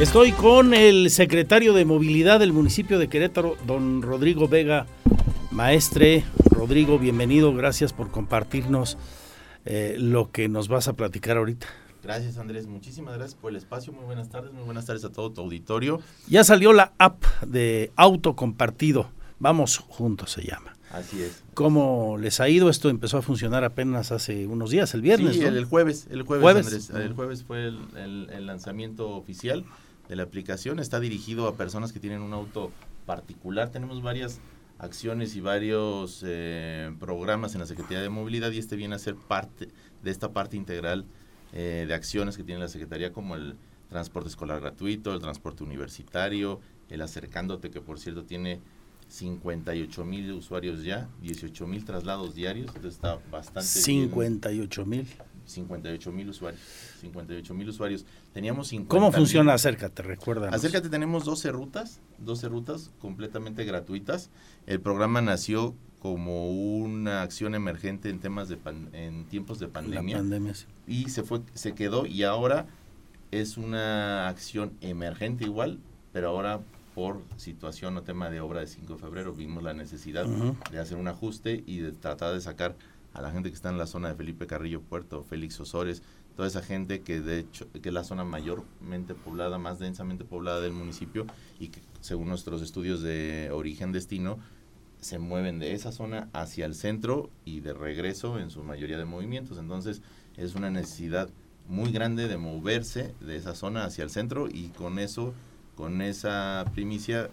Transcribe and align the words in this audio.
Estoy 0.00 0.32
con 0.32 0.74
el 0.74 1.10
secretario 1.10 1.72
de 1.72 1.84
Movilidad 1.86 2.38
del 2.40 2.52
municipio 2.52 2.98
de 2.98 3.08
Querétaro, 3.08 3.56
don 3.66 4.02
Rodrigo 4.02 4.46
Vega 4.46 4.86
Maestre. 5.50 6.22
Rodrigo, 6.50 6.98
bienvenido, 6.98 7.54
gracias 7.54 7.92
por 7.94 8.10
compartirnos 8.10 8.98
eh, 9.64 9.96
lo 9.98 10.30
que 10.30 10.48
nos 10.48 10.68
vas 10.68 10.88
a 10.88 10.92
platicar 10.92 11.38
ahorita. 11.38 11.66
Gracias 12.02 12.36
Andrés, 12.36 12.66
muchísimas 12.66 13.14
gracias 13.16 13.34
por 13.40 13.50
el 13.50 13.56
espacio, 13.56 13.92
muy 13.92 14.04
buenas 14.04 14.28
tardes, 14.28 14.52
muy 14.52 14.62
buenas 14.64 14.84
tardes 14.84 15.04
a 15.04 15.10
todo 15.10 15.32
tu 15.32 15.40
auditorio. 15.40 16.00
Ya 16.28 16.44
salió 16.44 16.72
la 16.74 16.92
app 16.98 17.24
de 17.46 17.90
auto 17.96 18.36
compartido, 18.36 19.08
vamos 19.38 19.78
juntos 19.78 20.30
se 20.32 20.42
llama. 20.42 20.74
Así 20.92 21.20
es. 21.22 21.42
¿Cómo 21.54 22.16
les 22.18 22.38
ha 22.40 22.48
ido? 22.48 22.70
Esto 22.70 22.90
empezó 22.90 23.18
a 23.18 23.22
funcionar 23.22 23.64
apenas 23.64 24.12
hace 24.12 24.46
unos 24.46 24.70
días, 24.70 24.94
el 24.94 25.00
viernes. 25.02 25.34
Sí, 25.34 25.40
¿no? 25.40 25.48
el, 25.48 25.64
jueves, 25.64 26.06
el 26.10 26.22
jueves, 26.22 26.42
¿Jueves? 26.42 26.66
Andrés, 26.66 26.90
el 26.90 27.12
jueves 27.14 27.42
fue 27.42 27.66
el, 27.66 27.78
el- 27.96 28.30
el 28.32 28.46
lanzamiento 28.46 29.08
oficial 29.10 29.64
de 30.08 30.16
la 30.16 30.22
aplicación. 30.22 30.78
Está 30.78 31.00
dirigido 31.00 31.48
a 31.48 31.56
personas 31.56 31.92
que 31.92 32.00
tienen 32.00 32.22
un 32.22 32.32
auto 32.32 32.72
particular. 33.06 33.70
Tenemos 33.70 34.02
varias 34.02 34.40
acciones 34.78 35.36
y 35.36 35.40
varios 35.40 36.22
eh, 36.26 36.92
programas 37.00 37.54
en 37.54 37.60
la 37.60 37.66
Secretaría 37.66 38.02
de 38.02 38.08
Movilidad 38.08 38.50
y 38.50 38.58
este 38.58 38.76
viene 38.76 38.94
a 38.94 38.98
ser 38.98 39.14
parte 39.16 39.68
de 40.02 40.10
esta 40.10 40.32
parte 40.32 40.56
integral 40.56 41.06
eh, 41.52 41.84
de 41.88 41.94
acciones 41.94 42.36
que 42.36 42.44
tiene 42.44 42.60
la 42.60 42.68
Secretaría 42.68 43.12
como 43.12 43.36
el 43.36 43.56
transporte 43.88 44.28
escolar 44.28 44.60
gratuito, 44.60 45.14
el 45.14 45.20
transporte 45.20 45.64
universitario, 45.64 46.60
el 46.90 47.00
acercándote 47.00 47.70
que 47.70 47.80
por 47.80 47.98
cierto 47.98 48.24
tiene 48.24 48.60
58 49.08 50.04
mil 50.04 50.32
usuarios 50.32 50.82
ya, 50.82 51.08
18 51.22 51.66
mil 51.66 51.84
traslados 51.84 52.34
diarios, 52.34 52.66
entonces 52.68 52.94
está 52.94 53.18
bastante 53.30 53.70
bien. 53.72 54.08
58 54.10 54.86
mil. 54.86 55.06
58 55.46 56.12
mil 56.12 56.28
usuarios. 56.28 56.60
58 57.00 57.54
mil 57.54 57.68
usuarios. 57.68 58.04
Teníamos 58.32 58.68
50 58.68 58.88
¿Cómo 58.90 59.12
funciona 59.12 59.54
Acércate? 59.54 60.02
Recuerda. 60.02 60.50
Acércate, 60.50 60.88
tenemos 60.88 61.24
12 61.24 61.50
rutas, 61.52 62.00
12 62.18 62.48
rutas 62.48 62.90
completamente 63.00 63.64
gratuitas. 63.64 64.30
El 64.66 64.80
programa 64.80 65.20
nació 65.22 65.74
como 66.00 66.50
una 66.50 67.22
acción 67.22 67.54
emergente 67.54 68.10
en 68.10 68.20
temas 68.20 68.48
de 68.48 68.56
pan- 68.56 68.90
en 68.92 69.24
tiempos 69.24 69.58
de 69.58 69.66
La 69.66 69.72
pandemia 69.72 70.22
sí. 70.54 70.66
y 70.86 71.08
se 71.08 71.22
fue 71.22 71.40
se 71.54 71.72
quedó 71.74 72.06
y 72.06 72.22
ahora 72.22 72.66
es 73.32 73.56
una 73.56 74.28
acción 74.28 74.72
emergente 74.82 75.44
igual, 75.44 75.80
pero 76.12 76.28
ahora 76.28 76.60
por 76.94 77.20
situación 77.36 77.96
o 77.96 78.02
tema 78.02 78.30
de 78.30 78.40
obra 78.40 78.60
de 78.60 78.66
5 78.68 78.94
de 78.94 78.98
febrero 79.00 79.32
vimos 79.34 79.62
la 79.64 79.74
necesidad 79.74 80.26
de 80.70 80.78
hacer 80.78 80.96
un 80.96 81.08
ajuste 81.08 81.64
y 81.66 81.78
de 81.80 81.92
tratar 81.92 82.32
de 82.34 82.40
sacar 82.40 82.76
a 83.16 83.22
la 83.22 83.30
gente 83.30 83.48
que 83.48 83.54
está 83.54 83.70
en 83.70 83.78
la 83.78 83.86
zona 83.86 84.08
de 84.10 84.14
Felipe 84.14 84.46
Carrillo 84.46 84.82
Puerto, 84.82 85.24
Félix 85.24 85.58
Osores, 85.58 86.02
toda 86.36 86.48
esa 86.48 86.62
gente 86.62 87.00
que 87.00 87.22
de 87.22 87.38
hecho 87.38 87.66
que 87.72 87.88
es 87.88 87.94
la 87.94 88.04
zona 88.04 88.24
mayormente 88.24 89.14
poblada, 89.14 89.56
más 89.56 89.78
densamente 89.78 90.24
poblada 90.24 90.60
del 90.60 90.74
municipio 90.74 91.26
y 91.58 91.68
que 91.68 91.80
según 92.00 92.28
nuestros 92.28 92.60
estudios 92.60 93.00
de 93.00 93.48
origen 93.52 93.90
destino 93.90 94.38
se 95.00 95.18
mueven 95.18 95.58
de 95.58 95.72
esa 95.72 95.92
zona 95.92 96.28
hacia 96.34 96.66
el 96.66 96.74
centro 96.74 97.30
y 97.46 97.60
de 97.60 97.72
regreso 97.72 98.38
en 98.38 98.50
su 98.50 98.62
mayoría 98.62 98.98
de 98.98 99.06
movimientos. 99.06 99.56
Entonces 99.56 100.02
es 100.36 100.54
una 100.54 100.70
necesidad 100.70 101.30
muy 101.68 101.92
grande 101.92 102.28
de 102.28 102.36
moverse 102.36 103.14
de 103.20 103.36
esa 103.36 103.54
zona 103.54 103.84
hacia 103.84 104.04
el 104.04 104.10
centro 104.10 104.46
y 104.46 104.68
con 104.68 104.98
eso, 104.98 105.32
con 105.74 106.02
esa 106.02 106.66
primicia, 106.74 107.30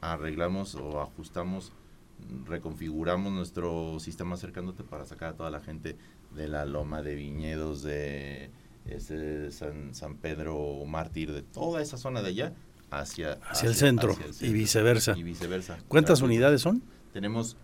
arreglamos 0.00 0.74
o 0.74 1.02
ajustamos, 1.02 1.72
reconfiguramos 2.44 3.32
nuestro 3.32 3.98
sistema 4.00 4.34
acercándote 4.34 4.84
para 4.84 5.04
sacar 5.04 5.30
a 5.30 5.36
toda 5.36 5.50
la 5.50 5.60
gente 5.60 5.96
de 6.34 6.48
la 6.48 6.64
loma 6.64 7.02
de 7.02 7.14
viñedos, 7.14 7.82
de 7.82 8.50
San, 9.50 9.94
San 9.94 10.16
Pedro 10.16 10.84
Mártir, 10.86 11.32
de 11.32 11.42
toda 11.42 11.82
esa 11.82 11.96
zona 11.96 12.22
de 12.22 12.28
allá 12.28 12.52
hacia, 12.90 13.38
Hacia 13.48 13.68
el 13.68 13.74
centro 13.74 14.16
y 14.40 14.52
viceversa. 14.52 15.16
Y 15.16 15.22
viceversa. 15.22 15.78
¿Cuántas 15.88 16.20
unidades 16.22 16.60
son? 16.60 16.82
Tenemos, 17.12 17.56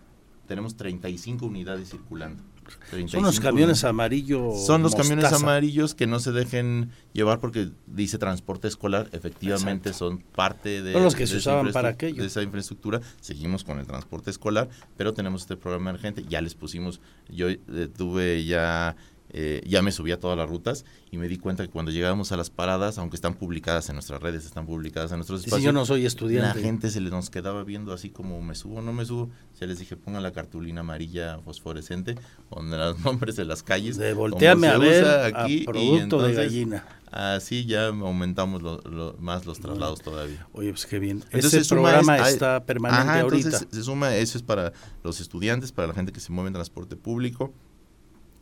tenemos 0.47 0.75
35 0.75 1.45
unidades 1.45 1.89
circulando. 1.89 2.43
Son 2.69 3.23
los 3.23 3.35
35 3.35 3.41
camiones 3.41 3.83
amarillos. 3.83 4.65
Son 4.65 4.81
los 4.81 4.95
camiones 4.95 5.31
amarillos 5.31 5.95
que 5.95 6.07
no 6.07 6.19
se 6.19 6.31
dejen 6.31 6.91
llevar 7.13 7.39
porque 7.39 7.69
dice 7.87 8.17
transporte 8.17 8.67
escolar. 8.67 9.09
Efectivamente, 9.11 9.93
son 9.93 10.19
parte 10.19 10.81
de, 10.81 10.93
Son 10.93 11.03
los 11.03 11.15
que 11.15 11.23
de 11.23 11.27
se 11.27 11.37
esa 11.37 11.51
usaban 11.51 11.71
para 11.71 11.89
aquello. 11.89 12.21
de 12.21 12.27
esa 12.27 12.41
infraestructura. 12.41 13.01
Seguimos 13.21 13.63
con 13.63 13.79
el 13.79 13.85
transporte 13.85 14.29
escolar, 14.29 14.69
pero 14.97 15.13
tenemos 15.13 15.41
este 15.41 15.57
programa 15.57 15.89
emergente. 15.91 16.23
Ya 16.27 16.41
les 16.41 16.55
pusimos, 16.55 17.01
yo 17.29 17.49
eh, 17.49 17.57
tuve 17.95 18.45
ya, 18.45 18.95
eh, 19.31 19.61
ya 19.67 19.81
me 19.81 19.91
subí 19.91 20.11
a 20.11 20.19
todas 20.19 20.37
las 20.37 20.49
rutas 20.49 20.85
y 21.11 21.17
me 21.17 21.27
di 21.27 21.37
cuenta 21.37 21.63
que 21.63 21.69
cuando 21.69 21.91
llegábamos 21.91 22.31
a 22.31 22.37
las 22.37 22.49
paradas, 22.49 22.97
aunque 22.97 23.15
están 23.15 23.35
publicadas 23.35 23.87
en 23.89 23.95
nuestras 23.95 24.21
redes, 24.21 24.45
están 24.45 24.65
publicadas 24.65 25.11
en 25.11 25.17
nuestros 25.17 25.41
Sí, 25.41 25.47
espacios, 25.47 25.65
yo 25.65 25.71
no 25.71 25.85
soy 25.85 26.05
estudiante. 26.05 26.57
la 26.59 26.63
gente 26.65 26.89
se 26.89 26.99
le 27.01 27.09
nos 27.09 27.29
quedaba 27.29 27.63
viendo 27.63 27.93
así 27.93 28.09
como 28.09 28.41
me 28.41 28.55
subo 28.55 28.77
o 28.77 28.81
no 28.81 28.91
me 28.93 29.05
subo. 29.05 29.29
Ya 29.59 29.67
les 29.67 29.77
dije, 29.79 29.95
pongan 29.97 30.23
la 30.23 30.31
cartulina 30.31 30.81
amarilla 30.81 31.39
fosforescente 31.39 32.15
con 32.49 32.69
los 32.71 32.99
nombres 33.05 33.35
de 33.35 33.45
las 33.45 33.61
calles. 33.63 33.97
De 33.97 34.13
volteame 34.13 34.67
se 34.67 34.73
a 34.73 34.77
ver 34.77 35.05
a 35.05 35.25
aquí, 35.43 35.57
y 35.57 35.63
producto 35.65 35.93
de 35.95 36.01
entonces, 36.03 36.35
gallina. 36.37 36.85
Así 37.11 37.65
ya 37.65 37.87
aumentamos 37.87 38.61
lo- 38.61 38.81
lo- 38.81 39.15
más 39.19 39.45
los 39.47 39.59
traslados 39.59 40.01
todavía. 40.01 40.47
Oye, 40.53 40.69
pues 40.71 40.85
qué 40.85 40.99
bien. 40.99 41.23
Entonces, 41.31 41.53
Ese 41.53 41.63
se 41.63 41.69
programa 41.75 42.17
es- 42.19 42.33
está 42.33 42.63
permanente 42.65 43.01
Ajá, 43.09 43.19
ahorita. 43.21 43.47
Entonces 43.49 43.67
se 43.71 43.83
suma, 43.83 44.15
eso 44.15 44.37
es 44.37 44.43
para 44.43 44.73
los 45.03 45.19
estudiantes, 45.19 45.71
para 45.71 45.87
la 45.87 45.93
gente 45.95 46.11
que 46.11 46.19
se 46.19 46.31
mueve 46.31 46.47
en 46.49 46.53
transporte 46.53 46.95
público. 46.95 47.51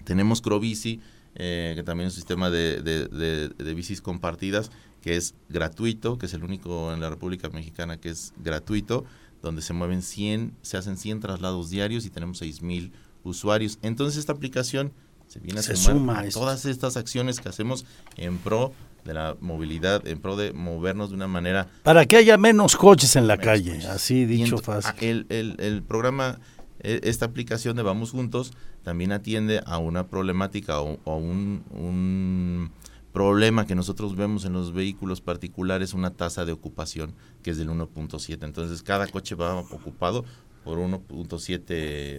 Tenemos 0.07 0.39
Crobici, 0.41 1.01
eh, 1.35 1.73
que 1.75 1.83
también 1.83 2.07
es 2.07 2.13
un 2.13 2.15
sistema 2.15 2.49
de, 2.49 2.81
de- 2.81 3.07
de- 3.09 3.49
de 3.49 3.73
bicis 3.73 4.01
compartidas, 4.01 4.71
que 5.01 5.17
es 5.17 5.35
gratuito, 5.49 6.17
que 6.17 6.27
es 6.27 6.33
el 6.33 6.43
único 6.45 6.93
en 6.93 7.01
la 7.01 7.09
República 7.09 7.49
Mexicana 7.49 7.97
que 7.97 8.09
es 8.09 8.33
gratuito, 8.43 9.03
donde 9.41 9.61
se 9.61 9.73
mueven 9.73 10.01
100, 10.01 10.53
se 10.61 10.77
hacen 10.77 10.95
100 10.97 11.19
traslados 11.19 11.69
diarios 11.69 12.05
y 12.05 12.09
tenemos 12.09 12.41
6.000 12.41 12.91
usuarios. 13.23 13.79
Entonces 13.81 14.17
esta 14.17 14.31
aplicación 14.31 14.93
se 15.27 15.39
viene 15.41 15.59
a 15.59 15.63
Se 15.63 15.75
sumar 15.75 15.97
suma 15.97 16.19
a 16.21 16.25
esto. 16.25 16.39
todas 16.39 16.65
estas 16.65 16.95
acciones 16.95 17.39
que 17.41 17.49
hacemos 17.49 17.85
en 18.15 18.37
pro 18.37 18.71
de 19.03 19.13
la 19.13 19.35
movilidad, 19.41 20.05
en 20.07 20.19
pro 20.19 20.35
de 20.37 20.53
movernos 20.53 21.09
de 21.09 21.15
una 21.15 21.27
manera 21.27 21.67
Para 21.83 22.05
que 22.05 22.15
haya 22.17 22.37
menos 22.37 22.75
coches 22.75 23.15
en 23.15 23.27
la 23.27 23.37
calle, 23.37 23.73
coches. 23.75 23.85
así 23.89 24.25
dicho 24.25 24.57
fácil. 24.57 24.93
El, 24.99 25.25
el- 25.29 25.55
el 25.59 25.83
programa, 25.83 26.39
esta 26.79 27.25
aplicación 27.25 27.75
de 27.75 27.83
Vamos 27.83 28.11
Juntos, 28.11 28.51
también 28.83 29.11
atiende 29.11 29.61
a 29.65 29.77
una 29.77 30.07
problemática 30.07 30.79
o 30.81 30.99
a 31.05 31.15
un, 31.15 31.63
un 31.71 32.71
problema 33.13 33.65
que 33.65 33.75
nosotros 33.75 34.15
vemos 34.15 34.45
en 34.45 34.53
los 34.53 34.73
vehículos 34.73 35.21
particulares, 35.21 35.93
una 35.93 36.11
tasa 36.11 36.45
de 36.45 36.51
ocupación 36.51 37.13
que 37.43 37.51
es 37.51 37.57
del 37.57 37.69
1.7. 37.69 38.43
Entonces, 38.43 38.83
cada 38.83 39.07
coche 39.07 39.33
va 39.35 39.55
ocupado 39.59 40.23
por 40.63 40.77
1.7 40.79 41.63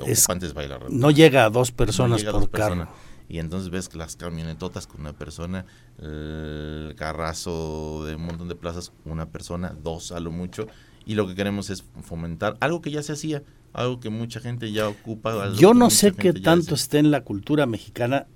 Es- 0.06 0.22
ocupantes 0.24 0.54
bailar. 0.54 0.90
No 0.90 1.10
llega 1.10 1.44
a 1.44 1.50
dos 1.50 1.70
personas 1.70 2.22
a 2.24 2.32
por 2.32 2.40
dos 2.40 2.48
carro. 2.50 2.68
personas. 2.74 2.88
Y 3.30 3.38
entonces 3.40 3.68
ves 3.68 3.90
que 3.90 3.98
las 3.98 4.16
camionetotas 4.16 4.86
con 4.86 5.02
una 5.02 5.12
persona, 5.12 5.66
el 5.98 6.94
carrazo 6.96 8.04
de 8.06 8.14
un 8.14 8.22
montón 8.24 8.48
de 8.48 8.54
plazas, 8.54 8.90
una 9.04 9.26
persona, 9.26 9.76
dos 9.84 10.12
a 10.12 10.20
lo 10.20 10.30
mucho. 10.30 10.66
Y 11.04 11.14
lo 11.14 11.26
que 11.26 11.34
queremos 11.34 11.68
es 11.70 11.84
fomentar 12.02 12.56
algo 12.60 12.80
que 12.80 12.90
ya 12.90 13.02
se 13.02 13.12
hacía, 13.12 13.42
algo 13.72 14.00
que 14.00 14.10
mucha 14.10 14.40
gente 14.40 14.72
ya 14.72 14.88
ocupa. 14.88 15.52
Yo 15.54 15.74
no 15.74 15.90
sé 15.90 16.12
qué 16.12 16.32
tanto 16.32 16.74
hace. 16.74 16.82
esté 16.84 16.98
en 16.98 17.10
la 17.10 17.22
cultura 17.22 17.66
mexicana 17.66 18.26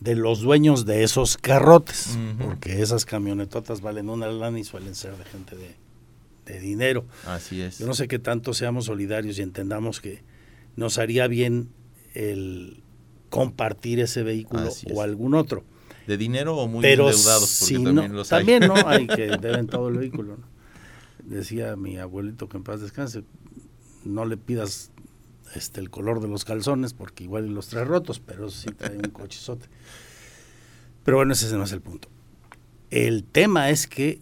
de 0.00 0.16
los 0.16 0.40
dueños 0.40 0.84
de 0.84 1.04
esos 1.04 1.36
carrotes, 1.36 2.18
porque 2.40 2.82
esas 2.82 3.04
camionetotas 3.04 3.80
valen 3.80 4.08
una 4.08 4.26
lana 4.26 4.58
y 4.58 4.64
suelen 4.64 4.94
ser 4.96 5.16
de 5.16 5.24
gente 5.24 5.54
de, 5.56 5.76
de 6.46 6.58
dinero. 6.60 7.04
Así 7.26 7.60
es. 7.60 7.78
Yo 7.78 7.86
no 7.86 7.94
sé 7.94 8.08
qué 8.08 8.18
tanto 8.18 8.52
seamos 8.54 8.86
solidarios 8.86 9.38
y 9.38 9.42
entendamos 9.42 10.00
que 10.00 10.22
nos 10.74 10.98
haría 10.98 11.28
bien 11.28 11.68
el 12.14 12.82
compartir 13.30 14.00
ese 14.00 14.22
vehículo 14.24 14.62
Así 14.62 14.86
es. 14.90 14.96
o 14.96 15.02
algún 15.02 15.34
otro. 15.34 15.64
De 16.06 16.16
dinero 16.16 16.56
o 16.56 16.66
muy 16.66 16.82
Pero 16.82 17.08
endeudados, 17.08 17.58
porque 17.60 17.64
si 17.64 17.74
también 17.84 17.94
no, 18.10 18.14
los 18.16 18.32
hay. 18.32 18.38
también 18.40 18.66
no 18.66 18.74
hay 18.88 19.06
que 19.16 19.26
deben 19.40 19.68
todo 19.68 19.88
el 19.88 19.98
vehículo. 19.98 20.36
¿no? 20.38 20.44
Decía 21.24 21.76
mi 21.76 21.96
abuelito 21.98 22.48
que 22.48 22.56
en 22.56 22.64
paz 22.64 22.80
descanse, 22.80 23.22
no 24.04 24.24
le 24.24 24.36
pidas 24.36 24.90
este 25.54 25.80
el 25.80 25.90
color 25.90 26.20
de 26.20 26.28
los 26.28 26.44
calzones 26.44 26.94
porque 26.94 27.24
igual 27.24 27.46
y 27.46 27.50
los 27.50 27.68
trae 27.68 27.84
rotos, 27.84 28.20
pero 28.20 28.50
sí 28.50 28.70
trae 28.70 28.96
un 28.96 29.02
cochizote. 29.12 29.66
Pero 31.04 31.16
bueno, 31.18 31.32
ese 31.32 31.54
no 31.56 31.64
es 31.64 31.72
el 31.72 31.80
punto. 31.80 32.08
El 32.90 33.24
tema 33.24 33.70
es 33.70 33.86
que 33.86 34.20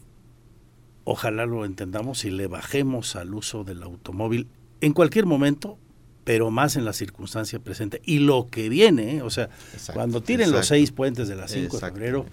ojalá 1.04 1.46
lo 1.46 1.64
entendamos 1.64 2.24
y 2.24 2.30
le 2.30 2.46
bajemos 2.46 3.16
al 3.16 3.34
uso 3.34 3.64
del 3.64 3.82
automóvil 3.82 4.46
en 4.80 4.92
cualquier 4.92 5.26
momento, 5.26 5.78
pero 6.24 6.50
más 6.50 6.76
en 6.76 6.84
la 6.84 6.92
circunstancia 6.92 7.58
presente. 7.58 8.00
Y 8.04 8.20
lo 8.20 8.48
que 8.50 8.68
viene, 8.68 9.16
¿eh? 9.16 9.22
o 9.22 9.30
sea, 9.30 9.50
Exacto, 9.72 9.94
cuando 9.94 10.22
tiren 10.22 10.52
los 10.52 10.66
seis 10.66 10.92
puentes 10.92 11.28
de 11.28 11.36
las 11.36 11.50
5 11.50 11.78
de 11.78 11.86
febrero, 11.86 12.26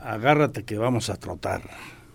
agárrate 0.00 0.64
que 0.64 0.78
vamos 0.78 1.10
a 1.10 1.16
trotar. 1.16 1.62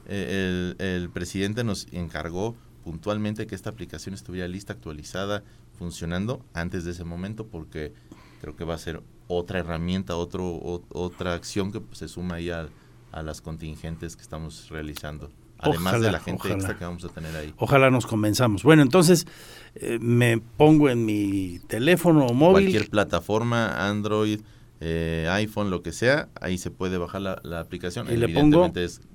Eh, 0.07 0.75
El, 0.79 0.85
el 0.85 1.09
presidente 1.09 1.63
nos 1.63 1.87
encargó 1.91 2.55
puntualmente 2.85 3.47
que 3.47 3.55
esta 3.55 3.71
aplicación 3.71 4.13
estuviera 4.13 4.47
lista, 4.47 4.73
actualizada, 4.73 5.43
funcionando 5.77 6.45
antes 6.53 6.85
de 6.85 6.91
ese 6.91 7.03
momento, 7.03 7.47
porque 7.47 7.93
creo 8.41 8.55
que 8.55 8.63
va 8.63 8.75
a 8.75 8.77
ser 8.77 9.01
otra 9.27 9.57
herramienta, 9.59 10.15
otro, 10.15 10.45
o- 10.45 10.83
otra 10.93 11.33
acción 11.33 11.71
que 11.71 11.81
pues, 11.81 11.97
se 11.97 12.07
suma 12.07 12.35
ahí 12.35 12.51
al, 12.51 12.69
a 13.11 13.23
las 13.23 13.41
contingentes 13.41 14.15
que 14.15 14.21
estamos 14.21 14.69
realizando. 14.69 15.31
Además 15.57 15.99
de 15.99 16.11
la 16.11 16.19
gente 16.19 16.51
extra 16.51 16.77
que 16.77 16.85
vamos 16.85 17.03
a 17.05 17.09
tener 17.09 17.35
ahí. 17.35 17.53
Ojalá 17.57 17.89
nos 17.89 18.05
convenzamos. 18.05 18.61
Bueno, 18.61 18.83
entonces 18.83 19.25
eh, 19.73 19.97
me 19.99 20.37
pongo 20.37 20.89
en 20.89 21.05
mi 21.05 21.59
teléfono 21.67 22.27
móvil. 22.27 22.65
Cualquier 22.65 22.89
plataforma, 22.89 23.87
Android, 23.87 24.41
eh, 24.79 25.27
iPhone, 25.31 25.71
lo 25.71 25.81
que 25.81 25.91
sea, 25.91 26.29
ahí 26.39 26.59
se 26.59 26.69
puede 26.69 26.99
bajar 26.99 27.21
la, 27.21 27.59
aplicación. 27.59 28.11
Y 28.11 28.17
le 28.17 28.29
pongo, 28.29 28.71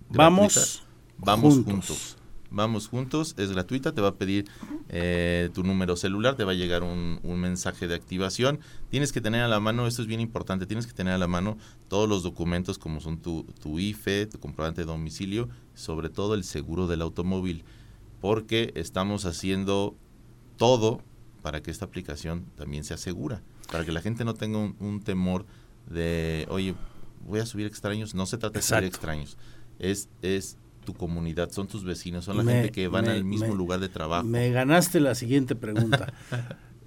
vamos, 0.08 0.82
vamos 1.18 1.60
juntos. 1.62 2.16
Vamos 2.52 2.88
juntos, 2.88 3.34
es 3.38 3.52
gratuita, 3.52 3.92
te 3.92 4.00
va 4.00 4.08
a 4.08 4.14
pedir 4.14 4.46
eh, 4.88 5.50
tu 5.54 5.62
número 5.62 5.94
celular, 5.94 6.34
te 6.34 6.42
va 6.42 6.50
a 6.50 6.56
llegar 6.56 6.82
un, 6.82 7.20
mensaje 7.22 7.86
de 7.86 7.94
activación. 7.94 8.58
Tienes 8.90 9.12
que 9.12 9.20
tener 9.20 9.42
a 9.42 9.48
la 9.48 9.60
mano, 9.60 9.86
esto 9.86 10.02
es 10.02 10.08
bien 10.08 10.20
importante, 10.20 10.66
tienes 10.66 10.86
que 10.86 10.92
tener 10.92 11.14
a 11.14 11.18
la 11.18 11.28
mano 11.28 11.58
todos 11.88 12.08
los 12.08 12.24
documentos 12.24 12.78
como 12.78 13.00
son 13.00 13.18
tu, 13.18 13.44
tu 13.62 13.78
IFE, 13.78 14.26
tu 14.26 14.40
comprobante 14.40 14.80
de 14.80 14.86
domicilio, 14.86 15.48
sobre 15.74 16.08
todo 16.08 16.34
el 16.34 16.42
seguro 16.42 16.88
del 16.88 17.02
automóvil, 17.02 17.62
porque 18.20 18.72
estamos 18.74 19.26
haciendo 19.26 19.94
todo 20.56 21.00
para 21.42 21.62
que 21.62 21.70
esta 21.70 21.84
aplicación 21.84 22.46
también 22.56 22.82
sea 22.82 22.96
segura, 22.96 23.42
para 23.70 23.84
que 23.84 23.92
la 23.92 24.02
gente 24.02 24.24
no 24.24 24.34
tenga 24.34 24.58
un, 24.58 25.00
temor 25.04 25.46
de, 25.88 26.46
oye, 26.50 26.74
voy 27.26 27.38
a 27.38 27.46
subir 27.46 27.66
extraños. 27.66 28.14
No 28.14 28.26
se 28.26 28.38
trata 28.38 28.58
de 28.58 28.62
subir 28.62 28.84
extraños, 28.84 29.38
es, 29.78 30.08
es 30.20 30.56
tu 30.92 30.98
comunidad, 30.98 31.50
son 31.50 31.68
tus 31.68 31.84
vecinos, 31.84 32.24
son 32.24 32.38
la 32.38 32.44
gente 32.44 32.70
que 32.70 32.88
van 32.88 33.08
al 33.08 33.24
mismo 33.24 33.54
lugar 33.54 33.80
de 33.80 33.88
trabajo. 33.88 34.26
Me 34.26 34.50
ganaste 34.50 35.00
la 35.00 35.14
siguiente 35.14 35.54
pregunta. 35.54 36.12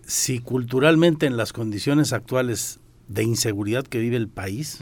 si 0.05 0.39
culturalmente 0.39 1.25
en 1.25 1.37
las 1.37 1.53
condiciones 1.53 2.13
actuales 2.13 2.79
de 3.07 3.23
inseguridad 3.23 3.85
que 3.85 3.99
vive 3.99 4.17
el 4.17 4.27
país, 4.27 4.79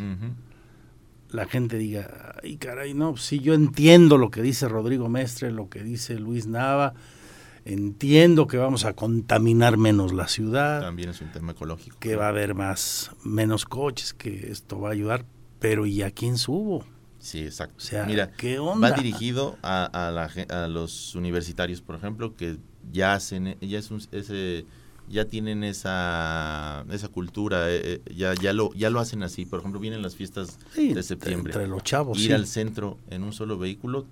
la 1.29 1.45
gente 1.45 1.77
diga, 1.77 2.35
ay 2.44 2.57
caray, 2.57 2.94
no, 2.94 3.18
si 3.18 3.39
yo 3.39 3.53
entiendo 3.53 4.18
lo 4.18 4.31
que 4.31 4.41
dice 4.41 4.68
Rodrigo 4.68 5.09
Mestre, 5.09 5.51
lo 5.51 5.69
que 5.69 5.83
dice 5.83 6.19
Luis 6.19 6.47
Nava, 6.47 6.94
entiendo 7.65 8.47
que 8.47 8.57
vamos 8.57 8.85
a 8.85 8.94
contaminar 8.94 9.77
menos 9.77 10.13
la 10.13 10.27
ciudad. 10.27 10.81
También 10.81 11.09
es 11.09 11.21
un 11.21 11.31
tema 11.31 11.51
ecológico. 11.51 11.97
Que 12.00 12.15
va 12.15 12.25
a 12.25 12.29
haber 12.29 12.56
más, 12.56 13.12
menos 13.23 13.65
coches, 13.65 14.13
que 14.13 14.51
esto 14.51 14.79
va 14.79 14.89
a 14.89 14.94
ayudar, 14.94 15.25
pero 15.59 15.85
¿y 15.85 16.01
a 16.01 16.12
quién 16.12 16.38
subo? 16.38 16.83
Sí, 17.21 17.44
exacto. 17.44 17.75
O 17.77 17.81
sea, 17.81 18.03
Mira, 18.06 18.31
¿qué 18.31 18.57
onda? 18.57 18.89
va 18.89 18.95
dirigido 18.95 19.56
a, 19.62 19.85
a, 19.85 20.68
los 20.68 21.13
universitarios, 21.13 21.79
por 21.79 21.95
ejemplo, 21.95 22.35
que 22.35 22.57
ya 22.91 23.13
hacen, 23.13 23.57
ya 23.62 23.77
es 23.77 23.91
un, 23.91 24.01
ese, 24.12 24.65
ya 25.07 25.25
tienen 25.25 25.63
esa, 25.63 26.83
esa 26.89 27.07
cultura, 27.09 27.69
eh, 27.69 28.01
eh, 28.06 28.13
ya, 28.15 28.33
ya, 28.33 28.53
lo, 28.53 28.73
ya 28.73 28.89
lo 28.89 29.00
hacen 29.00 29.21
así. 29.21 29.45
Por 29.45 29.59
ejemplo, 29.59 29.79
vienen 29.79 30.01
las 30.01 30.15
fiestas 30.15 30.57
de 30.75 31.03
septiembre. 31.03 31.53
Entre 31.53 31.68
los 31.68 31.83
chavos. 31.83 32.19
Ir 32.19 32.33
al 32.33 32.47
centro 32.47 32.97
en 33.12 33.23
un 33.23 33.33
solo 33.33 33.59
vehículo, 33.59 34.07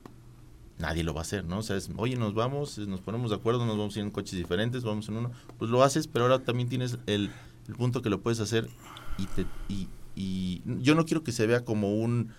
nadie 0.78 1.04
lo 1.04 1.16
va 1.16 1.22
a 1.22 1.24
hacer, 1.24 1.46
¿no? 1.46 1.58
O 1.58 1.64
sea, 1.64 1.78
es, 1.78 1.90
oye, 1.98 2.16
nos 2.16 2.36
vamos, 2.36 2.78
nos 2.78 3.02
ponemos 3.02 3.32
de 3.32 3.38
acuerdo, 3.38 3.66
nos 3.66 3.76
vamos 3.76 3.96
a 3.96 4.00
ir 4.00 4.06
en 4.06 4.12
coches 4.12 4.38
diferentes, 4.38 4.84
vamos 4.84 5.10
en 5.10 5.18
uno. 5.18 5.32
Pues 5.58 5.72
lo 5.72 5.82
haces, 5.82 6.06
pero 6.06 6.26
ahora 6.26 6.40
también 6.40 6.70
tienes 6.70 7.00
el, 7.08 7.32
el 7.68 7.76
punto 7.76 8.04
que 8.04 8.12
lo 8.12 8.22
puedes 8.22 8.40
hacer 8.40 8.70
y, 9.18 9.26
te, 9.26 9.48
y, 9.68 9.88
y 10.16 10.62
yo 10.84 10.94
no 10.94 11.06
quiero 11.06 11.24
que 11.24 11.32
se 11.32 11.48
vea 11.48 11.66
como 11.66 11.96
un 11.96 12.30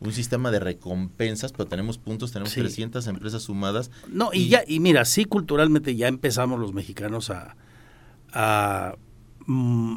un 0.00 0.12
sistema 0.12 0.50
de 0.50 0.60
recompensas, 0.60 1.52
pero 1.52 1.66
tenemos 1.66 1.98
puntos, 1.98 2.32
tenemos 2.32 2.54
300 2.54 3.06
empresas 3.08 3.42
sumadas. 3.42 3.90
No, 4.08 4.30
y, 4.32 4.48
ya, 4.48 4.62
y 4.66 4.80
mira, 4.80 5.04
sí, 5.04 5.24
culturalmente 5.24 5.96
ya 5.96 6.08
empezamos 6.08 6.60
los 6.60 6.72
mexicanos 6.72 7.30
a, 7.30 7.56
a 8.32 8.94
mm, 9.46 9.96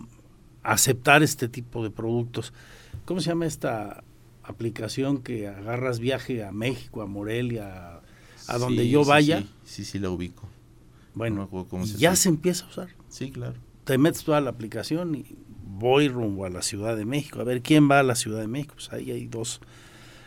aceptar 0.63 1.21
este 1.23 1.47
tipo 1.47 1.83
de 1.83 1.91
productos. 1.91 2.53
¿Cómo 3.05 3.21
se 3.21 3.29
llama 3.29 3.45
esta 3.45 4.03
aplicación 4.43 5.21
que 5.21 5.47
agarras 5.47 5.99
viaje 5.99 6.43
a 6.43 6.51
México, 6.51 7.01
a 7.01 7.05
Morelia, 7.05 8.01
a, 8.47 8.57
donde 8.57 8.89
yo 8.89 9.05
vaya? 9.05 9.43
Sí, 9.65 9.85
sí, 9.85 9.99
la 9.99 10.09
ubico. 10.09 10.49
Bueno, 11.13 11.49
ya 11.97 12.15
se 12.15 12.29
empieza 12.29 12.65
a 12.65 12.69
usar. 12.69 12.89
Sí, 13.09 13.31
claro. 13.31 13.55
Te 13.83 13.97
metes 13.97 14.23
toda 14.23 14.39
la 14.41 14.49
aplicación 14.49 15.13
y 15.15 15.35
voy 15.63 16.07
rumbo 16.07 16.45
a 16.45 16.49
la 16.49 16.61
Ciudad 16.61 16.95
de 16.95 17.05
México. 17.05 17.41
A 17.41 17.43
ver, 17.43 17.61
¿quién 17.61 17.89
va 17.89 17.99
a 17.99 18.03
la 18.03 18.15
Ciudad 18.15 18.39
de 18.39 18.47
México? 18.47 18.75
Pues 18.75 18.91
ahí 18.93 19.11
hay 19.11 19.27
dos 19.27 19.59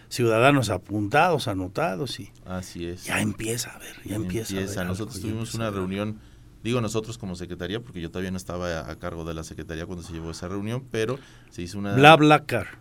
ciudadanos 0.09 0.71
apuntados, 0.71 1.49
anotados 1.49 2.21
y 2.21 2.33
así 2.47 2.87
es. 2.87 3.05
Ya 3.05 3.21
empieza 3.21 3.71
a 3.71 3.79
ver, 3.79 3.97
ya, 4.05 4.17
empieza. 4.17 4.85
nosotros 4.85 5.21
tuvimos 5.21 5.55
una 5.55 5.71
reunión, 5.71 6.21
digo 6.63 6.81
nosotros 6.81 7.19
como 7.19 7.37
secretaría, 7.37 7.81
porque 7.81 8.01
yo 8.01 8.11
todavía 8.11 8.31
no 8.31 8.37
estaba 8.37 8.91
a, 8.91 8.99
cargo 8.99 9.25
de 9.25 9.35
la 9.35 9.45
secretaría 9.45 9.87
cuando 9.87 10.05
se 10.05 10.13
llevó 10.13 10.31
esa 10.31 10.49
reunión, 10.49 10.85
pero 10.91 11.19
se 11.51 11.63
hizo 11.63 11.79
una 11.79 11.95
bla 11.95 12.17
bla 12.17 12.45
car. 12.47 12.79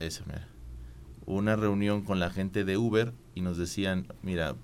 Mira, 0.00 0.48
una 1.26 1.56
reunión 1.56 2.02
con 2.02 2.20
la 2.20 2.30
gente 2.30 2.64
de 2.64 2.76
Uber 2.76 3.12
y 3.34 3.42
nos 3.42 3.58
decían, 3.58 4.06
mira, 4.22 4.56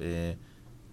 eh, 0.00 0.36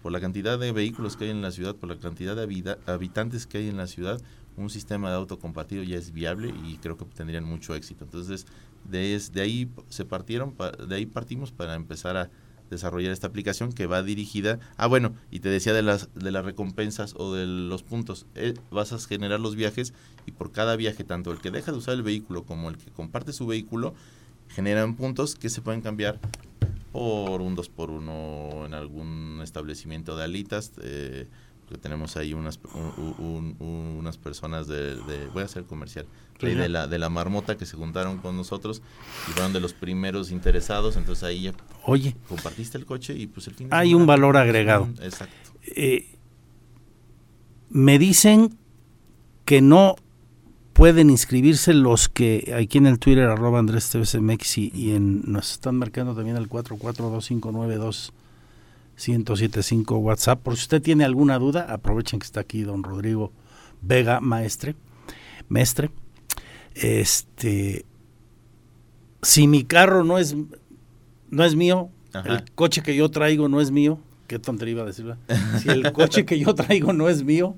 por 0.02 0.12
la 0.12 0.20
cantidad 0.20 0.58
de 0.58 0.70
vehículos 0.70 1.16
que 1.16 1.24
hay 1.24 1.30
en 1.30 1.40
la 1.40 1.50
ciudad, 1.50 1.74
por 1.74 1.88
la 1.88 1.96
cantidad 1.96 2.36
de 2.36 2.76
habitantes 2.86 3.46
que 3.46 3.58
hay 3.58 3.68
en 3.70 3.78
la 3.78 3.86
ciudad, 3.86 4.20
un 4.56 4.70
sistema 4.70 5.10
de 5.10 5.16
auto 5.16 5.38
compartido 5.38 5.82
ya 5.82 5.96
es 5.96 6.12
viable 6.12 6.52
y 6.64 6.76
creo 6.76 6.96
que 6.96 7.04
tendrían 7.04 7.44
mucho 7.44 7.74
éxito. 7.74 8.04
Entonces, 8.04 8.46
de, 8.84 9.20
de 9.32 9.40
ahí 9.40 9.68
se 9.88 10.04
partieron, 10.04 10.54
de 10.88 10.94
ahí 10.94 11.06
partimos 11.06 11.52
para 11.52 11.74
empezar 11.74 12.16
a 12.16 12.30
desarrollar 12.70 13.12
esta 13.12 13.26
aplicación 13.26 13.72
que 13.72 13.86
va 13.86 14.02
dirigida 14.02 14.58
ah 14.76 14.86
bueno 14.86 15.14
y 15.30 15.40
te 15.40 15.48
decía 15.48 15.72
de 15.74 15.82
las 15.82 16.08
de 16.14 16.30
las 16.32 16.44
recompensas 16.44 17.14
o 17.16 17.34
de 17.34 17.46
los 17.46 17.82
puntos 17.82 18.26
eh, 18.34 18.54
vas 18.70 18.92
a 18.92 18.98
generar 18.98 19.38
los 19.38 19.54
viajes 19.54 19.92
y 20.26 20.32
por 20.32 20.50
cada 20.50 20.74
viaje 20.74 21.04
tanto 21.04 21.30
el 21.30 21.40
que 21.40 21.50
deja 21.50 21.72
de 21.72 21.78
usar 21.78 21.94
el 21.94 22.02
vehículo 22.02 22.44
como 22.44 22.70
el 22.70 22.78
que 22.78 22.90
comparte 22.90 23.32
su 23.32 23.46
vehículo 23.46 23.94
generan 24.48 24.96
puntos 24.96 25.34
que 25.34 25.50
se 25.50 25.60
pueden 25.60 25.82
cambiar 25.82 26.18
por 26.92 27.42
un 27.42 27.54
2 27.54 27.68
por 27.68 27.90
1 27.90 28.66
en 28.66 28.74
algún 28.74 29.40
establecimiento 29.42 30.16
de 30.16 30.24
alitas 30.24 30.72
eh, 30.80 31.26
que 31.74 31.78
tenemos 31.78 32.16
ahí 32.16 32.34
unas 32.34 32.60
unas 33.58 34.16
personas 34.16 34.68
de, 34.68 34.96
voy 35.32 35.42
a 35.42 35.46
hacer 35.46 35.64
comercial 35.64 36.06
de 36.40 36.68
la 36.68 36.86
de 36.86 36.98
la 36.98 37.08
marmota 37.08 37.56
que 37.56 37.66
se 37.66 37.76
juntaron 37.76 38.18
con 38.18 38.36
nosotros 38.36 38.80
y 39.28 39.32
fueron 39.32 39.52
de 39.52 39.60
los 39.60 39.72
primeros 39.72 40.30
interesados 40.30 40.96
entonces 40.96 41.24
ahí 41.24 41.42
ya 41.42 41.54
oye. 41.84 42.16
compartiste 42.28 42.78
el 42.78 42.86
coche 42.86 43.14
y 43.14 43.26
pues 43.26 43.48
el 43.48 43.54
fin 43.54 43.68
hay 43.70 43.94
un 43.94 44.06
valor 44.06 44.36
agregado. 44.36 44.88
exacto. 45.02 45.34
Eh, 45.76 46.16
me 47.70 47.98
dicen 47.98 48.56
que 49.44 49.60
no 49.60 49.96
pueden 50.74 51.10
inscribirse 51.10 51.74
los 51.74 52.08
que 52.08 52.54
aquí 52.56 52.78
en 52.78 52.86
el 52.86 52.98
Twitter 52.98 53.24
arroba 53.24 53.58
Andrés 53.58 53.90
TVCMX 53.90 54.58
y, 54.58 54.72
y 54.74 54.92
en, 54.92 55.22
nos 55.26 55.52
están 55.52 55.76
marcando 55.76 56.14
también 56.14 56.36
el 56.36 56.48
4425922 56.48 58.12
1075 58.96 59.96
WhatsApp. 59.98 60.42
Por 60.42 60.56
si 60.56 60.62
usted 60.62 60.82
tiene 60.82 61.04
alguna 61.04 61.38
duda, 61.38 61.66
aprovechen 61.68 62.18
que 62.18 62.26
está 62.26 62.40
aquí 62.40 62.62
don 62.62 62.82
Rodrigo 62.82 63.32
Vega 63.82 64.20
Maestre. 64.20 64.74
Mestre. 65.48 65.90
Este 66.74 67.84
si 69.22 69.46
mi 69.48 69.64
carro 69.64 70.04
no 70.04 70.18
es 70.18 70.36
no 71.30 71.44
es 71.44 71.56
mío, 71.56 71.90
el 72.24 72.44
coche 72.54 72.82
que 72.82 72.94
yo 72.94 73.10
traigo 73.10 73.48
no 73.48 73.60
es 73.60 73.70
mío, 73.70 73.98
qué 74.26 74.38
tontería 74.38 74.72
iba 74.72 74.82
a 74.82 74.86
decirlo. 74.86 75.16
Si 75.60 75.68
el 75.68 75.92
coche 75.92 76.24
que 76.24 76.38
yo 76.38 76.54
traigo 76.54 76.92
no 76.92 77.08
es 77.08 77.24
mío, 77.24 77.56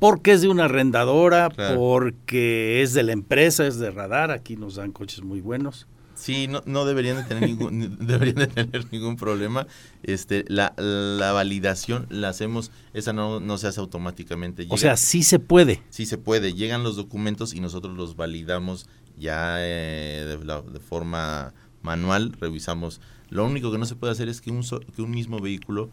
porque 0.00 0.32
es 0.32 0.42
de 0.42 0.48
una 0.48 0.64
arrendadora, 0.64 1.50
porque 1.50 2.82
es 2.82 2.94
de 2.94 3.04
la 3.04 3.12
empresa, 3.12 3.66
es 3.66 3.78
de 3.78 3.90
radar, 3.90 4.30
aquí 4.30 4.56
nos 4.56 4.76
dan 4.76 4.90
coches 4.92 5.22
muy 5.22 5.40
buenos. 5.40 5.86
Sí, 6.14 6.46
no, 6.48 6.62
no 6.66 6.84
deberían 6.84 7.16
de 7.16 7.24
tener 7.24 7.48
ningún 7.48 7.98
deberían 8.06 8.36
de 8.36 8.46
tener 8.46 8.92
ningún 8.92 9.16
problema. 9.16 9.66
Este, 10.02 10.44
la, 10.48 10.74
la 10.76 11.32
validación 11.32 12.06
la 12.10 12.28
hacemos, 12.28 12.70
esa 12.92 13.12
no, 13.12 13.40
no 13.40 13.58
se 13.58 13.66
hace 13.66 13.80
automáticamente. 13.80 14.66
o 14.68 14.76
sea, 14.76 14.96
sí 14.96 15.22
se 15.22 15.38
puede. 15.38 15.82
Sí 15.90 16.06
se 16.06 16.18
puede. 16.18 16.54
Llegan 16.54 16.82
los 16.82 16.96
documentos 16.96 17.54
y 17.54 17.60
nosotros 17.60 17.96
los 17.96 18.16
validamos 18.16 18.86
ya 19.18 19.56
eh, 19.58 20.38
de, 20.38 20.80
forma 20.80 21.54
manual, 21.82 22.32
revisamos. 22.40 23.00
Lo 23.30 23.44
único 23.44 23.70
que 23.72 23.78
no 23.78 23.86
se 23.86 23.96
puede 23.96 24.12
hacer 24.12 24.28
es 24.28 24.40
que 24.40 24.50
un, 24.50 24.62
que 24.94 25.02
un 25.02 25.10
mismo 25.10 25.40
vehículo 25.40 25.90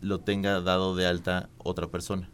lo 0.00 0.20
tenga 0.20 0.60
dado 0.60 0.94
de 0.96 1.06
alta 1.06 1.48
otra 1.58 1.88
persona. 1.88 2.28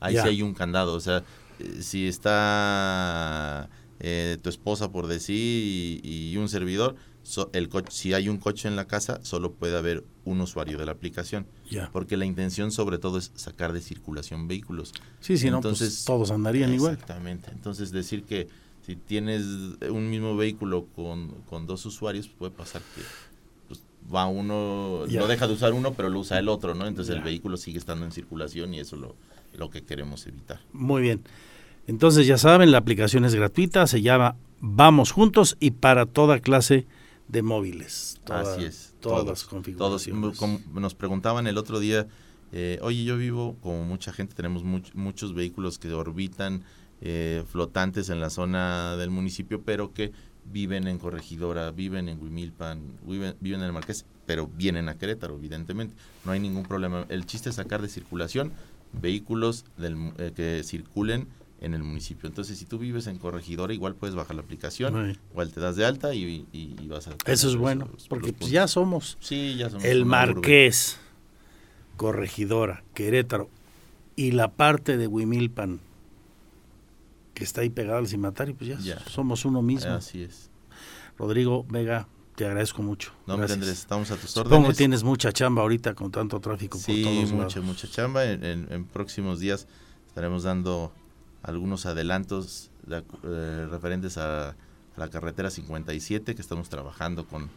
Ahí 0.00 0.14
sí 0.14 0.28
hay 0.28 0.42
un 0.42 0.54
candado. 0.54 0.94
O 0.94 1.00
sea, 1.00 1.22
eh, 1.58 1.82
si 1.82 2.06
está 2.06 3.68
eh, 4.04 4.36
tu 4.42 4.48
esposa 4.48 4.90
por 4.90 5.06
decir 5.06 6.00
y, 6.02 6.36
un 6.36 6.48
servidor, 6.48 6.96
el 7.52 7.70
si 7.88 8.14
hay 8.14 8.28
un 8.28 8.38
coche 8.38 8.66
en 8.66 8.74
la 8.74 8.88
casa, 8.88 9.20
solo 9.22 9.52
puede 9.52 9.78
haber 9.78 10.02
un 10.24 10.40
usuario 10.40 10.76
de 10.76 10.84
la 10.86 10.90
aplicación. 10.90 11.46
Porque 11.92 12.16
la 12.16 12.24
intención 12.24 12.72
sobre 12.72 12.98
todo 12.98 13.16
es 13.16 13.30
sacar 13.36 13.72
de 13.72 13.80
circulación 13.80 14.48
vehículos. 14.48 14.92
Sí, 15.20 15.38
sí, 15.38 15.44
pues, 15.44 15.54
Entonces, 15.54 16.04
todos 16.04 16.32
andarían 16.32 16.74
igual. 16.74 16.94
Exactamente. 16.94 17.52
Entonces 17.52 17.92
decir 17.92 18.24
que 18.24 18.48
si 18.84 18.96
tienes 18.96 19.44
un 19.88 20.10
mismo 20.10 20.36
vehículo 20.36 20.86
con, 20.96 21.28
con 21.48 21.68
dos 21.68 21.86
usuarios, 21.86 22.26
puede 22.26 22.50
pasar 22.50 22.82
que 22.96 23.02
pues, 23.68 23.84
va 24.12 24.26
uno, 24.26 25.04
no 25.08 25.26
deja 25.28 25.46
de 25.46 25.52
usar 25.52 25.74
uno, 25.74 25.94
pero 25.94 26.08
lo 26.08 26.18
usa 26.18 26.40
el 26.40 26.48
otro, 26.48 26.74
¿no? 26.74 26.88
Entonces 26.88 27.14
el 27.14 27.22
vehículo 27.22 27.56
sigue 27.56 27.78
estando 27.78 28.04
en 28.04 28.10
circulación 28.10 28.74
y 28.74 28.80
eso 28.80 28.96
es 28.96 29.02
lo, 29.02 29.14
lo 29.56 29.70
que 29.70 29.82
queremos 29.84 30.26
evitar. 30.26 30.58
Muy 30.72 31.02
bien. 31.02 31.22
Entonces 31.86 32.26
ya 32.26 32.38
saben, 32.38 32.70
la 32.70 32.78
aplicación 32.78 33.24
es 33.24 33.34
gratuita, 33.34 33.86
se 33.86 34.02
llama 34.02 34.36
Vamos 34.60 35.10
Juntos 35.10 35.56
y 35.58 35.72
para 35.72 36.06
toda 36.06 36.38
clase 36.38 36.86
de 37.28 37.42
móviles. 37.42 38.20
Así 38.30 38.64
es. 38.64 38.94
Todas 39.00 39.26
las 39.26 39.44
configuraciones. 39.44 40.38
Todos, 40.38 40.60
nos 40.72 40.94
preguntaban 40.94 41.46
el 41.46 41.58
otro 41.58 41.80
día, 41.80 42.06
eh, 42.52 42.78
oye, 42.82 43.02
yo 43.04 43.16
vivo, 43.16 43.56
como 43.62 43.84
mucha 43.84 44.12
gente, 44.12 44.34
tenemos 44.34 44.62
muchos 44.62 45.34
vehículos 45.34 45.78
que 45.78 45.92
orbitan 45.92 46.62
eh, 47.00 47.42
flotantes 47.50 48.10
en 48.10 48.20
la 48.20 48.30
zona 48.30 48.96
del 48.96 49.10
municipio, 49.10 49.62
pero 49.62 49.92
que 49.92 50.12
viven 50.44 50.86
en 50.86 50.98
Corregidora, 50.98 51.70
viven 51.72 52.08
en 52.08 52.22
Huimilpan, 52.22 52.80
viven, 53.04 53.34
viven 53.40 53.60
en 53.60 53.66
el 53.66 53.72
Marqués, 53.72 54.06
pero 54.26 54.46
vienen 54.46 54.88
a 54.88 54.96
Querétaro, 54.96 55.34
evidentemente. 55.36 55.96
No 56.24 56.30
hay 56.30 56.38
ningún 56.38 56.62
problema. 56.62 57.06
El 57.08 57.26
chiste 57.26 57.50
es 57.50 57.56
sacar 57.56 57.82
de 57.82 57.88
circulación 57.88 58.52
vehículos 58.92 59.64
del, 59.76 60.12
eh, 60.18 60.32
que 60.34 60.62
circulen 60.64 61.28
en 61.62 61.74
el 61.74 61.82
municipio. 61.82 62.28
Entonces, 62.28 62.58
si 62.58 62.66
tú 62.66 62.78
vives 62.78 63.06
en 63.06 63.18
Corregidora, 63.18 63.72
igual 63.72 63.94
puedes 63.94 64.14
bajar 64.14 64.36
la 64.36 64.42
aplicación, 64.42 65.16
igual 65.30 65.52
te 65.52 65.60
das 65.60 65.76
de 65.76 65.86
alta 65.86 66.12
y, 66.12 66.44
vas 66.88 67.08
a... 67.08 67.12
Eso 67.24 67.48
es 67.48 67.56
bueno, 67.56 67.88
porque 68.08 68.32
pues 68.32 68.50
ya 68.50 68.68
somos, 68.68 69.16
sí, 69.20 69.56
ya 69.56 69.70
somos 69.70 69.84
el 69.84 70.04
Marqués, 70.04 70.98
Corregidora, 71.96 72.82
Querétaro 72.94 73.48
y 74.16 74.32
la 74.32 74.48
parte 74.48 74.96
de 74.96 75.06
Huimilpan 75.06 75.80
que 77.32 77.44
está 77.44 77.62
ahí 77.62 77.70
pegada 77.70 77.98
al 77.98 78.08
cimatario, 78.08 78.54
pues 78.54 78.78
ya, 78.82 78.98
somos 79.08 79.44
uno 79.44 79.62
mismo. 79.62 79.92
Así 79.92 80.22
es. 80.22 80.50
Rodrigo 81.16 81.64
Vega, 81.68 82.08
te 82.34 82.44
agradezco 82.44 82.82
mucho. 82.82 83.12
No, 83.26 83.36
Gracias. 83.36 83.58
Andrés, 83.58 83.78
estamos 83.78 84.10
a 84.10 84.16
tus 84.16 84.36
órdenes. 84.36 84.56
Supongo 84.56 84.74
tienes 84.74 85.04
mucha 85.04 85.32
chamba 85.32 85.62
ahorita 85.62 85.94
con 85.94 86.10
tanto 86.10 86.40
tráfico 86.40 86.78
por 86.78 86.94
todos 86.94 87.32
mucha, 87.32 87.60
mucha 87.60 87.88
chamba. 87.88 88.24
En, 88.24 88.84
próximos 88.92 89.38
días 89.40 89.66
estaremos 90.08 90.42
dando 90.42 90.92
algunos 91.42 91.86
adelantos 91.86 92.70
eh, 92.90 93.66
referentes 93.70 94.18
a, 94.18 94.54
la 94.96 95.08
carretera 95.08 95.50
57 95.50 96.34
que 96.34 96.42
estamos 96.42 96.68
trabajando 96.68 97.26
con... 97.26 97.48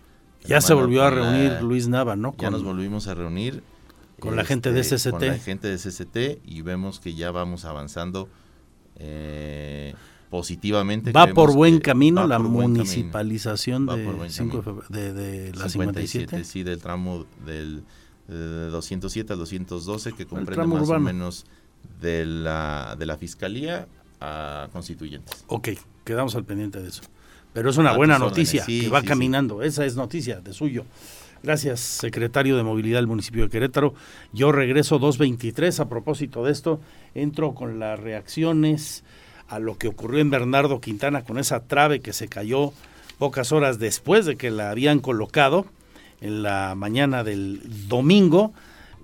Ya 0.45 0.61
se 0.61 0.73
volvió 0.73 1.03
a 1.03 1.09
reunir 1.09 1.61
Luis 1.61 1.87
Nava, 1.87 2.15
¿no? 2.15 2.33
ya 2.37 2.49
nos 2.49 2.63
volvimos 2.63 3.07
a 3.07 3.13
reunir. 3.13 3.61
Con 4.19 4.35
la 4.35 4.45
gente 4.45 4.71
de 4.71 4.83
SST. 4.83 5.09
Con 5.09 5.27
la 5.27 5.37
gente 5.37 5.67
de 5.67 5.77
SST 5.77 6.17
y 6.45 6.61
vemos 6.61 6.99
que 7.01 7.13
ya 7.13 7.31
vamos 7.31 7.65
avanzando 7.65 8.29
eh, 8.97 9.95
positivamente. 10.29 11.11
Va 11.11 11.27
por 11.27 11.53
buen 11.53 11.79
camino 11.79 12.25
la 12.25 12.39
municipalización 12.39 13.85
de, 13.85 15.13
de, 15.13 15.51
la 15.53 15.67
57, 15.67 16.43
Sí, 16.45 16.63
del 16.63 16.79
tramo 16.79 17.25
del 17.45 17.83
207 18.27 19.33
al 19.33 19.39
212 19.39 20.13
que 20.13 20.25
comprende 20.25 20.67
más 20.67 20.89
o 20.89 20.99
menos 20.99 21.45
de 21.99 22.25
la, 22.25 22.95
de 22.97 23.05
la 23.05 23.17
Fiscalía 23.17 23.87
a 24.19 24.67
Constituyentes. 24.71 25.43
Ok, 25.47 25.69
quedamos 26.03 26.35
al 26.35 26.43
pendiente 26.43 26.81
de 26.81 26.89
eso. 26.89 27.01
Pero 27.53 27.69
es 27.69 27.77
una 27.77 27.93
buena 27.93 28.19
noticia 28.19 28.65
que 28.65 28.89
va 28.89 29.01
caminando. 29.01 29.61
Esa 29.61 29.85
es 29.85 29.95
noticia 29.95 30.41
de 30.41 30.51
suyo. 30.51 30.85
Gracias, 31.41 31.79
secretario 31.79 32.57
de 32.57 32.63
Movilidad 32.63 32.97
del 32.97 33.07
municipio 33.07 33.43
de 33.43 33.49
Querétaro. 33.49 33.93
Yo 34.33 34.51
regreso 34.51 34.99
2.23 34.99 35.79
a 35.79 35.87
propósito 35.87 36.43
de 36.43 36.51
esto. 36.51 36.81
Entro 37.13 37.53
con 37.53 37.79
las 37.79 37.99
reacciones 37.99 39.03
a 39.47 39.59
lo 39.59 39.77
que 39.77 39.87
ocurrió 39.87 40.19
en 40.21 40.31
Bernardo 40.31 40.81
Quintana 40.81 41.23
con 41.23 41.37
esa 41.37 41.61
trave 41.67 41.99
que 41.99 42.13
se 42.13 42.27
cayó 42.27 42.73
pocas 43.19 43.51
horas 43.51 43.79
después 43.79 44.25
de 44.25 44.35
que 44.35 44.51
la 44.51 44.71
habían 44.71 44.99
colocado 44.99 45.65
en 46.19 46.43
la 46.43 46.73
mañana 46.75 47.23
del 47.23 47.61
domingo 47.87 48.53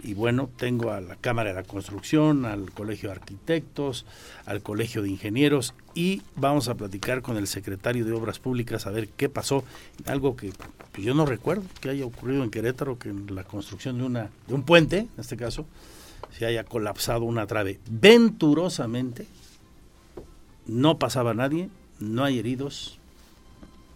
y 0.04 0.14
bueno, 0.14 0.50
tengo 0.58 0.92
a 0.92 1.02
la 1.02 1.16
Cámara 1.16 1.50
de 1.50 1.56
la 1.56 1.64
Construcción, 1.64 2.46
al 2.46 2.72
Colegio 2.72 3.10
de 3.10 3.16
Arquitectos, 3.16 4.06
al 4.46 4.62
Colegio 4.62 5.02
de 5.02 5.10
Ingenieros 5.10 5.74
y 5.94 6.22
vamos 6.36 6.68
a 6.68 6.76
platicar 6.76 7.22
con 7.22 7.38
el 7.38 7.48
secretario 7.48 8.06
de 8.06 8.14
Obras 8.14 8.40
Públicas 8.40 8.88
a 8.88 8.92
ver 8.92 9.10
qué 9.10 9.30
pasó, 9.30 9.64
algo 10.06 10.36
que, 10.36 10.54
yo 10.98 11.14
no 11.14 11.26
recuerdo 11.26 11.64
que 11.80 11.90
haya 11.90 12.06
ocurrido 12.06 12.44
en 12.44 12.52
Querétaro, 12.52 12.98
que 12.98 13.10
en 13.10 13.34
la 13.36 13.44
construcción 13.44 13.98
de, 13.98 14.04
una, 14.04 14.30
de 14.48 14.54
un 14.54 14.64
puente, 14.64 15.00
en 15.00 15.10
este 15.18 15.38
caso, 15.38 15.66
se 16.38 16.46
haya 16.46 16.64
colapsado 16.64 17.24
una 17.26 17.46
trave 17.48 17.80
venturosamente, 17.90 19.28
no 20.66 20.98
pasaba 20.98 21.34
nadie, 21.34 21.70
no 22.00 22.24
hay 22.24 22.40
heridos, 22.40 22.98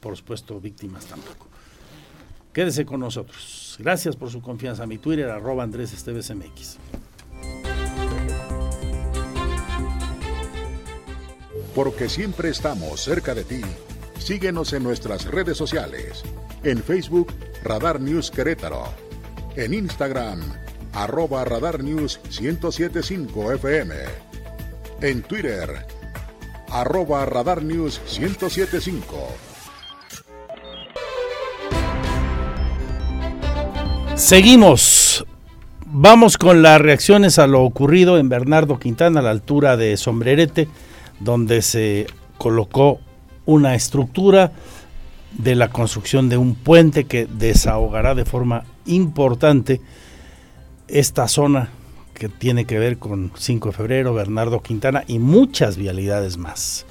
por 0.01 0.15
supuesto 0.17 0.59
víctimas 0.59 1.05
tampoco. 1.05 1.47
Quédese 2.55 2.85
con 2.85 3.01
nosotros. 3.01 3.75
Gracias 3.79 4.15
por 4.15 4.29
su 4.29 4.41
confianza. 4.41 4.87
Mi 4.87 4.97
Twitter, 4.97 5.29
arroba 5.29 5.61
Andrés 5.61 5.91
Esteves 5.91 6.33
MX. 6.33 6.77
Porque 11.75 12.07
siempre 12.07 12.47
estamos 12.47 13.01
cerca 13.01 13.35
de 13.35 13.43
ti. 13.43 13.61
Síguenos 14.19 14.71
en 14.71 14.83
nuestras 14.83 15.25
redes 15.25 15.57
sociales. 15.57 16.23
En 16.63 16.81
Facebook, 16.81 17.33
Radar 17.61 17.99
News 17.99 18.31
Querétaro. 18.31 18.85
En 19.57 19.73
Instagram, 19.73 20.39
arroba 20.93 21.43
Radar 21.43 21.83
News 21.83 22.21
1075 22.39 23.51
FM. 23.51 23.95
En 25.01 25.23
Twitter, 25.23 25.85
arroba 26.69 27.25
Radar 27.25 27.61
News 27.61 27.99
1075. 28.17 29.54
Seguimos. 34.15 35.25
Vamos 35.85 36.37
con 36.37 36.61
las 36.61 36.79
reacciones 36.79 37.37
a 37.37 37.47
lo 37.47 37.63
ocurrido 37.63 38.17
en 38.17 38.29
Bernardo 38.29 38.79
Quintana, 38.79 39.19
a 39.19 39.23
la 39.23 39.31
altura 39.31 39.75
de 39.75 39.97
Sombrerete, 39.97 40.69
donde 41.19 41.61
se 41.61 42.07
colocó 42.37 43.01
una 43.45 43.75
estructura 43.75 44.53
de 45.33 45.55
la 45.55 45.67
construcción 45.67 46.29
de 46.29 46.37
un 46.37 46.55
puente 46.55 47.03
que 47.03 47.27
desahogará 47.27 48.15
de 48.15 48.23
forma 48.23 48.63
importante 48.85 49.81
esta 50.87 51.27
zona 51.27 51.69
que 52.13 52.29
tiene 52.29 52.63
que 52.63 52.79
ver 52.79 52.97
con 52.97 53.33
5 53.35 53.69
de 53.69 53.75
febrero, 53.75 54.13
Bernardo 54.13 54.61
Quintana 54.61 55.03
y 55.07 55.19
muchas 55.19 55.75
vialidades 55.75 56.37
más. 56.37 56.85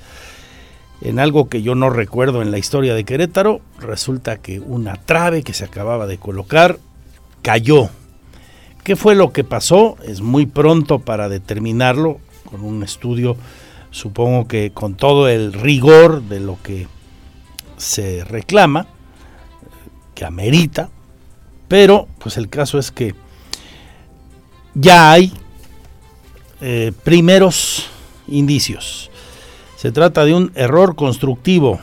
En 1.01 1.19
algo 1.19 1.49
que 1.49 1.63
yo 1.63 1.75
no 1.75 1.89
recuerdo 1.89 2.43
en 2.43 2.51
la 2.51 2.59
historia 2.59 2.95
de 2.95 3.05
Querétaro, 3.05 3.63
resulta 3.79 4.37
que 4.37 4.61
una 4.61 4.97
trave 4.97 5.43
que 5.43 5.55
se 5.55 5.65
acababa 5.65 6.07
de 6.07 6.19
colocar 6.19 6.79
cayó. 7.45 7.91
¿Qué 8.83 8.97
fue 8.97 9.15
lo 9.15 9.33
que 9.33 9.45
pasó? 9.45 9.97
Es 10.03 10.23
muy 10.23 10.47
pronto 10.47 10.99
para 10.99 11.29
determinarlo 11.29 12.19
con 12.47 12.65
un 12.65 12.83
estudio, 12.83 13.37
supongo 13.91 14.49
que 14.49 14.73
con 14.73 14.95
todo 14.95 15.29
el 15.29 15.53
rigor 15.53 16.23
de 16.23 16.41
lo 16.41 16.59
que 16.63 16.89
se 17.77 18.25
reclama, 18.25 18.87
que 20.15 20.25
amerita, 20.25 20.89
pero 21.69 22.09
pues 22.19 22.39
el 22.39 22.49
caso 22.49 22.79
es 22.79 22.91
que 22.91 23.15
ya 24.75 25.13
hay 25.13 25.33
eh, 26.63 26.93
primeros 27.05 27.91
indicios. 28.27 29.11
Se 29.77 29.93
trata 29.93 30.25
de 30.25 30.33
un 30.33 30.51
error 30.55 30.97
constructivo 30.97 31.79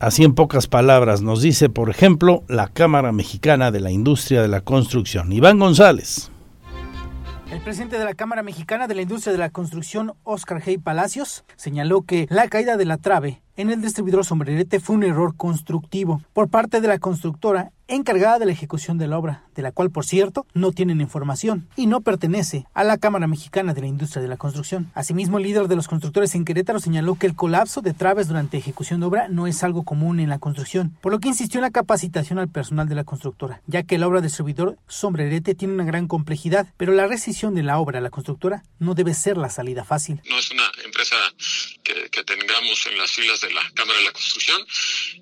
Así 0.00 0.24
en 0.24 0.34
pocas 0.34 0.66
palabras 0.66 1.22
nos 1.22 1.40
dice, 1.40 1.68
por 1.68 1.90
ejemplo, 1.90 2.42
la 2.48 2.68
Cámara 2.68 3.12
Mexicana 3.12 3.70
de 3.70 3.80
la 3.80 3.90
Industria 3.90 4.42
de 4.42 4.48
la 4.48 4.60
Construcción. 4.60 5.32
Iván 5.32 5.58
González. 5.58 6.30
El 7.50 7.60
presidente 7.60 7.98
de 7.98 8.04
la 8.04 8.14
Cámara 8.14 8.42
Mexicana 8.42 8.88
de 8.88 8.96
la 8.96 9.02
Industria 9.02 9.32
de 9.32 9.38
la 9.38 9.50
Construcción, 9.50 10.14
Oscar 10.24 10.60
G. 10.60 10.82
Palacios, 10.82 11.44
señaló 11.56 12.02
que 12.02 12.26
la 12.28 12.48
caída 12.48 12.76
de 12.76 12.84
la 12.84 12.96
trave 12.98 13.43
en 13.56 13.70
el 13.70 13.80
distribuidor 13.80 14.24
Sombrerete 14.24 14.80
fue 14.80 14.96
un 14.96 15.04
error 15.04 15.36
constructivo 15.36 16.22
por 16.32 16.48
parte 16.48 16.80
de 16.80 16.88
la 16.88 16.98
constructora 16.98 17.70
encargada 17.86 18.38
de 18.38 18.46
la 18.46 18.52
ejecución 18.52 18.96
de 18.98 19.06
la 19.06 19.18
obra, 19.18 19.42
de 19.54 19.62
la 19.62 19.70
cual, 19.70 19.90
por 19.90 20.06
cierto, 20.06 20.46
no 20.54 20.72
tienen 20.72 21.00
información 21.00 21.68
y 21.76 21.86
no 21.86 22.00
pertenece 22.00 22.66
a 22.72 22.82
la 22.82 22.98
Cámara 22.98 23.26
Mexicana 23.26 23.74
de 23.74 23.82
la 23.82 23.86
Industria 23.86 24.22
de 24.22 24.28
la 24.28 24.38
Construcción. 24.38 24.90
Asimismo, 24.94 25.38
el 25.38 25.44
líder 25.44 25.68
de 25.68 25.76
los 25.76 25.86
constructores 25.86 26.34
en 26.34 26.44
Querétaro 26.44 26.80
señaló 26.80 27.16
que 27.16 27.26
el 27.26 27.36
colapso 27.36 27.82
de 27.82 27.92
traves 27.92 28.28
durante 28.28 28.56
ejecución 28.56 29.00
de 29.00 29.06
obra 29.06 29.28
no 29.28 29.46
es 29.46 29.62
algo 29.62 29.82
común 29.82 30.18
en 30.18 30.30
la 30.30 30.38
construcción, 30.38 30.96
por 31.02 31.12
lo 31.12 31.20
que 31.20 31.28
insistió 31.28 31.58
en 31.58 31.62
la 31.62 31.70
capacitación 31.70 32.38
al 32.38 32.48
personal 32.48 32.88
de 32.88 32.94
la 32.94 33.04
constructora, 33.04 33.60
ya 33.66 33.82
que 33.82 33.98
la 33.98 34.08
obra 34.08 34.22
de 34.22 34.30
servidor 34.30 34.78
Sombrerete 34.88 35.54
tiene 35.54 35.74
una 35.74 35.84
gran 35.84 36.08
complejidad, 36.08 36.66
pero 36.76 36.92
la 36.92 37.06
rescisión 37.06 37.54
de 37.54 37.62
la 37.62 37.78
obra 37.78 37.98
a 37.98 38.02
la 38.02 38.10
constructora 38.10 38.64
no 38.78 38.94
debe 38.94 39.14
ser 39.14 39.36
la 39.36 39.50
salida 39.50 39.84
fácil. 39.84 40.22
No 40.28 40.38
es 40.38 40.50
una 40.50 40.64
empresa 40.84 41.16
que, 41.84 42.24
tengamos 42.24 42.86
en 42.86 42.98
las 42.98 43.12
filas 43.12 43.40
de 43.40 43.52
la 43.52 43.70
Cámara 43.74 43.98
de 43.98 44.06
la 44.06 44.12
Construcción. 44.12 44.66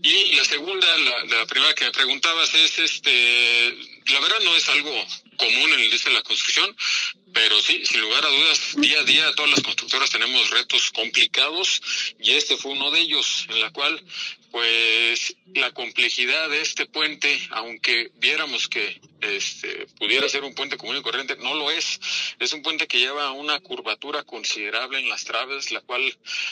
Y 0.03 0.37
la 0.37 0.45
segunda, 0.45 0.99
la, 0.99 1.25
la 1.25 1.47
primera 1.47 1.75
que 1.75 1.85
me 1.85 1.93
preguntabas, 1.93 2.55
es, 2.55 2.79
este, 2.79 3.77
la 4.07 4.21
verdad 4.21 4.41
no 4.45 4.55
es 4.57 4.69
algo 4.69 5.07
común 5.37 5.73
en 5.73 5.81
el 5.81 5.91
de 5.91 6.11
la 6.13 6.23
construcción, 6.23 6.75
pero 7.33 7.61
sí, 7.61 7.85
sin 7.85 8.01
lugar 8.01 8.25
a 8.25 8.29
dudas, 8.29 8.75
día 8.77 9.01
a 9.01 9.05
día 9.05 9.35
todas 9.35 9.51
las 9.51 9.63
constructoras 9.63 10.11
tenemos 10.11 10.51
retos 10.51 10.91
complicados 10.91 11.83
y 12.19 12.33
este 12.33 12.57
fue 12.57 12.73
uno 12.73 12.91
de 12.91 13.01
ellos, 13.01 13.47
en 13.49 13.61
la 13.61 13.71
cual 13.71 14.03
pues 14.53 15.35
la 15.55 15.73
complejidad 15.73 16.51
de 16.51 16.61
este 16.61 16.85
puente, 16.85 17.41
aunque 17.51 18.13
viéramos 18.17 18.69
que 18.69 19.01
este, 19.23 19.87
pudiera 19.99 20.29
ser 20.29 20.45
un 20.45 20.55
puente 20.55 20.77
común 20.77 20.99
y 20.99 21.03
corriente, 21.03 21.37
no 21.37 21.55
lo 21.55 21.71
es. 21.71 22.01
Es 22.39 22.53
un 22.53 22.63
puente 22.63 22.87
que 22.87 22.99
lleva 22.99 23.33
una 23.33 23.61
curvatura 23.61 24.25
considerable 24.25 24.99
en 24.99 25.09
las 25.09 25.25
traves, 25.25 25.71
la 25.71 25.81
cual 25.81 26.03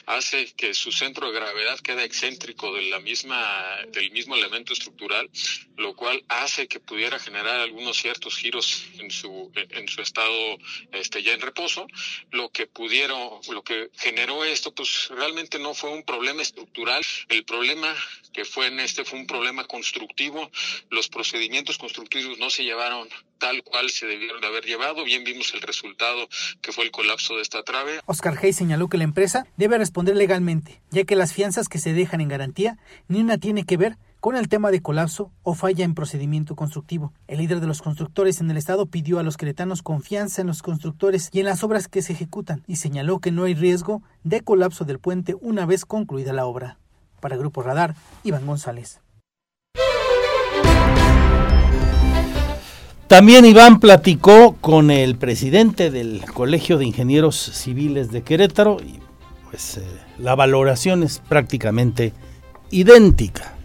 hace 0.06 0.50
que 0.56 0.72
su 0.72 0.92
centro 0.92 1.26
de 1.26 1.38
gravedad 1.38 1.78
quede 1.80 2.04
excéntrico 2.04 2.72
de 2.72 2.82
la 2.82 3.00
misma, 3.00 3.76
del 3.88 4.10
mismo 4.12 4.34
elemento 4.34 4.72
estructural, 4.72 5.28
lo 5.76 5.94
cual 5.94 6.24
hace 6.28 6.68
que 6.68 6.80
pudiera 6.80 7.18
generar 7.18 7.60
algunos 7.60 7.98
ciertos 7.98 8.34
giros 8.36 8.84
en 8.98 9.10
su, 9.10 9.52
en 9.54 9.88
su 9.88 10.00
estado 10.00 10.58
este, 10.92 11.22
ya 11.22 11.32
en 11.32 11.40
reposo. 11.40 11.86
Lo 12.30 12.50
que 12.50 12.66
pudieron, 12.66 13.40
lo 13.50 13.62
que 13.62 13.90
generó 13.96 14.44
esto, 14.44 14.74
pues 14.74 15.08
realmente 15.10 15.58
no 15.58 15.74
fue 15.74 15.90
un 15.90 16.02
problema 16.02 16.42
estructural. 16.42 17.02
El 17.28 17.44
problema 17.44 17.94
que 18.32 18.44
fue 18.44 18.66
en 18.68 18.80
este 18.80 19.04
fue 19.04 19.18
un 19.18 19.26
problema 19.26 19.64
constructivo. 19.64 20.50
Los 20.90 21.08
procedimientos 21.08 21.78
constructivos 21.78 22.38
no 22.38 22.50
se 22.50 22.64
llevaron 22.64 23.08
tal 23.38 23.62
cual 23.64 23.90
se 23.90 24.06
debieron 24.06 24.40
de 24.40 24.46
haber 24.46 24.64
llevado. 24.64 25.04
Bien 25.04 25.24
vimos 25.24 25.52
el 25.54 25.62
resultado 25.62 26.28
que 26.60 26.72
fue 26.72 26.84
el 26.84 26.90
colapso 26.90 27.36
de 27.36 27.42
esta 27.42 27.62
trave. 27.62 28.00
Oscar 28.06 28.36
Hayes 28.38 28.56
señaló 28.56 28.88
que 28.88 28.98
la 28.98 29.04
empresa 29.04 29.46
debe 29.56 29.78
responder 29.78 30.14
legalmente, 30.14 30.80
ya 30.90 31.04
que 31.04 31.16
las 31.16 31.32
fianzas 31.32 31.68
que 31.68 31.78
se 31.78 31.92
dejan 31.92 32.20
en 32.20 32.28
garantía 32.28 32.78
ni 33.08 33.20
una 33.20 33.38
tiene 33.38 33.64
que 33.64 33.76
ver 33.76 33.96
con 34.20 34.36
el 34.36 34.48
tema 34.48 34.70
de 34.70 34.82
colapso 34.82 35.32
o 35.42 35.54
falla 35.54 35.84
en 35.84 35.94
procedimiento 35.94 36.54
constructivo. 36.54 37.12
El 37.26 37.38
líder 37.38 37.60
de 37.60 37.66
los 37.66 37.82
constructores 37.82 38.40
en 38.40 38.50
el 38.50 38.58
estado 38.58 38.86
pidió 38.86 39.18
a 39.18 39.22
los 39.22 39.36
queretanos 39.36 39.82
confianza 39.82 40.42
en 40.42 40.46
los 40.46 40.62
constructores 40.62 41.30
y 41.32 41.40
en 41.40 41.46
las 41.46 41.64
obras 41.64 41.88
que 41.88 42.02
se 42.02 42.12
ejecutan 42.12 42.62
y 42.66 42.76
señaló 42.76 43.18
que 43.18 43.32
no 43.32 43.44
hay 43.44 43.54
riesgo 43.54 44.02
de 44.22 44.42
colapso 44.42 44.84
del 44.84 44.98
puente 44.98 45.34
una 45.40 45.66
vez 45.66 45.84
concluida 45.84 46.32
la 46.32 46.46
obra. 46.46 46.78
Para 47.20 47.36
Grupo 47.36 47.62
Radar, 47.62 47.96
Iván 48.22 48.46
González. 48.46 49.00
También 53.06 53.44
Iván 53.44 53.80
platicó 53.80 54.56
con 54.60 54.92
el 54.92 55.16
presidente 55.16 55.90
del 55.90 56.24
Colegio 56.32 56.78
de 56.78 56.84
Ingenieros 56.84 57.36
Civiles 57.36 58.12
de 58.12 58.22
Querétaro 58.22 58.76
y 58.80 59.00
pues 59.50 59.78
eh, 59.78 59.82
la 60.18 60.36
valoración 60.36 61.02
es 61.02 61.18
prácticamente 61.18 62.12
idéntica. 62.70 63.56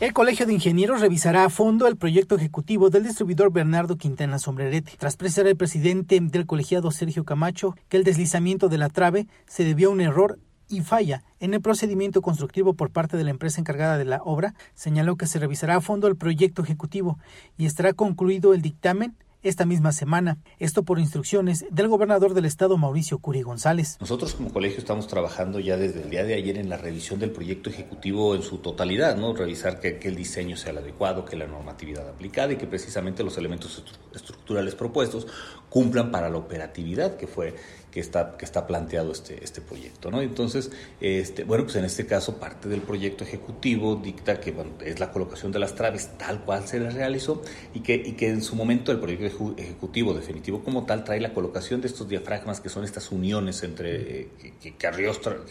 El 0.00 0.14
Colegio 0.14 0.46
de 0.46 0.54
Ingenieros 0.54 1.02
revisará 1.02 1.44
a 1.44 1.50
fondo 1.50 1.86
el 1.86 1.98
proyecto 1.98 2.34
ejecutivo 2.34 2.88
del 2.88 3.02
distribuidor 3.02 3.52
Bernardo 3.52 3.98
Quintana 3.98 4.38
Sombrerete, 4.38 4.92
tras 4.96 5.18
precisar 5.18 5.46
el 5.46 5.58
presidente 5.58 6.18
del 6.18 6.46
colegiado 6.46 6.90
Sergio 6.90 7.26
Camacho 7.26 7.76
que 7.90 7.98
el 7.98 8.04
deslizamiento 8.04 8.70
de 8.70 8.78
la 8.78 8.88
trave 8.88 9.26
se 9.46 9.62
debió 9.62 9.90
a 9.90 9.92
un 9.92 10.00
error 10.00 10.38
y 10.70 10.80
falla 10.80 11.22
en 11.38 11.52
el 11.52 11.60
procedimiento 11.60 12.22
constructivo 12.22 12.72
por 12.72 12.88
parte 12.88 13.18
de 13.18 13.24
la 13.24 13.30
empresa 13.30 13.60
encargada 13.60 13.98
de 13.98 14.06
la 14.06 14.22
obra, 14.24 14.54
señaló 14.74 15.16
que 15.16 15.26
se 15.26 15.38
revisará 15.38 15.76
a 15.76 15.80
fondo 15.82 16.08
el 16.08 16.16
proyecto 16.16 16.62
ejecutivo 16.62 17.18
y 17.58 17.66
estará 17.66 17.92
concluido 17.92 18.54
el 18.54 18.62
dictamen 18.62 19.14
esta 19.42 19.64
misma 19.64 19.92
semana. 19.92 20.38
Esto 20.58 20.82
por 20.82 20.98
instrucciones 20.98 21.64
del 21.70 21.88
gobernador 21.88 22.34
del 22.34 22.44
estado, 22.44 22.76
Mauricio 22.76 23.18
Curi 23.18 23.42
González. 23.42 23.96
Nosotros 24.00 24.34
como 24.34 24.52
colegio 24.52 24.78
estamos 24.78 25.06
trabajando 25.06 25.60
ya 25.60 25.76
desde 25.76 26.02
el 26.02 26.10
día 26.10 26.24
de 26.24 26.34
ayer 26.34 26.58
en 26.58 26.68
la 26.68 26.76
revisión 26.76 27.20
del 27.20 27.30
proyecto 27.30 27.70
ejecutivo 27.70 28.34
en 28.34 28.42
su 28.42 28.58
totalidad, 28.58 29.16
¿no? 29.16 29.34
Revisar 29.34 29.80
que, 29.80 29.98
que 29.98 30.08
el 30.08 30.16
diseño 30.16 30.56
sea 30.56 30.72
el 30.72 30.78
adecuado, 30.78 31.24
que 31.24 31.36
la 31.36 31.46
normatividad 31.46 32.08
aplicada 32.08 32.52
y 32.52 32.56
que 32.56 32.66
precisamente 32.66 33.22
los 33.22 33.38
elementos 33.38 33.84
estructurales 34.14 34.74
propuestos 34.74 35.26
cumplan 35.68 36.10
para 36.10 36.28
la 36.28 36.36
operatividad 36.36 37.16
que 37.16 37.26
fue 37.26 37.54
que 37.90 38.00
está, 38.00 38.36
que 38.36 38.44
está 38.44 38.66
planteado 38.66 39.12
este, 39.12 39.42
este 39.42 39.60
proyecto. 39.60 40.10
¿no? 40.10 40.20
Entonces, 40.20 40.70
este, 41.00 41.44
bueno, 41.44 41.64
pues 41.64 41.76
en 41.76 41.84
este 41.84 42.06
caso 42.06 42.36
parte 42.38 42.68
del 42.68 42.80
proyecto 42.80 43.24
ejecutivo 43.24 43.96
dicta 43.96 44.40
que 44.40 44.52
bueno, 44.52 44.72
es 44.84 45.00
la 45.00 45.10
colocación 45.10 45.52
de 45.52 45.58
las 45.58 45.74
traves 45.74 46.10
tal 46.18 46.40
cual 46.44 46.66
se 46.66 46.80
les 46.80 46.94
realizó 46.94 47.42
y 47.74 47.80
que, 47.80 47.94
y 47.94 48.12
que 48.12 48.28
en 48.28 48.42
su 48.42 48.56
momento 48.56 48.92
el 48.92 48.98
proyecto 49.00 49.54
ejecutivo 49.56 50.14
definitivo 50.14 50.62
como 50.62 50.86
tal 50.86 51.04
trae 51.04 51.20
la 51.20 51.32
colocación 51.32 51.80
de 51.80 51.88
estos 51.88 52.08
diafragmas 52.08 52.60
que 52.60 52.68
son 52.68 52.84
estas 52.84 53.10
uniones 53.10 53.62
entre, 53.62 54.20
eh, 54.20 54.28
que, 54.60 54.76
que, 54.76 54.90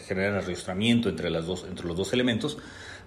generan 0.06 0.34
arriostramiento 0.36 1.08
entre, 1.08 1.30
las 1.30 1.46
dos, 1.46 1.66
entre 1.68 1.86
los 1.86 1.96
dos 1.96 2.12
elementos 2.12 2.58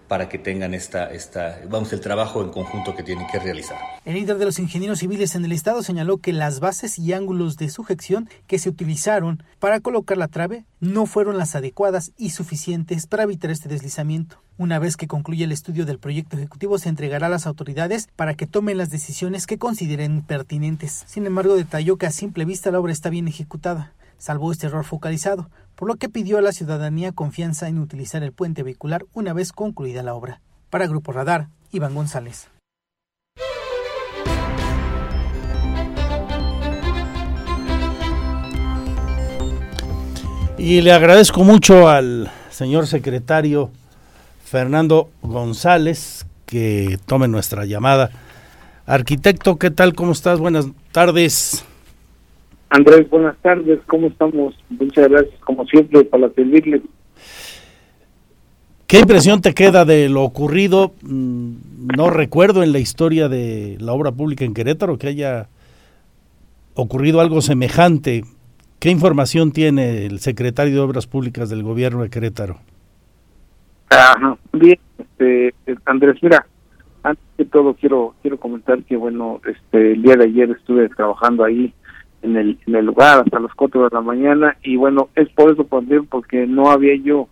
para 0.08 0.30
que 0.30 0.38
tengan 0.38 0.74
esta, 0.74 1.12
esta, 1.12 1.60
vamos, 1.70 1.94
el 1.94 2.02
trabajo 2.02 2.42
en 2.42 2.50
conjunto 2.50 2.96
que 2.96 3.04
tienen 3.04 3.28
que 3.28 3.40
realizar. 3.40 3.78
El 4.06 4.16
líder 4.16 4.38
de 4.38 4.46
los 4.46 4.60
ingenieros 4.60 5.00
civiles 5.00 5.36
en 5.36 5.46
el 5.46 5.52
estado 5.52 5.84
señaló 5.84 6.18
que 6.18 6.34
las 6.34 6.60
bases 6.60 7.00
y 7.00 7.14
ángulos 7.14 7.58
de 7.58 7.70
sujeción 7.70 8.30
que 8.48 8.60
se 8.60 8.70
utilizaron 8.70 9.44
para 9.60 9.80
colocar 9.80 10.18
la 10.18 10.28
trave 10.28 10.66
no 10.80 11.06
fueron 11.06 11.38
las 11.38 11.56
adecuadas 11.56 12.12
y 12.18 12.32
suficientes 12.32 13.08
para 13.08 13.24
evitar 13.24 13.52
este 13.52 13.70
deslizamiento. 13.70 14.44
Una 14.58 14.78
vez 14.78 14.98
que 14.98 15.08
concluya 15.08 15.46
el 15.46 15.52
estudio 15.52 15.86
del 15.86 15.98
proyecto 15.98 16.38
ejecutivo, 16.38 16.78
se 16.78 16.90
entregará 16.90 17.28
a 17.28 17.30
las 17.30 17.48
autoridades 17.48 18.08
para 18.16 18.36
que 18.36 18.46
tomen 18.46 18.78
las 18.78 18.92
decisiones 18.92 19.48
que 19.48 19.58
consideren 19.58 20.22
pertinentes. 20.22 21.04
Sin 21.08 21.26
embargo, 21.26 21.56
detalló 21.56 21.98
que 21.98 22.06
a 22.06 22.12
simple 22.12 22.46
vista 22.46 22.70
la 22.70 22.80
obra 22.80 22.94
está 22.94 23.10
bien 23.10 23.28
ejecutada, 23.28 23.94
salvo 24.18 24.52
este 24.52 24.68
error 24.68 24.86
focalizado, 24.86 25.50
por 25.76 25.88
lo 25.88 25.96
que 25.96 26.10
pidió 26.10 26.38
a 26.38 26.42
la 26.42 26.52
ciudadanía 26.52 27.12
confianza 27.12 27.68
en 27.68 27.80
utilizar 27.80 28.24
el 28.24 28.34
puente 28.34 28.64
vehicular 28.64 29.06
una 29.14 29.34
vez 29.34 29.52
concluida 29.52 30.04
la 30.04 30.14
obra. 30.14 30.42
Para 30.70 30.88
Grupo 30.88 31.12
Radar, 31.12 31.50
Iván 31.72 31.96
González. 31.96 32.50
Y 40.58 40.82
le 40.82 40.94
agradezco 40.94 41.44
mucho 41.44 41.90
al 41.90 42.32
señor 42.50 42.88
secretario 42.88 43.72
Fernando 44.46 45.10
González 45.22 46.26
que 46.46 47.00
tome 47.06 47.28
nuestra 47.28 47.66
llamada. 47.66 48.12
Arquitecto, 48.86 49.58
¿qué 49.58 49.72
tal? 49.72 49.94
¿Cómo 49.94 50.12
estás? 50.12 50.40
Buenas 50.40 50.68
tardes. 50.92 51.66
Andrés, 52.74 53.08
buenas 53.08 53.38
tardes, 53.38 53.80
¿cómo 53.86 54.08
estamos? 54.08 54.56
Muchas 54.68 55.08
gracias, 55.08 55.40
como 55.42 55.64
siempre, 55.66 56.04
para 56.06 56.28
servirle. 56.32 56.82
¿Qué 58.88 58.98
impresión 58.98 59.42
te 59.42 59.54
queda 59.54 59.86
de 59.86 60.10
lo 60.10 60.24
ocurrido? 60.24 60.92
Mm, 61.04 61.52
no 61.96 62.10
recuerdo 62.10 62.64
en 62.64 62.72
la 62.72 62.80
historia 62.80 63.30
de 63.30 63.78
la 63.80 63.94
obra 63.94 64.12
pública 64.12 64.44
en 64.44 64.56
Querétaro 64.56 64.98
que 64.98 65.06
haya 65.06 65.50
ocurrido 66.74 67.22
algo 67.22 67.42
semejante. 67.42 68.24
¿Qué 68.80 68.90
información 68.90 69.52
tiene 69.52 70.08
el 70.08 70.18
secretario 70.18 70.74
de 70.74 70.80
Obras 70.80 71.06
Públicas 71.06 71.52
del 71.52 71.62
gobierno 71.62 72.02
de 72.02 72.10
Querétaro? 72.10 72.58
Ajá, 73.92 74.36
bien, 74.52 74.80
este, 74.98 75.54
Andrés, 75.86 76.16
mira, 76.24 76.48
antes 77.04 77.24
de 77.38 77.46
todo 77.46 77.76
quiero 77.76 78.16
quiero 78.24 78.40
comentar 78.40 78.82
que 78.82 78.98
bueno, 78.98 79.42
este 79.46 79.92
el 79.92 80.02
día 80.02 80.16
de 80.16 80.24
ayer 80.24 80.50
estuve 80.50 80.90
trabajando 80.90 81.44
ahí 81.44 81.72
en 82.24 82.38
el, 82.38 82.58
en 82.66 82.76
el 82.76 82.86
lugar 82.86 83.20
hasta 83.20 83.40
las 83.40 83.54
4 83.54 83.84
de 83.84 83.90
la 83.92 84.02
mañana. 84.02 84.58
Y 84.64 84.76
bueno, 84.76 85.10
es 85.16 85.30
por 85.30 85.52
eso 85.52 85.64
también 85.66 86.06
porque 86.08 86.48
no 86.48 86.72
había 86.72 86.96
yo 86.96 87.28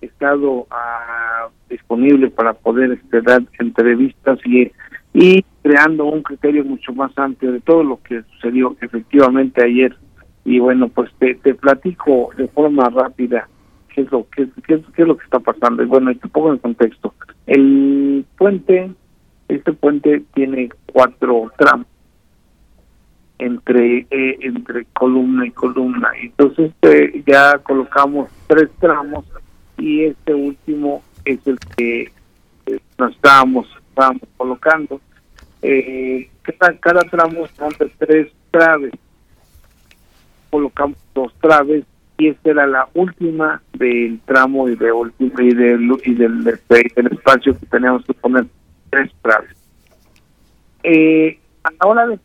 estado 0.00 0.50
uh, 0.50 1.50
disponible 1.68 2.30
para 2.30 2.54
poder 2.54 2.92
este, 2.92 3.20
dar 3.22 3.42
entrevistas 3.58 4.38
y, 4.44 4.70
y 5.12 5.44
creando 5.62 6.06
un 6.06 6.22
criterio 6.22 6.64
mucho 6.64 6.92
más 6.92 7.16
amplio 7.18 7.52
de 7.52 7.60
todo 7.60 7.82
lo 7.82 8.02
que 8.02 8.22
sucedió 8.34 8.76
efectivamente 8.80 9.64
ayer. 9.64 9.96
Y 10.44 10.60
bueno 10.60 10.88
pues 10.88 11.10
te, 11.18 11.34
te 11.34 11.54
platico 11.54 12.30
de 12.36 12.46
forma 12.48 12.88
rápida 12.88 13.48
qué 13.92 14.02
es 14.02 14.12
lo 14.12 14.26
qué, 14.30 14.48
qué, 14.64 14.80
qué 14.94 15.02
es 15.02 15.08
lo 15.08 15.16
que 15.16 15.24
está 15.24 15.40
pasando. 15.40 15.82
Y 15.82 15.86
bueno 15.86 16.10
y 16.10 16.16
te 16.16 16.28
pongo 16.28 16.52
en 16.52 16.58
contexto. 16.58 17.14
El 17.46 18.24
puente 18.38 18.92
este 19.48 19.72
puente 19.72 20.22
tiene 20.34 20.68
cuatro 20.92 21.50
tramos 21.56 21.86
entre 23.38 24.06
eh, 24.10 24.38
entre 24.40 24.86
columna 24.86 25.46
y 25.46 25.50
columna. 25.50 26.10
Entonces 26.20 26.72
eh, 26.82 27.22
ya 27.26 27.58
colocamos 27.58 28.30
tres 28.46 28.70
tramos 28.80 29.24
y 29.78 30.04
este 30.04 30.34
último 30.34 31.02
es 31.24 31.38
el 31.46 31.58
que 31.76 32.10
eh, 32.66 32.78
nos 32.98 33.12
estábamos, 33.12 33.66
estábamos 33.88 34.22
colocando. 34.36 35.00
Eh, 35.62 36.30
cada, 36.42 36.78
cada 36.78 37.00
tramo 37.02 37.46
son 37.56 37.72
de 37.78 37.90
tres 37.98 38.32
traves. 38.50 38.92
Colocamos 40.50 40.96
dos 41.14 41.34
traves 41.40 41.84
y 42.18 42.28
esta 42.28 42.50
era 42.50 42.66
la 42.66 42.88
última 42.94 43.60
del 43.74 44.20
tramo 44.24 44.68
y, 44.68 44.76
de, 44.76 44.90
y, 45.18 45.54
del, 45.54 45.90
y 46.04 46.14
del, 46.14 46.44
del 46.44 47.06
espacio 47.12 47.58
que 47.58 47.66
teníamos 47.66 48.04
que 48.06 48.14
poner 48.14 48.46
tres 48.90 49.10
traves. 49.20 49.56
Eh, 50.82 51.38
a 51.66 51.72
la 51.80 51.90
hora 51.90 52.06
de, 52.06 52.18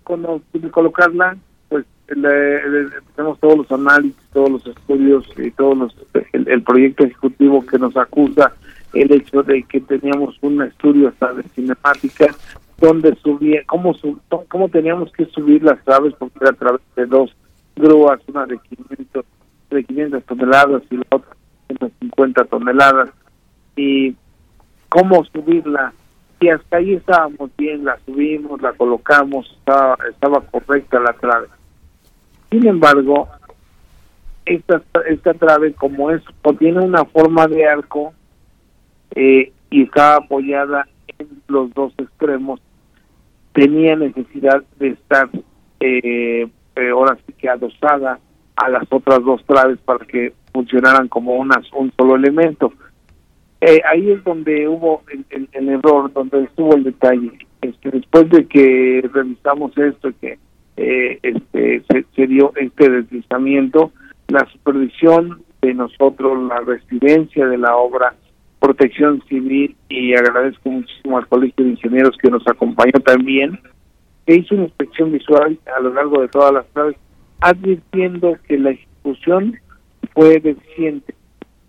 colocarla, 0.71 1.37
pues 1.69 1.85
tenemos 2.07 3.39
todos 3.39 3.57
los 3.57 3.71
análisis, 3.71 4.21
todos 4.33 4.51
los 4.51 4.67
estudios 4.67 5.25
y 5.37 5.51
todos 5.51 5.77
los, 5.77 5.95
el, 6.33 6.63
proyecto 6.63 7.05
ejecutivo 7.05 7.65
que 7.65 7.79
nos 7.79 7.95
acusa 7.97 8.53
el 8.93 9.11
hecho 9.11 9.41
de 9.43 9.63
que 9.63 9.79
teníamos 9.81 10.37
un 10.41 10.61
estudio 10.61 11.09
hasta 11.09 11.33
de 11.33 11.43
cinemática 11.43 12.35
donde 12.77 13.15
subía, 13.17 13.61
cómo, 13.67 13.95
cómo 14.47 14.69
teníamos 14.69 15.11
que 15.11 15.25
subir 15.25 15.63
las 15.63 15.83
traves, 15.83 16.13
porque 16.17 16.39
era 16.41 16.49
a 16.49 16.53
través 16.53 16.81
de 16.95 17.05
dos 17.05 17.35
grúas, 17.75 18.19
una 18.27 18.45
de 18.45 18.57
500, 18.57 19.25
de 19.69 19.83
500 19.83 20.23
toneladas 20.25 20.83
y 20.89 20.97
la 20.97 21.05
otra 21.11 21.35
de 21.69 21.91
50 21.99 22.45
toneladas 22.45 23.09
y 23.75 24.15
cómo 24.89 25.23
subirla 25.25 25.93
y 26.41 26.49
hasta 26.49 26.77
ahí 26.77 26.95
estábamos 26.95 27.51
bien, 27.55 27.85
la 27.85 27.99
subimos, 28.03 28.59
la 28.61 28.73
colocamos, 28.73 29.47
estaba, 29.59 29.95
estaba 30.09 30.41
correcta 30.41 30.99
la 30.99 31.13
trave. 31.13 31.47
Sin 32.49 32.67
embargo, 32.67 33.29
esta, 34.45 34.81
esta 35.07 35.35
trave, 35.35 35.73
como 35.73 36.09
es, 36.09 36.21
tiene 36.57 36.79
una 36.79 37.05
forma 37.05 37.47
de 37.47 37.67
arco 37.67 38.13
eh, 39.13 39.53
y 39.69 39.83
está 39.83 40.15
apoyada 40.15 40.87
en 41.19 41.29
los 41.47 41.71
dos 41.75 41.93
extremos, 41.99 42.59
tenía 43.53 43.95
necesidad 43.95 44.63
de 44.79 44.87
estar 44.89 45.29
eh, 45.79 46.47
eh, 46.75 46.89
ahora 46.89 47.19
sí 47.25 47.33
que 47.33 47.49
adosada 47.49 48.19
a 48.55 48.69
las 48.69 48.83
otras 48.89 49.23
dos 49.23 49.45
traves 49.45 49.77
para 49.79 50.03
que 50.05 50.33
funcionaran 50.51 51.07
como 51.07 51.35
unas, 51.35 51.71
un 51.73 51.93
solo 51.95 52.15
elemento. 52.15 52.73
Eh, 53.61 53.79
ahí 53.87 54.09
es 54.09 54.23
donde 54.23 54.67
hubo 54.67 55.03
el, 55.29 55.69
error, 55.69 56.11
donde 56.13 56.43
estuvo 56.43 56.75
el 56.75 56.83
detalle. 56.83 57.31
Este, 57.61 57.91
después 57.91 58.27
de 58.31 58.47
que 58.47 59.07
revisamos 59.13 59.77
esto, 59.77 60.09
que 60.19 60.39
eh, 60.77 61.19
este, 61.21 61.83
se, 62.15 62.27
dio 62.27 62.53
este 62.55 62.89
deslizamiento, 62.89 63.91
la 64.29 64.43
supervisión 64.51 65.43
de 65.61 65.75
nosotros, 65.75 66.41
la 66.47 66.59
residencia 66.61 67.45
de 67.45 67.59
la 67.59 67.75
obra, 67.75 68.15
protección 68.59 69.21
civil, 69.29 69.75
y 69.89 70.15
agradezco 70.15 70.69
muchísimo 70.71 71.19
al 71.19 71.27
Colegio 71.27 71.63
de 71.63 71.71
Ingenieros 71.71 72.17
que 72.17 72.31
nos 72.31 72.47
acompañó 72.47 72.99
también, 73.05 73.59
que 74.25 74.37
hizo 74.37 74.55
una 74.55 74.63
inspección 74.63 75.11
visual 75.11 75.59
a 75.75 75.79
lo 75.81 75.93
largo 75.93 76.21
de 76.21 76.29
todas 76.29 76.51
las 76.51 76.65
traves, 76.69 76.95
advirtiendo 77.41 78.37
que 78.47 78.57
la 78.57 78.71
ejecución 78.71 79.59
fue 80.15 80.39
deficiente 80.39 81.13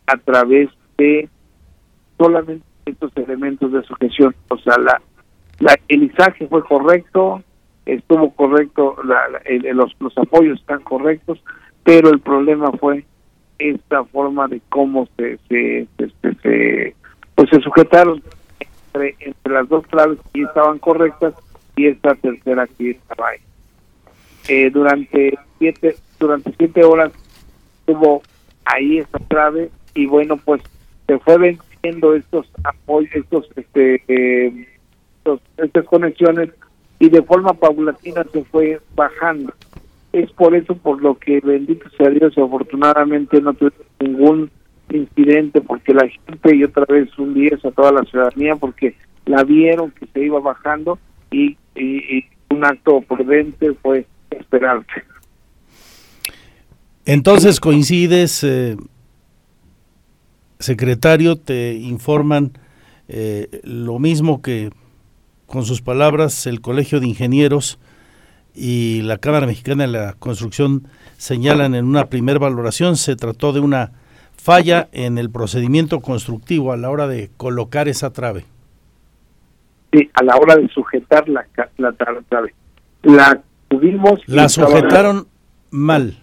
a 0.06 0.16
través 0.16 0.70
de 0.96 1.28
solamente 2.22 2.64
estos 2.86 3.16
elementos 3.16 3.72
de 3.72 3.82
sujeción. 3.82 4.34
O 4.48 4.58
sea, 4.58 4.78
la, 4.78 5.00
la 5.58 5.76
el 5.88 6.04
izaje 6.04 6.46
fue 6.46 6.62
correcto, 6.64 7.42
estuvo 7.86 8.30
correcto, 8.34 8.96
la, 9.04 9.22
los, 9.74 9.92
los 9.98 10.16
apoyos 10.18 10.60
están 10.60 10.82
correctos, 10.82 11.42
pero 11.84 12.10
el 12.10 12.20
problema 12.20 12.70
fue 12.72 13.04
esta 13.58 14.04
forma 14.04 14.48
de 14.48 14.60
cómo 14.68 15.08
se, 15.16 15.38
se, 15.48 15.86
se, 16.42 16.96
pues 17.34 17.50
se 17.50 17.60
sujetaron 17.60 18.22
entre, 18.60 19.16
entre 19.20 19.52
las 19.52 19.68
dos 19.68 19.86
claves 19.86 20.18
que 20.32 20.42
estaban 20.42 20.78
correctas 20.78 21.34
y 21.76 21.86
esta 21.86 22.14
tercera 22.16 22.66
que 22.66 22.90
estaba 22.90 23.28
ahí. 23.28 23.38
Eh, 24.48 24.70
durante 24.70 25.38
siete 25.58 25.96
durante 26.18 26.52
siete 26.56 26.82
horas 26.82 27.12
estuvo 27.78 28.22
ahí 28.64 28.98
esta 28.98 29.20
clave 29.28 29.70
y 29.94 30.06
bueno 30.06 30.36
pues 30.36 30.60
se 31.06 31.18
fue 31.20 31.38
venciendo 31.38 31.71
estos 31.82 32.46
apoyos 32.64 33.14
estos 33.14 33.48
este 33.56 34.02
eh, 34.08 34.68
estas 35.56 35.84
conexiones 35.86 36.50
y 36.98 37.08
de 37.08 37.22
forma 37.22 37.54
paulatina 37.54 38.24
se 38.32 38.44
fue 38.44 38.80
bajando 38.94 39.52
es 40.12 40.30
por 40.32 40.54
eso 40.54 40.76
por 40.76 41.02
lo 41.02 41.18
que 41.18 41.40
bendito 41.40 41.88
sea 41.96 42.10
Dios 42.10 42.36
afortunadamente 42.38 43.40
no 43.40 43.54
tuve 43.54 43.72
ningún 44.00 44.50
incidente 44.90 45.60
porque 45.60 45.94
la 45.94 46.08
gente 46.08 46.56
y 46.56 46.64
otra 46.64 46.84
vez 46.88 47.08
un 47.18 47.34
10 47.34 47.64
a 47.64 47.70
toda 47.70 47.92
la 47.92 48.04
ciudadanía 48.04 48.56
porque 48.56 48.94
la 49.26 49.44
vieron 49.44 49.90
que 49.92 50.06
se 50.06 50.24
iba 50.24 50.40
bajando 50.40 50.98
y, 51.30 51.56
y, 51.74 52.24
un 52.50 52.66
acto 52.66 53.00
prudente 53.00 53.72
fue 53.80 54.04
esperarse. 54.30 55.04
Entonces 57.06 57.60
coincides, 57.60 58.44
eh, 58.44 58.76
secretario, 60.62 61.36
te 61.36 61.74
informan 61.74 62.52
eh, 63.08 63.60
lo 63.64 63.98
mismo 63.98 64.42
que 64.42 64.70
con 65.46 65.64
sus 65.64 65.82
palabras 65.82 66.46
el 66.46 66.60
Colegio 66.60 67.00
de 67.00 67.08
Ingenieros 67.08 67.78
y 68.54 69.02
la 69.02 69.18
Cámara 69.18 69.46
Mexicana 69.46 69.86
de 69.86 69.92
la 69.92 70.14
Construcción 70.14 70.88
señalan 71.18 71.74
en 71.74 71.84
una 71.84 72.06
primera 72.06 72.38
valoración, 72.38 72.96
se 72.96 73.16
trató 73.16 73.52
de 73.52 73.60
una 73.60 73.92
falla 74.36 74.88
en 74.92 75.18
el 75.18 75.30
procedimiento 75.30 76.00
constructivo 76.00 76.72
a 76.72 76.76
la 76.76 76.90
hora 76.90 77.06
de 77.06 77.30
colocar 77.36 77.88
esa 77.88 78.12
trave. 78.12 78.44
Sí, 79.92 80.10
a 80.14 80.24
la 80.24 80.36
hora 80.36 80.56
de 80.56 80.68
sujetar 80.68 81.28
la, 81.28 81.46
la 81.76 81.92
trave. 81.92 82.54
La 83.02 83.42
tuvimos... 83.68 84.20
La 84.26 84.48
sujetaron 84.48 85.26
mal. 85.70 86.16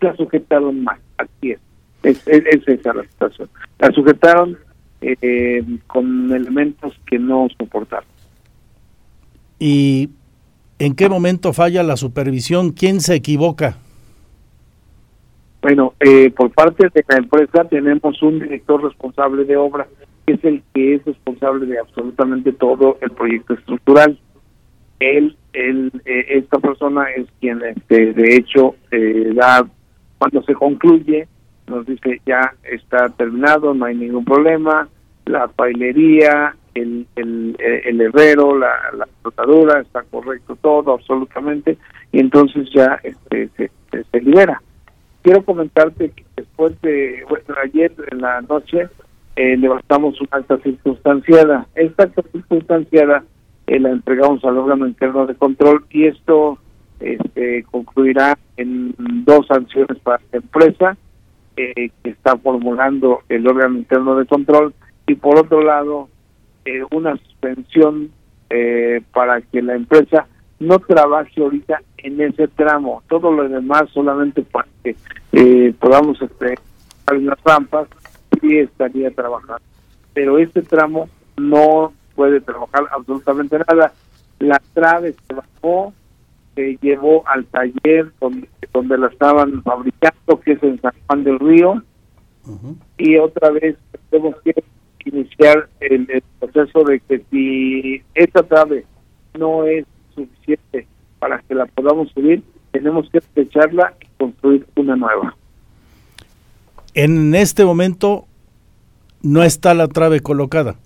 La 0.00 0.16
sujetaron 0.16 0.82
mal, 0.82 0.98
así 1.16 1.52
es. 1.52 1.60
Es, 2.06 2.26
es, 2.26 2.68
esa 2.68 2.94
la 2.94 3.02
situación. 3.02 3.48
La 3.78 3.90
sujetaron 3.90 4.56
eh, 5.00 5.64
con 5.86 6.32
elementos 6.32 6.94
que 7.06 7.18
no 7.18 7.48
soportaron. 7.58 8.08
¿Y 9.58 10.10
en 10.78 10.94
qué 10.94 11.08
momento 11.08 11.52
falla 11.52 11.82
la 11.82 11.96
supervisión? 11.96 12.70
¿Quién 12.70 13.00
se 13.00 13.14
equivoca? 13.14 13.78
Bueno, 15.62 15.94
eh, 16.00 16.30
por 16.30 16.50
parte 16.52 16.88
de 16.94 17.04
la 17.08 17.16
empresa 17.16 17.64
tenemos 17.64 18.22
un 18.22 18.38
director 18.38 18.82
responsable 18.84 19.44
de 19.44 19.56
obra 19.56 19.88
que 20.26 20.34
es 20.34 20.44
el 20.44 20.62
que 20.74 20.94
es 20.94 21.04
responsable 21.04 21.66
de 21.66 21.78
absolutamente 21.78 22.52
todo 22.52 22.98
el 23.00 23.10
proyecto 23.10 23.54
estructural. 23.54 24.18
Él, 24.98 25.36
él 25.52 25.92
eh, 26.04 26.26
esta 26.30 26.58
persona 26.58 27.06
es 27.16 27.26
quien, 27.40 27.62
este, 27.62 28.12
de 28.12 28.36
hecho, 28.36 28.74
eh, 28.90 29.32
da 29.34 29.66
cuando 30.18 30.42
se 30.42 30.54
concluye, 30.54 31.28
nos 31.66 31.86
dice 31.86 32.20
ya 32.26 32.54
está 32.64 33.08
terminado, 33.10 33.74
no 33.74 33.84
hay 33.84 33.94
ningún 33.94 34.24
problema, 34.24 34.88
la 35.24 35.48
pailería, 35.48 36.54
el, 36.74 37.06
el, 37.16 37.56
el 37.58 38.00
herrero, 38.00 38.56
la, 38.56 38.72
la 38.96 39.08
flotadura, 39.22 39.80
está 39.80 40.02
correcto 40.02 40.56
todo, 40.60 40.92
absolutamente, 40.94 41.78
y 42.12 42.20
entonces 42.20 42.68
ya 42.72 43.00
este, 43.02 43.48
se, 43.56 43.70
se 43.90 44.20
libera. 44.20 44.62
Quiero 45.22 45.42
comentarte 45.42 46.10
que 46.10 46.24
después 46.36 46.80
de, 46.82 47.24
bueno, 47.28 47.44
ayer 47.62 47.92
en 48.12 48.20
la 48.20 48.40
noche 48.42 48.88
eh, 49.34 49.56
levantamos 49.56 50.20
una 50.20 50.38
acta 50.38 50.56
circunstanciada. 50.58 51.66
Esta 51.74 52.04
acta 52.04 52.22
circunstanciada 52.30 53.24
eh, 53.66 53.80
la 53.80 53.90
entregamos 53.90 54.44
al 54.44 54.56
órgano 54.56 54.86
interno 54.86 55.26
de 55.26 55.34
control 55.34 55.84
y 55.90 56.06
esto 56.06 56.58
este, 57.00 57.64
concluirá 57.64 58.38
en 58.56 58.94
dos 59.24 59.46
sanciones 59.48 59.98
para 59.98 60.22
la 60.30 60.38
empresa 60.38 60.96
eh, 61.56 61.90
que 62.02 62.10
está 62.10 62.36
formulando 62.36 63.20
el 63.28 63.46
órgano 63.46 63.78
interno 63.78 64.16
de 64.16 64.26
control 64.26 64.74
y 65.06 65.14
por 65.14 65.38
otro 65.38 65.62
lado 65.62 66.08
eh, 66.64 66.82
una 66.90 67.16
suspensión 67.16 68.10
para 69.12 69.40
que 69.40 69.60
la 69.60 69.74
empresa 69.74 70.28
no 70.60 70.78
trabaje 70.78 71.42
ahorita 71.42 71.82
en 71.98 72.20
ese 72.20 72.46
tramo. 72.46 73.02
Todo 73.08 73.32
lo 73.32 73.48
demás 73.48 73.90
solamente 73.92 74.42
para 74.42 74.68
que 74.84 74.94
podamos 75.80 76.22
este, 76.22 76.54
las 77.12 77.42
rampas 77.44 77.88
sí 78.40 78.58
estaría 78.58 79.10
trabajando. 79.10 79.60
Pero 80.14 80.38
este 80.38 80.62
tramo 80.62 81.08
no 81.36 81.92
puede 82.14 82.40
trabajar 82.40 82.86
absolutamente 82.90 83.58
nada. 83.58 83.92
La 84.38 84.60
trave 84.74 85.14
se 85.26 85.34
bajó, 85.34 85.92
se 86.56 86.78
llevó 86.80 87.22
al 87.28 87.44
taller 87.46 88.10
donde, 88.20 88.48
donde 88.72 88.98
la 88.98 89.06
estaban 89.06 89.62
fabricando, 89.62 90.40
que 90.40 90.52
es 90.52 90.62
en 90.62 90.80
San 90.80 90.92
Juan 91.06 91.22
del 91.22 91.38
Río, 91.38 91.82
y 92.98 93.16
otra 93.16 93.50
vez 93.50 93.76
tenemos 94.10 94.36
que 94.42 94.54
iniciar 95.04 95.68
el, 95.80 96.22
proceso 96.40 96.84
de 96.84 97.00
que 97.00 97.22
si 97.30 98.02
esta 98.14 98.42
trave 98.42 98.84
no 99.38 99.64
es 99.64 99.84
suficiente 100.14 100.86
para 101.18 101.40
que 101.42 101.54
la 101.54 101.66
podamos 101.66 102.10
subir, 102.12 102.42
tenemos 102.70 103.08
que 103.10 103.20
desecharla 103.34 103.94
y 104.00 104.06
construir 104.18 104.66
una 104.76 104.96
nueva. 104.96 105.36
En 106.94 107.34
este 107.34 107.64
momento 107.64 108.26
no 109.22 109.42
está 109.42 109.74
la 109.74 109.88
trave 109.88 110.20
colocada. 110.20 110.76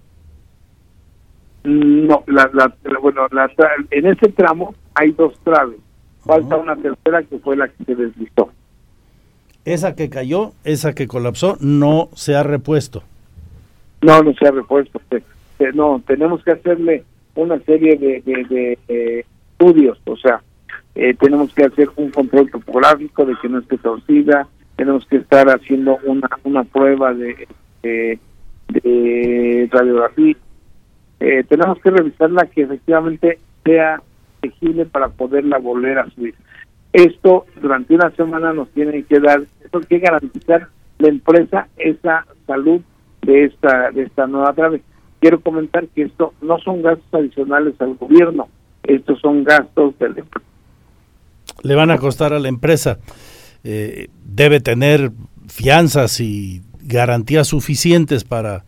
No, 1.62 2.24
la, 2.26 2.50
la, 2.54 2.74
bueno, 3.00 3.26
la, 3.30 3.50
en 3.90 4.06
ese 4.06 4.28
tramo 4.30 4.74
hay 4.94 5.12
dos 5.12 5.38
traves. 5.44 5.79
Falta 6.24 6.57
una 6.57 6.76
tercera 6.76 7.22
que 7.22 7.38
fue 7.38 7.57
la 7.57 7.68
que 7.68 7.85
se 7.85 7.94
deslizó. 7.94 8.50
Esa 9.64 9.94
que 9.94 10.11
cayó, 10.11 10.53
esa 10.64 10.94
que 10.94 11.07
colapsó, 11.07 11.57
no 11.61 12.09
se 12.14 12.37
ha 12.37 12.42
repuesto. 12.42 13.03
No, 14.03 14.22
no 14.22 14.33
se 14.35 14.46
ha 14.46 14.50
repuesto. 14.50 15.00
No, 15.74 16.03
tenemos 16.07 16.42
que 16.42 16.53
hacerle 16.53 17.05
una 17.35 17.59
serie 17.61 17.96
de, 17.96 18.22
de, 18.22 19.24
estudios, 19.53 20.00
o 20.07 20.16
sea, 20.16 20.42
eh, 20.94 21.14
tenemos 21.14 21.53
que 21.53 21.64
hacer 21.64 21.90
un 21.96 22.11
control 22.11 22.50
topográfico 22.50 23.26
de 23.26 23.35
que 23.40 23.48
no 23.48 23.59
esté 23.59 23.76
torcida, 23.76 24.48
tenemos 24.76 25.05
que 25.07 25.16
estar 25.16 25.48
haciendo 25.50 25.98
una, 26.05 26.29
una 26.44 26.64
prueba 26.64 27.12
de, 27.12 27.46
de 27.83 29.68
radiografía. 29.70 30.37
Eh, 31.20 31.44
tenemos 31.46 31.79
que 31.81 31.90
revisarla 31.90 32.46
que 32.46 32.62
efectivamente 32.62 33.38
sea 33.64 34.03
elegible 34.42 34.87
para 34.87 35.09
poderla 35.09 35.59
volver 35.59 35.98
a 35.98 36.11
subir. 36.11 36.35
Esto 36.92 37.46
durante 37.61 37.94
una 37.94 38.11
semana 38.12 38.53
nos 38.53 38.68
tiene 38.70 39.03
que 39.05 39.20
dar, 39.20 39.42
esto 39.64 39.81
que 39.81 39.98
garantizar 39.98 40.68
la 40.98 41.09
empresa 41.09 41.68
esa 41.76 42.26
salud 42.46 42.81
de 43.22 43.44
esta 43.44 43.90
de 43.90 44.03
esta 44.03 44.26
nueva 44.26 44.53
trave. 44.53 44.83
Quiero 45.20 45.40
comentar 45.40 45.87
que 45.88 46.03
esto 46.03 46.35
no 46.40 46.59
son 46.59 46.83
gastos 46.83 47.07
adicionales 47.12 47.74
al 47.81 47.94
gobierno, 47.94 48.48
estos 48.83 49.20
son 49.20 49.44
gastos 49.44 49.98
del 49.98 50.24
le 51.62 51.74
van 51.74 51.90
a 51.90 51.98
costar 51.98 52.33
a 52.33 52.38
la 52.38 52.48
empresa. 52.48 52.98
Eh, 53.64 54.09
debe 54.24 54.61
tener 54.61 55.12
fianzas 55.48 56.20
y 56.20 56.62
garantías 56.83 57.48
suficientes 57.48 58.24
para 58.24 58.64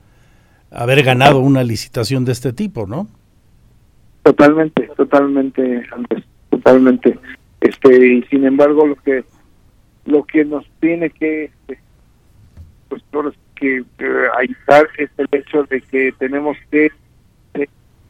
haber 0.70 1.02
ganado 1.02 1.40
una 1.40 1.64
licitación 1.64 2.24
de 2.24 2.32
este 2.32 2.52
tipo, 2.52 2.86
¿no? 2.86 3.08
Totalmente, 4.22 4.88
totalmente, 4.96 5.82
Andrés, 5.92 6.24
totalmente. 6.50 7.18
Este 7.60 8.06
y 8.06 8.22
sin 8.24 8.44
embargo 8.44 8.86
lo 8.86 8.96
que 8.96 9.24
lo 10.06 10.24
que 10.24 10.44
nos 10.44 10.64
tiene 10.80 11.10
que 11.10 11.50
pues 12.88 13.02
que 13.54 13.84
ayudar 14.38 14.88
es 14.98 15.10
el 15.16 15.28
hecho 15.32 15.64
de 15.64 15.80
que 15.82 16.12
tenemos 16.18 16.56
que 16.70 16.90
ser 17.54 17.68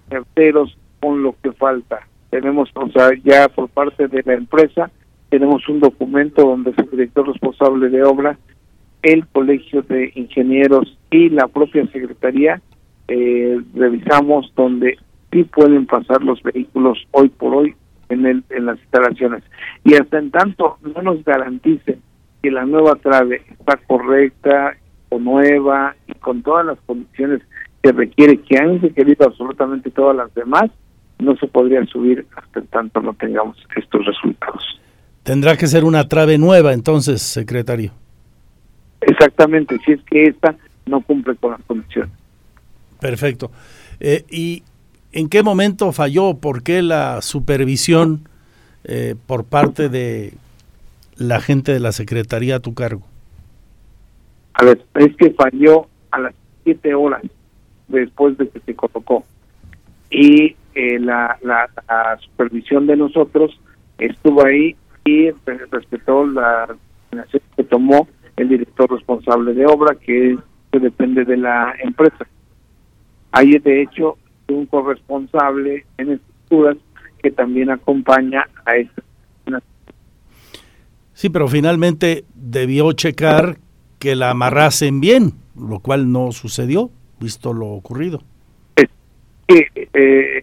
certeros 0.08 0.76
con 1.00 1.22
lo 1.22 1.36
que 1.42 1.52
falta. 1.52 2.06
Tenemos, 2.30 2.70
o 2.74 2.88
sea, 2.88 3.10
ya 3.22 3.48
por 3.48 3.68
parte 3.68 4.08
de 4.08 4.22
la 4.24 4.34
empresa, 4.34 4.90
tenemos 5.28 5.68
un 5.68 5.80
documento 5.80 6.42
donde 6.42 6.70
es 6.70 6.78
el 6.78 6.90
director 6.90 7.28
responsable 7.28 7.90
de 7.90 8.02
obra, 8.02 8.38
el 9.02 9.26
Colegio 9.26 9.82
de 9.82 10.12
Ingenieros 10.14 10.96
y 11.10 11.28
la 11.28 11.48
propia 11.48 11.86
Secretaría 11.88 12.62
eh, 13.08 13.60
revisamos 13.74 14.52
donde 14.56 14.96
sí 15.32 15.44
pueden 15.44 15.86
pasar 15.86 16.22
los 16.22 16.42
vehículos 16.42 16.98
hoy 17.10 17.28
por 17.30 17.54
hoy 17.54 17.74
en, 18.08 18.26
el, 18.26 18.44
en 18.50 18.66
las 18.66 18.78
instalaciones. 18.78 19.42
Y 19.84 19.94
hasta 19.94 20.18
en 20.18 20.30
tanto 20.30 20.78
no 20.82 21.02
nos 21.02 21.24
garantice 21.24 21.98
que 22.42 22.50
la 22.50 22.64
nueva 22.64 22.94
trave 22.96 23.42
está 23.50 23.76
correcta 23.86 24.76
o 25.08 25.18
nueva 25.18 25.96
y 26.06 26.14
con 26.14 26.42
todas 26.42 26.66
las 26.66 26.78
condiciones 26.86 27.40
que 27.82 27.92
requiere, 27.92 28.40
que 28.40 28.58
han 28.58 28.80
requerido 28.80 29.26
absolutamente 29.26 29.90
todas 29.90 30.16
las 30.16 30.32
demás, 30.34 30.70
no 31.18 31.36
se 31.36 31.46
podría 31.46 31.84
subir 31.86 32.26
hasta 32.36 32.60
en 32.60 32.66
tanto 32.66 33.00
no 33.00 33.14
tengamos 33.14 33.56
estos 33.76 34.04
resultados. 34.04 34.62
Tendrá 35.22 35.56
que 35.56 35.66
ser 35.66 35.84
una 35.84 36.08
trave 36.08 36.36
nueva 36.36 36.72
entonces, 36.72 37.22
secretario. 37.22 37.92
Exactamente, 39.00 39.78
si 39.84 39.92
es 39.92 40.00
que 40.04 40.24
esta 40.24 40.56
no 40.86 41.00
cumple 41.00 41.36
con 41.36 41.52
las 41.52 41.62
condiciones. 41.62 42.10
Perfecto. 43.00 43.50
Eh, 44.00 44.24
¿Y 44.30 44.62
en 45.12 45.28
qué 45.28 45.42
momento 45.42 45.92
falló? 45.92 46.34
¿Por 46.34 46.62
qué 46.62 46.82
la 46.82 47.20
supervisión 47.22 48.28
eh, 48.84 49.14
por 49.26 49.44
parte 49.44 49.88
de 49.88 50.32
la 51.16 51.40
gente 51.40 51.72
de 51.72 51.80
la 51.80 51.92
Secretaría 51.92 52.56
a 52.56 52.60
tu 52.60 52.74
cargo? 52.74 53.02
A 54.54 54.64
ver, 54.64 54.82
es 54.94 55.14
que 55.16 55.30
falló 55.30 55.86
a 56.10 56.18
las 56.18 56.34
siete 56.64 56.94
horas 56.94 57.22
después 57.88 58.36
de 58.38 58.48
que 58.48 58.60
se 58.60 58.74
colocó. 58.74 59.24
Y 60.10 60.56
eh, 60.74 60.98
la, 60.98 61.38
la, 61.42 61.68
supervisión 62.20 62.86
de 62.86 62.96
nosotros 62.96 63.58
estuvo 63.98 64.44
ahí 64.44 64.76
y 65.04 65.30
respetó 65.70 66.26
la 66.26 66.66
determinación 67.10 67.42
que 67.56 67.64
tomó 67.64 68.08
el 68.36 68.48
director 68.48 68.90
responsable 68.90 69.52
de 69.52 69.66
obra, 69.66 69.94
que, 69.94 70.38
que 70.70 70.78
depende 70.78 71.24
de 71.24 71.36
la 71.36 71.74
empresa. 71.82 72.26
Hay, 73.32 73.58
de 73.58 73.82
hecho, 73.82 74.16
un 74.52 74.66
corresponsable 74.66 75.84
en 75.98 76.12
estructuras 76.12 76.76
que 77.22 77.30
también 77.30 77.70
acompaña 77.70 78.48
a 78.64 78.76
esta. 78.76 79.02
Sí, 81.14 81.28
pero 81.28 81.46
finalmente 81.46 82.24
debió 82.34 82.92
checar 82.92 83.58
que 84.00 84.16
la 84.16 84.30
amarrasen 84.30 85.00
bien, 85.00 85.34
lo 85.56 85.78
cual 85.78 86.10
no 86.10 86.32
sucedió, 86.32 86.90
visto 87.20 87.52
lo 87.52 87.68
ocurrido. 87.68 88.22
Sí, 89.48 89.64
eh, 89.76 90.42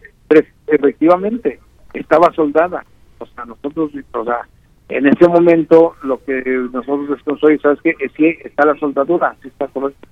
efectivamente, 0.67 1.59
estaba 1.93 2.31
soldada. 2.33 2.85
O 3.17 3.25
sea, 3.25 3.43
nosotros, 3.43 3.91
o 4.13 4.23
sea, 4.23 4.47
en 4.87 5.07
ese 5.07 5.27
momento 5.27 5.95
lo 6.03 6.23
que 6.23 6.41
nosotros 6.71 7.09
decimos 7.09 7.43
hoy, 7.43 7.59
¿sabes 7.59 7.79
qué? 7.83 7.95
Es 7.99 8.11
que 8.13 8.39
está 8.45 8.65
la 8.65 8.75
soldadura, 8.79 9.35
sí 9.41 9.49
está 9.49 9.67
correcto. 9.67 10.07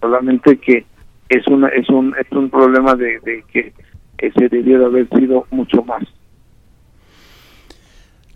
Solamente 0.00 0.58
que 0.58 0.84
es, 1.28 1.46
una, 1.48 1.68
es, 1.68 1.88
un, 1.88 2.14
es 2.18 2.30
un 2.32 2.50
problema 2.50 2.94
de, 2.94 3.20
de 3.20 3.44
que 3.52 3.72
ese 4.18 4.48
debió 4.48 4.78
de 4.78 4.86
haber 4.86 5.08
sido 5.10 5.46
mucho 5.50 5.82
más. 5.82 6.02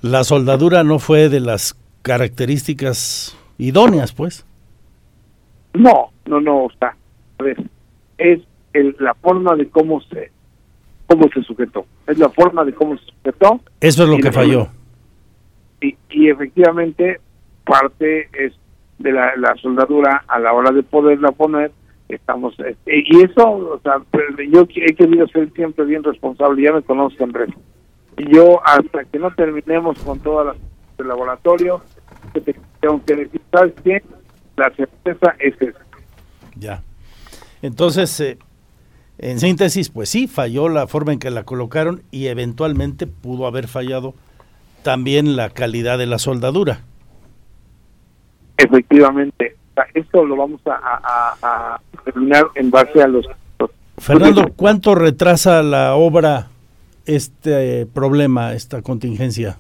La 0.01 0.25
soldadura 0.25 0.83
no 0.85 0.99
fue 0.99 1.29
de 1.29 1.41
las 1.41 1.77
características 2.03 3.39
idóneas, 3.59 4.13
pues. 4.13 4.45
No, 5.75 6.11
no, 6.27 6.41
no, 6.41 6.69
sea, 6.79 6.97
a 7.39 7.43
ver, 7.43 7.57
es 8.19 8.41
el, 8.73 8.97
la 8.99 9.15
forma 9.15 9.55
de 9.57 9.69
cómo 9.69 10.01
se 10.03 10.31
cómo 11.07 11.29
se 11.33 11.43
sujetó, 11.43 11.85
es 12.07 12.19
la 12.19 12.31
forma 12.31 12.65
de 12.65 12.73
cómo 12.73 12.97
se 12.97 13.05
sujetó. 13.05 13.61
Eso 13.81 14.05
es 14.05 14.09
lo 14.09 14.17
que 14.17 14.33
falló. 14.33 14.69
Y, 15.81 15.97
y 16.11 16.31
efectivamente 16.31 17.21
parte 17.65 18.29
es 18.33 18.55
de 18.99 19.13
la, 19.13 19.37
la 19.37 19.55
soldadura 19.57 20.25
a 20.27 20.39
la 20.39 20.53
hora 20.53 20.71
de 20.71 20.83
poderla 20.83 21.33
poner 21.33 21.71
estamos 22.17 22.55
este, 22.59 23.05
y 23.07 23.23
eso 23.23 23.49
o 23.49 23.81
sea 23.83 24.03
yo 24.51 24.67
he 24.75 24.95
querido 24.95 25.27
ser 25.29 25.53
siempre 25.53 25.85
bien 25.85 26.03
responsable 26.03 26.63
ya 26.63 26.73
me 26.73 26.83
conozco 26.83 27.25
Andrés. 27.25 27.51
Y 28.17 28.35
yo 28.35 28.61
hasta 28.65 29.05
que 29.05 29.19
no 29.19 29.35
terminemos 29.35 29.99
con 30.01 30.21
todas 30.21 30.49
las 30.49 30.57
del 30.99 31.09
laboratorio 31.09 31.83
te 32.33 32.55
tengo 32.81 33.03
que 33.05 33.17
decir 33.17 33.41
sabes 33.51 33.75
qué 33.83 34.03
la 34.57 34.71
certeza 34.75 35.35
es 35.39 35.55
esa. 35.61 35.81
Ya. 36.57 36.83
Entonces 37.63 38.21
eh, 38.21 38.39
en 39.19 39.41
síntesis 39.41 39.89
pues 39.89 40.09
sí 40.09 40.27
falló 40.29 40.69
la 40.69 40.87
forma 40.87 41.13
en 41.13 41.19
que 41.19 41.31
la 41.31 41.45
colocaron 41.45 42.03
y 42.11 42.27
eventualmente 42.27 43.07
pudo 43.07 43.47
haber 43.47 43.69
fallado 43.69 44.15
también 44.83 45.37
la 45.37 45.51
calidad 45.51 45.99
de 45.99 46.07
la 46.07 46.19
soldadura. 46.19 46.81
Efectivamente 48.57 49.57
esto 49.95 50.25
lo 50.25 50.37
vamos 50.37 50.61
a, 50.67 51.81
terminar 52.05 52.47
en 52.55 52.71
base 52.71 53.03
a 53.03 53.07
los... 53.07 53.27
Fernando, 53.99 54.53
¿cuánto 54.57 54.95
retrasa 54.95 55.63
la 55.63 55.95
obra 55.95 56.49
este 57.07 57.87
problema, 57.87 58.53
esta 58.53 58.83
contingencia? 58.83 59.59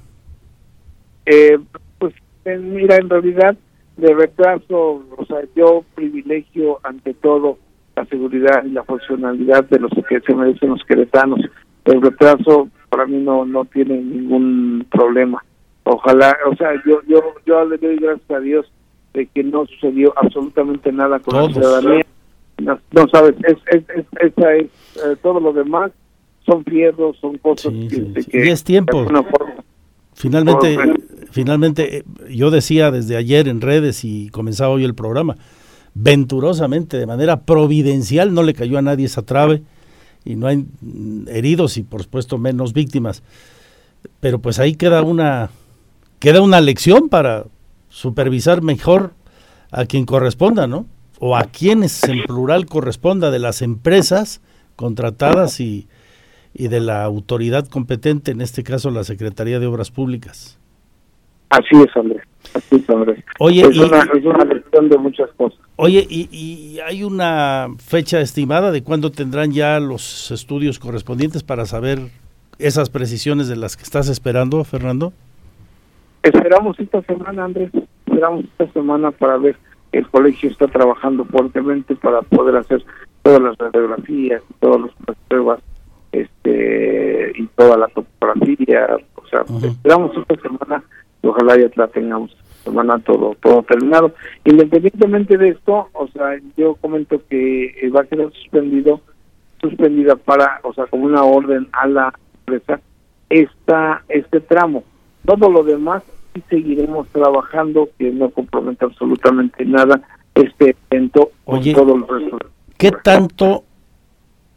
Eh, 1.26 1.58
pues 1.98 2.14
mira, 2.44 2.96
en 2.96 3.08
realidad 3.08 3.56
de 3.96 4.14
retraso, 4.14 5.04
o 5.16 5.24
sea, 5.26 5.38
yo 5.54 5.84
privilegio 5.94 6.80
ante 6.82 7.14
todo 7.14 7.58
la 7.94 8.04
seguridad 8.06 8.64
y 8.64 8.70
la 8.70 8.82
funcionalidad 8.84 9.64
de 9.64 9.78
los 9.78 9.92
que 10.08 10.20
se 10.20 10.34
merecen 10.34 10.70
los 10.70 10.84
queretanos. 10.84 11.40
El 11.84 12.00
retraso 12.00 12.68
para 12.88 13.06
mí 13.06 13.18
no 13.18 13.44
no 13.44 13.64
tiene 13.66 14.00
ningún 14.00 14.86
problema. 14.90 15.44
Ojalá, 15.84 16.36
o 16.50 16.56
sea, 16.56 16.72
yo 16.86 17.00
yo 17.06 17.20
yo 17.44 17.64
le 17.64 17.78
doy 17.78 17.96
gracias 17.96 18.30
a 18.30 18.40
Dios 18.40 18.66
de 19.14 19.26
que 19.26 19.42
no 19.44 19.66
sucedió 19.66 20.12
absolutamente 20.16 20.92
nada 20.92 21.18
con 21.20 21.34
la 21.34 21.52
ciudadanía. 21.52 22.06
No, 22.58 23.08
sabes, 23.12 23.34
es, 23.44 23.56
es, 23.66 24.06
esa 24.20 24.54
es, 24.54 24.66
eh, 24.96 25.16
todo 25.22 25.40
lo 25.40 25.52
demás 25.52 25.90
son 26.46 26.64
fierros, 26.64 27.16
son 27.20 27.38
cosas 27.38 27.72
que, 27.72 28.14
y 28.32 28.48
es 28.48 28.64
tiempo. 28.64 29.06
finalmente, 30.14 30.76
finalmente, 31.30 31.98
eh, 31.98 32.04
yo 32.30 32.50
decía 32.50 32.90
desde 32.90 33.16
ayer 33.16 33.48
en 33.48 33.60
redes 33.60 34.04
y 34.04 34.28
comenzaba 34.30 34.70
hoy 34.70 34.84
el 34.84 34.94
programa, 34.94 35.36
venturosamente, 35.94 36.98
de 36.98 37.06
manera 37.06 37.40
providencial, 37.40 38.32
no 38.32 38.42
le 38.42 38.54
cayó 38.54 38.78
a 38.78 38.82
nadie 38.82 39.06
esa 39.06 39.22
trave 39.22 39.62
y 40.24 40.36
no 40.36 40.46
hay 40.46 40.64
heridos 41.28 41.76
y 41.76 41.82
por 41.82 42.02
supuesto 42.02 42.38
menos 42.38 42.72
víctimas. 42.72 43.22
Pero 44.20 44.40
pues 44.40 44.58
ahí 44.58 44.74
queda 44.74 45.02
una 45.02 45.50
queda 46.18 46.40
una 46.40 46.60
lección 46.60 47.08
para 47.08 47.44
supervisar 47.92 48.62
mejor 48.62 49.12
a 49.70 49.84
quien 49.84 50.06
corresponda, 50.06 50.66
¿no? 50.66 50.86
O 51.18 51.36
a 51.36 51.44
quienes 51.44 52.02
en 52.04 52.24
plural 52.24 52.64
corresponda 52.66 53.30
de 53.30 53.38
las 53.38 53.60
empresas 53.60 54.40
contratadas 54.76 55.60
y, 55.60 55.88
y 56.54 56.68
de 56.68 56.80
la 56.80 57.04
autoridad 57.04 57.68
competente, 57.68 58.30
en 58.30 58.40
este 58.40 58.64
caso 58.64 58.90
la 58.90 59.04
Secretaría 59.04 59.60
de 59.60 59.66
Obras 59.66 59.90
Públicas. 59.90 60.58
Así 61.50 61.76
es, 61.76 61.94
Andrés. 61.94 62.22
Así 62.54 62.76
es, 62.76 62.90
Andrés. 62.90 63.22
Oye, 63.38 63.60
es, 63.60 63.76
una, 63.76 64.00
es 64.00 64.24
una 64.24 64.44
lección 64.46 64.88
de 64.88 64.96
muchas 64.96 65.30
cosas. 65.36 65.60
Oye, 65.76 66.06
y, 66.08 66.28
y, 66.32 66.80
hay 66.80 67.04
una 67.04 67.68
fecha 67.78 68.20
estimada 68.22 68.70
de 68.70 68.82
cuándo 68.82 69.12
tendrán 69.12 69.52
ya 69.52 69.78
los 69.80 70.30
estudios 70.30 70.78
correspondientes 70.78 71.42
para 71.42 71.66
saber 71.66 72.08
esas 72.58 72.88
precisiones 72.88 73.48
de 73.48 73.56
las 73.56 73.76
que 73.76 73.82
estás 73.82 74.08
esperando, 74.08 74.64
Fernando? 74.64 75.12
Esperamos 76.22 76.78
esta 76.78 77.02
semana, 77.02 77.44
Andrés, 77.44 77.70
esperamos 78.06 78.44
esta 78.44 78.72
semana 78.72 79.10
para 79.10 79.38
ver 79.38 79.56
el 79.92 80.08
colegio 80.08 80.50
está 80.50 80.66
trabajando 80.68 81.24
fuertemente 81.26 81.94
para 81.96 82.22
poder 82.22 82.56
hacer 82.56 82.82
todas 83.22 83.42
las 83.42 83.58
radiografías, 83.58 84.42
todas 84.58 84.80
las 85.06 85.16
pruebas, 85.28 85.60
este 86.12 87.32
y 87.34 87.46
toda 87.48 87.76
la 87.76 87.88
topografía, 87.88 88.96
o 89.16 89.26
sea, 89.26 89.44
esperamos 89.62 90.16
esta 90.16 90.48
semana 90.48 90.82
y 91.22 91.26
ojalá 91.26 91.56
ya 91.58 91.68
la 91.76 91.88
tengamos. 91.88 92.36
semana 92.64 92.98
todo 93.00 93.36
todo 93.42 93.62
terminado. 93.64 94.12
Independientemente 94.44 95.36
de 95.36 95.48
esto, 95.50 95.88
o 95.92 96.08
sea, 96.08 96.38
yo 96.56 96.76
comento 96.76 97.20
que 97.28 97.64
eh, 97.64 97.90
va 97.90 98.02
a 98.02 98.04
quedar 98.04 98.32
suspendido 98.32 99.00
suspendida 99.60 100.16
para, 100.16 100.60
o 100.62 100.72
sea, 100.72 100.86
como 100.86 101.04
una 101.04 101.22
orden 101.22 101.68
a 101.72 101.86
la 101.86 102.12
empresa 102.46 102.80
esta 103.28 104.02
este 104.08 104.40
tramo. 104.40 104.84
Todo 105.24 105.50
lo 105.50 105.62
demás 105.62 106.02
sí 106.34 106.42
seguiremos 106.48 107.08
trabajando, 107.08 107.88
que 107.98 108.10
no 108.10 108.30
compromete 108.30 108.84
absolutamente 108.84 109.64
nada 109.64 110.00
este 110.34 110.76
evento 110.90 111.30
Oye, 111.44 111.74
con 111.74 111.84
todo 111.86 111.96
el 111.96 112.22
resto. 112.22 112.38
¿Qué 112.78 112.90
tanto 112.90 113.64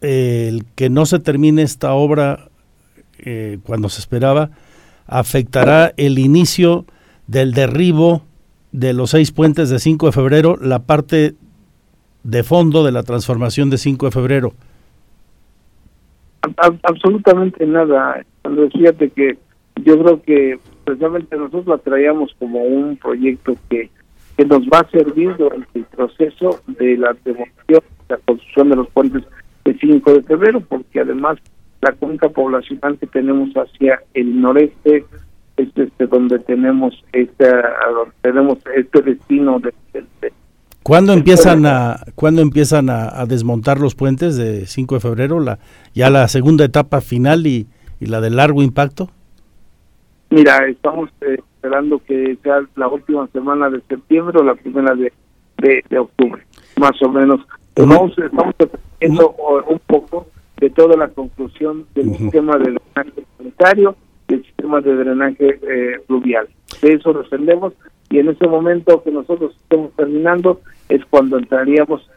eh, 0.01 0.47
el 0.49 0.65
que 0.75 0.89
no 0.89 1.05
se 1.05 1.19
termine 1.19 1.61
esta 1.61 1.93
obra 1.93 2.49
eh, 3.19 3.59
cuando 3.63 3.89
se 3.89 3.99
esperaba 3.99 4.49
afectará 5.07 5.93
el 5.97 6.17
inicio 6.19 6.85
del 7.27 7.53
derribo 7.53 8.23
de 8.71 8.93
los 8.93 9.11
seis 9.11 9.31
puentes 9.31 9.69
de 9.69 9.79
5 9.79 10.07
de 10.07 10.11
febrero, 10.11 10.57
la 10.59 10.79
parte 10.79 11.35
de 12.23 12.43
fondo 12.43 12.83
de 12.83 12.91
la 12.91 13.03
transformación 13.03 13.69
de 13.69 13.77
5 13.77 14.07
de 14.07 14.11
febrero? 14.11 14.53
A- 16.43 16.73
absolutamente 16.83 17.65
nada. 17.65 18.23
Fíjate 18.73 19.09
que 19.09 19.38
yo 19.83 19.97
creo 20.01 20.21
que 20.21 20.59
precisamente 20.85 21.35
nosotros 21.35 21.67
la 21.67 21.77
traíamos 21.79 22.31
como 22.39 22.61
un 22.63 22.95
proyecto 22.97 23.55
que, 23.69 23.89
que 24.37 24.45
nos 24.45 24.61
va 24.63 24.79
a 24.79 24.89
servir 24.91 25.35
durante 25.37 25.67
el 25.79 25.85
proceso 25.85 26.61
de 26.67 26.97
la 26.97 27.15
demolición, 27.25 27.81
la 28.09 28.17
construcción 28.25 28.69
de 28.69 28.75
los 28.77 28.89
puentes 28.89 29.23
de 29.65 29.77
5 29.77 30.13
de 30.13 30.23
febrero, 30.23 30.61
porque 30.61 30.99
además 31.01 31.37
la 31.81 31.91
cuenca 31.93 32.29
poblacional 32.29 32.97
que 32.97 33.07
tenemos 33.07 33.49
hacia 33.55 33.99
el 34.13 34.39
noreste 34.41 35.05
es 35.57 35.67
este 35.75 36.07
donde 36.07 36.39
tenemos 36.39 36.93
esta 37.13 37.45
donde 37.93 38.13
tenemos 38.21 38.57
este 38.75 39.01
destino 39.01 39.59
de, 39.59 39.73
de- 39.93 40.05
de- 40.21 40.33
¿Cuándo 40.83 41.13
empiezan 41.13 41.65
a 41.65 41.97
cuándo 42.13 42.41
empiezan 42.43 42.89
a, 42.91 43.19
a 43.19 43.25
desmontar 43.25 43.79
los 43.79 43.95
puentes 43.95 44.35
de 44.37 44.67
5 44.67 44.95
de 44.95 45.01
febrero? 45.01 45.39
La, 45.39 45.57
ya 45.95 46.09
la 46.11 46.27
segunda 46.27 46.63
etapa 46.65 47.01
final 47.01 47.47
y, 47.47 47.65
y 47.99 48.05
la 48.05 48.21
de 48.21 48.29
largo 48.29 48.61
impacto. 48.61 49.09
Mira, 50.29 50.67
estamos 50.67 51.09
eh, 51.21 51.38
esperando 51.39 51.99
que 51.99 52.38
sea 52.43 52.61
la 52.75 52.88
última 52.88 53.27
semana 53.27 53.69
de 53.69 53.81
septiembre 53.81 54.39
o 54.39 54.43
la 54.43 54.55
primera 54.55 54.93
de, 54.95 55.13
de, 55.57 55.83
de 55.89 55.99
octubre, 55.99 56.43
más 56.77 57.01
o 57.01 57.09
menos. 57.09 57.41
Vamos, 57.77 58.17
estamos 58.17 58.55
dependiendo 58.57 59.27
o- 59.38 59.63
un 59.71 59.79
poco 59.79 60.27
de 60.57 60.69
toda 60.69 60.95
la 60.97 61.09
conclusión 61.09 61.85
del 61.93 62.07
Ujú. 62.09 62.17
sistema 62.17 62.57
de 62.57 62.63
drenaje 62.71 63.23
sanitario 63.38 63.95
y 64.27 64.33
el 64.35 64.43
sistema 64.45 64.81
de 64.81 64.95
drenaje 64.95 65.59
eh, 65.61 65.99
fluvial. 66.07 66.47
De 66.81 66.93
eso 66.93 67.13
dependemos 67.13 67.73
y 68.09 68.19
en 68.19 68.29
ese 68.29 68.47
momento 68.47 69.03
que 69.03 69.11
nosotros 69.11 69.55
estemos 69.55 69.91
terminando 69.93 70.61
es 70.89 71.03
cuando 71.05 71.38
entraríamos 71.38 72.09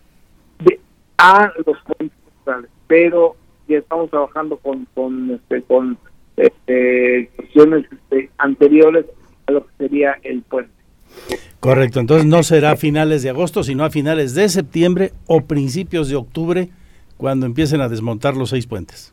de, 0.65 0.79
a 1.19 1.53
los 1.67 1.77
puentes 1.83 2.17
centrales. 2.37 2.71
Pero 2.87 3.35
ya 3.69 3.79
estamos 3.79 4.09
trabajando 4.11 4.57
con 4.57 4.87
con 4.95 5.31
este, 5.33 5.63
con 5.63 5.99
este, 6.39 7.31
cuestiones 7.37 7.85
este, 7.91 8.31
anteriores 8.39 9.07
a 9.47 9.53
lo 9.53 9.67
que 9.67 9.73
sería 9.79 10.19
el 10.23 10.43
puente. 10.43 10.73
Correcto, 11.61 12.01
entonces 12.01 12.27
no 12.27 12.43
será 12.43 12.73
a 12.73 12.77
finales 12.77 13.23
de 13.23 13.31
agosto, 13.31 13.63
sino 13.63 13.85
a 13.85 13.91
finales 13.91 14.35
de 14.35 14.49
septiembre 14.49 15.13
o 15.27 15.43
principios 15.43 16.09
de 16.09 16.17
octubre 16.17 16.69
cuando 17.17 17.47
empiecen 17.47 17.81
a 17.81 17.89
desmontar 17.89 18.37
los 18.37 18.51
seis 18.51 18.67
puentes. 18.67 19.13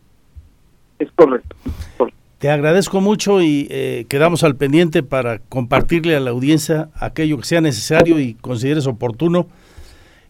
Es 0.99 1.09
correcto. 1.15 1.55
correcto. 1.97 2.19
Te 2.37 2.49
agradezco 2.49 3.01
mucho 3.01 3.41
y 3.41 3.67
eh, 3.71 4.05
quedamos 4.07 4.43
al 4.43 4.55
pendiente 4.55 5.01
para 5.01 5.39
compartirle 5.39 6.15
a 6.15 6.19
la 6.19 6.31
audiencia 6.31 6.89
aquello 6.93 7.37
que 7.39 7.45
sea 7.45 7.61
necesario 7.61 8.19
y 8.19 8.35
consideres 8.35 8.85
oportuno 8.87 9.47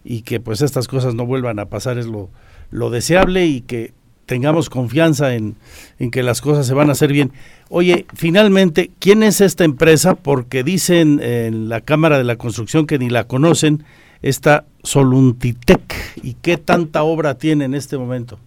y 0.04 0.22
que 0.22 0.40
pues 0.40 0.62
estas 0.62 0.88
cosas 0.88 1.14
no 1.14 1.26
vuelvan 1.26 1.58
a 1.58 1.66
pasar 1.66 1.98
es 1.98 2.06
lo, 2.06 2.30
lo 2.70 2.90
deseable 2.90 3.46
y 3.46 3.60
que 3.60 3.92
tengamos 4.26 4.68
confianza 4.68 5.34
en, 5.34 5.56
en 5.98 6.10
que 6.10 6.22
las 6.22 6.40
cosas 6.40 6.66
se 6.66 6.74
van 6.74 6.88
a 6.88 6.92
hacer 6.92 7.12
bien. 7.12 7.32
Oye, 7.68 8.06
finalmente, 8.14 8.90
¿quién 8.98 9.22
es 9.22 9.40
esta 9.40 9.64
empresa? 9.64 10.14
Porque 10.14 10.62
dicen 10.62 11.20
en 11.22 11.68
la 11.68 11.80
Cámara 11.80 12.18
de 12.18 12.24
la 12.24 12.36
Construcción 12.36 12.86
que 12.86 12.98
ni 12.98 13.08
la 13.08 13.24
conocen, 13.24 13.84
esta 14.22 14.64
Soluntitec, 14.82 15.94
¿y 16.22 16.34
qué 16.34 16.56
tanta 16.56 17.02
obra 17.02 17.38
tiene 17.38 17.64
en 17.64 17.74
este 17.74 17.96
momento? 17.96 18.38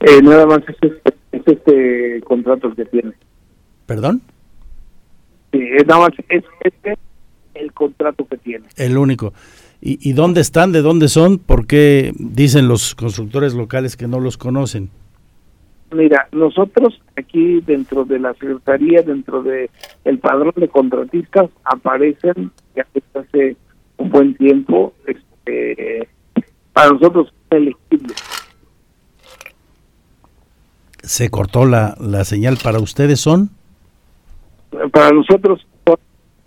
Eh, 0.00 0.20
nada 0.22 0.46
más 0.46 0.60
es 0.68 0.76
este, 0.82 1.14
es 1.32 1.42
este 1.46 2.20
contrato 2.24 2.74
que 2.74 2.84
tiene. 2.84 3.12
¿Perdón? 3.86 4.20
Sí, 5.52 5.60
es 5.76 5.86
nada 5.86 6.02
más 6.02 6.10
es 6.28 6.44
este 6.60 6.98
el 7.54 7.72
contrato 7.72 8.26
que 8.26 8.36
tiene. 8.36 8.66
El 8.76 8.98
único. 8.98 9.32
¿Y, 9.80 9.98
¿Y 10.08 10.12
dónde 10.14 10.40
están? 10.40 10.72
¿De 10.72 10.82
dónde 10.82 11.08
son? 11.08 11.38
¿Por 11.38 11.66
qué 11.66 12.12
dicen 12.18 12.68
los 12.68 12.94
constructores 12.94 13.54
locales 13.54 13.96
que 13.96 14.08
no 14.08 14.20
los 14.20 14.36
conocen? 14.36 14.90
Mira, 15.92 16.28
nosotros 16.32 17.00
aquí 17.16 17.60
dentro 17.60 18.04
de 18.04 18.18
la 18.18 18.32
Secretaría, 18.34 19.02
dentro 19.02 19.42
de 19.42 19.70
el 20.04 20.18
padrón 20.18 20.52
de 20.56 20.68
contratistas, 20.68 21.48
aparecen 21.64 22.50
ya 22.74 22.86
desde 22.92 23.20
hace 23.20 23.56
un 23.98 24.10
buen 24.10 24.34
tiempo, 24.36 24.92
este, 25.06 26.08
para 26.72 26.90
nosotros 26.90 27.32
elegibles. 27.50 28.16
¿Se 31.02 31.30
cortó 31.30 31.66
la, 31.66 31.96
la 32.00 32.24
señal 32.24 32.58
para 32.62 32.80
ustedes? 32.80 33.20
¿Son? 33.20 33.50
Para 34.92 35.12
nosotros 35.12 35.64
son 35.86 35.96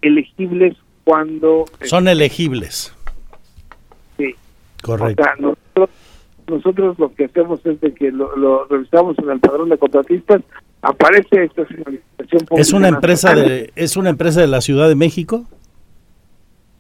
elegibles 0.02 0.76
cuando... 1.06 1.66
Son 1.84 2.10
elegibles. 2.10 2.94
Correcto. 4.82 5.22
O 5.22 5.26
sea, 5.26 5.36
nosotros, 5.40 5.90
nosotros 6.48 7.00
lo 7.00 7.14
que 7.14 7.26
hacemos 7.26 7.66
es 7.66 7.80
de 7.82 7.94
que 7.94 8.12
lo, 8.12 8.36
lo 8.36 8.66
revisamos 8.66 9.18
en 9.20 9.30
el 9.30 9.40
padrón 9.40 9.70
de 9.70 9.78
contratistas, 9.78 10.42
aparece 10.82 11.44
esta 11.44 11.66
señalización 11.68 12.46
¿Es 12.58 12.74
una 12.74 12.88
empresa 12.88 13.36
de 13.36 13.72
es 13.76 13.98
una 13.98 14.10
empresa 14.10 14.42
de 14.42 14.48
la 14.48 14.62
Ciudad 14.62 14.88
de 14.88 14.96
México? 14.96 15.46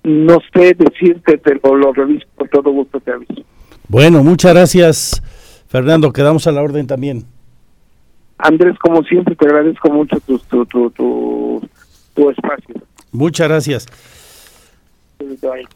No 0.03 0.39
sé 0.53 0.75
decirte, 0.75 1.37
pero 1.37 1.75
lo 1.75 1.91
reviso 1.93 2.25
con 2.35 2.47
todo 2.49 2.71
gusto, 2.71 2.99
te 2.99 3.11
aviso. 3.11 3.43
Bueno, 3.87 4.23
muchas 4.23 4.53
gracias, 4.53 5.21
Fernando. 5.67 6.13
Quedamos 6.13 6.47
a 6.47 6.51
la 6.51 6.61
orden 6.61 6.87
también. 6.87 7.25
Andrés, 8.37 8.77
como 8.79 9.03
siempre, 9.03 9.35
te 9.35 9.45
agradezco 9.45 9.89
mucho 9.89 10.17
tu, 10.21 10.39
tu, 10.39 10.65
tu, 10.65 10.89
tu, 10.91 11.61
tu 12.13 12.29
espacio. 12.29 12.75
Muchas 13.11 13.49
gracias. 13.49 13.87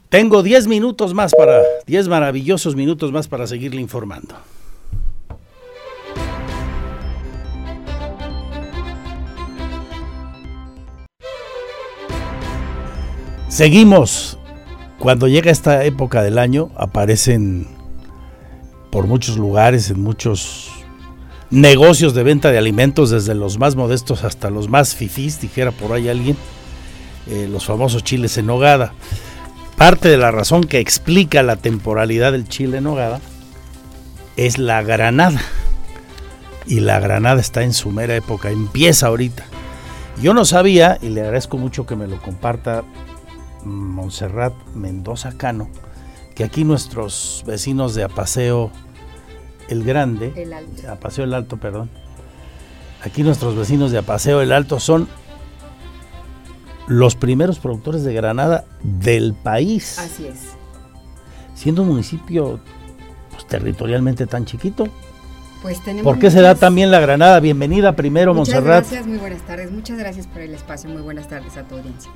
Tengo 0.10 0.44
10 0.44 0.68
minutos 0.68 1.14
más 1.14 1.34
para 1.36 1.62
10 1.86 2.08
maravillosos 2.08 2.76
minutos 2.76 3.12
más 3.12 3.28
para 3.28 3.46
seguirle 3.48 3.82
informando. 3.82 4.36
Seguimos. 13.50 14.40
Cuando 14.98 15.28
llega 15.28 15.52
esta 15.52 15.84
época 15.84 16.24
del 16.24 16.38
año, 16.38 16.72
aparecen 16.78 17.68
por 18.90 19.06
muchos 19.06 19.38
lugares, 19.38 19.90
en 19.90 20.02
muchos 20.02 20.72
negocios 21.50 22.14
de 22.14 22.24
venta 22.24 22.52
de 22.52 22.58
alimentos, 22.58 23.10
desde 23.10 23.36
los 23.36 23.60
más 23.60 23.76
modestos 23.76 24.24
hasta 24.24 24.50
los 24.50 24.70
más 24.70 24.96
fifís, 24.96 25.42
dijera 25.42 25.72
por 25.72 25.92
ahí 25.92 26.08
alguien, 26.08 26.38
eh, 27.28 27.48
los 27.52 27.66
famosos 27.66 28.04
chiles 28.04 28.38
en 28.38 28.46
nogada. 28.46 28.94
Parte 29.78 30.10
de 30.10 30.18
la 30.18 30.32
razón 30.32 30.64
que 30.64 30.80
explica 30.80 31.44
la 31.44 31.56
temporalidad 31.56 32.32
del 32.32 32.48
chile 32.48 32.78
en 32.78 32.86
nogada 32.86 33.20
es 34.38 34.58
la 34.58 34.82
granada. 34.84 35.42
Y 36.66 36.80
la 36.80 37.00
granada 37.00 37.41
está 37.41 37.64
en 37.64 37.74
su 37.74 37.91
mera 37.91 38.16
época, 38.16 38.50
empieza 38.50 39.08
ahorita. 39.08 39.43
Yo 40.22 40.34
no 40.34 40.45
sabía, 40.45 40.97
y 41.02 41.10
le 41.10 41.22
agradezco 41.22 41.58
mucho 41.58 41.86
que 41.86 41.95
me 41.95 42.08
lo 42.08 42.22
comparta 42.22 42.84
Montserrat 43.66 44.54
Mendoza 44.74 45.34
Cano, 45.38 45.70
que 46.36 46.43
aquí 46.43 46.64
nuestros 46.64 47.43
vecinos 47.45 47.95
de 47.95 48.04
Apaseo 48.04 48.72
el 49.70 49.84
Grande, 49.84 50.34
El 50.36 50.54
Alto. 50.54 50.91
Apaseo 50.91 51.26
el 51.26 51.34
Alto, 51.34 51.58
perdón, 51.58 51.89
aquí 53.02 53.24
nuestros 53.24 53.56
vecinos 53.56 53.91
de 53.91 53.97
Apaseo 53.97 54.41
el 54.41 54.52
Alto 54.52 54.80
son 54.80 55.08
los 56.88 57.16
primeros 57.16 57.60
productores 57.60 58.04
de 58.04 58.14
granada 58.14 58.66
del 58.84 59.34
país, 59.34 59.98
Así 60.00 60.26
es. 60.28 60.40
siendo 61.56 61.84
un 61.84 61.90
municipio 61.90 62.60
pues, 63.32 63.48
territorialmente 63.48 64.28
tan 64.28 64.46
chiquito. 64.46 64.88
Pues 65.62 65.82
tenemos 65.82 66.04
¿Por 66.04 66.20
qué 66.20 66.30
se 66.30 66.42
da 66.42 66.50
muchas- 66.50 66.60
también 66.60 66.92
la 66.92 67.00
granada? 67.00 67.40
Bienvenida 67.40 67.96
primero, 67.96 68.34
Muchas 68.34 68.56
Montserrat. 68.56 68.84
gracias, 68.84 69.08
muy 69.08 69.18
buenas 69.18 69.42
tardes. 69.44 69.72
Muchas 69.72 69.98
gracias 69.98 70.28
por 70.28 70.42
el 70.42 70.54
espacio. 70.54 70.90
Muy 70.90 71.02
buenas 71.02 71.30
tardes 71.30 71.56
a 71.56 71.64
tu 71.64 71.76
audiencia. 71.78 72.12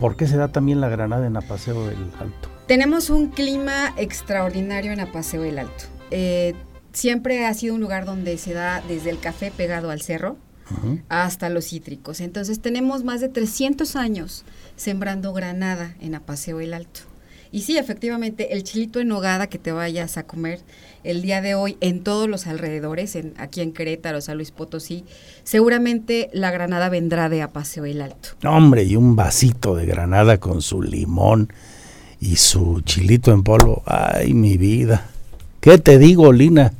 ¿Por 0.00 0.16
qué 0.16 0.26
se 0.26 0.36
da 0.36 0.48
también 0.48 0.80
la 0.80 0.88
granada 0.88 1.26
en 1.26 1.36
Apaseo 1.36 1.86
del 1.86 1.98
Alto? 2.20 2.48
Tenemos 2.66 3.10
un 3.10 3.28
clima 3.28 3.92
extraordinario 3.96 4.92
en 4.92 5.00
Apaseo 5.00 5.42
del 5.42 5.58
Alto. 5.58 5.84
Eh, 6.10 6.54
siempre 6.92 7.46
ha 7.46 7.54
sido 7.54 7.74
un 7.74 7.80
lugar 7.80 8.04
donde 8.06 8.36
se 8.38 8.52
da 8.54 8.82
desde 8.88 9.10
el 9.10 9.18
café 9.18 9.50
pegado 9.50 9.90
al 9.90 10.00
cerro, 10.02 10.36
hasta 11.08 11.48
los 11.48 11.66
cítricos. 11.66 12.20
Entonces 12.20 12.60
tenemos 12.60 13.04
más 13.04 13.20
de 13.20 13.28
300 13.28 13.96
años 13.96 14.44
sembrando 14.76 15.32
granada 15.32 15.94
en 16.00 16.14
Apaseo 16.14 16.60
el 16.60 16.74
Alto. 16.74 17.00
Y 17.52 17.62
sí, 17.62 17.78
efectivamente, 17.78 18.52
el 18.52 18.64
chilito 18.64 19.00
en 19.00 19.08
nogada 19.08 19.46
que 19.46 19.58
te 19.58 19.72
vayas 19.72 20.18
a 20.18 20.24
comer 20.24 20.60
el 21.04 21.22
día 21.22 21.40
de 21.40 21.54
hoy 21.54 21.76
en 21.80 22.02
todos 22.02 22.28
los 22.28 22.46
alrededores, 22.46 23.14
en, 23.14 23.34
aquí 23.38 23.60
en 23.60 23.72
Querétaro, 23.72 24.20
San 24.20 24.36
Luis 24.36 24.50
Potosí, 24.50 25.04
seguramente 25.44 26.28
la 26.32 26.50
granada 26.50 26.88
vendrá 26.88 27.28
de 27.28 27.42
Apaseo 27.42 27.84
el 27.84 28.02
Alto. 28.02 28.30
Hombre, 28.44 28.84
y 28.84 28.96
un 28.96 29.14
vasito 29.14 29.76
de 29.76 29.86
granada 29.86 30.38
con 30.38 30.60
su 30.60 30.82
limón 30.82 31.52
y 32.20 32.36
su 32.36 32.80
chilito 32.80 33.32
en 33.32 33.42
polvo. 33.42 33.82
Ay, 33.86 34.34
mi 34.34 34.56
vida. 34.56 35.06
¿Qué 35.60 35.78
te 35.78 35.98
digo, 35.98 36.32
Lina? 36.32 36.72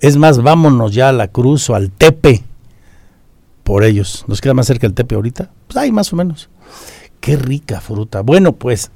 Es 0.00 0.16
más, 0.16 0.42
vámonos 0.42 0.92
ya 0.92 1.10
a 1.10 1.12
la 1.12 1.28
cruz 1.28 1.70
o 1.70 1.76
al 1.76 1.90
Tepe 1.90 2.42
por 3.64 3.82
ellos. 3.82 4.24
¿Nos 4.28 4.40
queda 4.40 4.54
más 4.54 4.66
cerca 4.66 4.86
el 4.86 4.94
Tepe 4.94 5.16
ahorita? 5.16 5.50
Pues 5.66 5.76
ahí 5.76 5.90
más 5.90 6.12
o 6.12 6.16
menos. 6.16 6.48
Qué 7.20 7.36
rica 7.36 7.80
fruta. 7.80 8.20
Bueno, 8.20 8.52
pues 8.52 8.90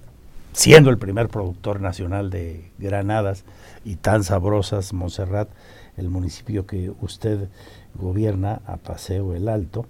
siendo 0.53 0.91
el 0.91 0.99
primer 0.99 1.29
productor 1.29 1.81
nacional 1.81 2.31
de 2.31 2.71
granadas 2.79 3.45
y 3.85 3.97
tan 3.97 4.23
sabrosas, 4.23 4.93
Montserrat, 4.93 5.49
el 5.97 6.11
municipio 6.11 6.67
que 6.67 6.93
usted 7.01 7.49
gobierna, 7.95 8.61
a 8.67 8.77
Paseo 8.77 9.35
el 9.35 9.49
Alto, 9.49 9.87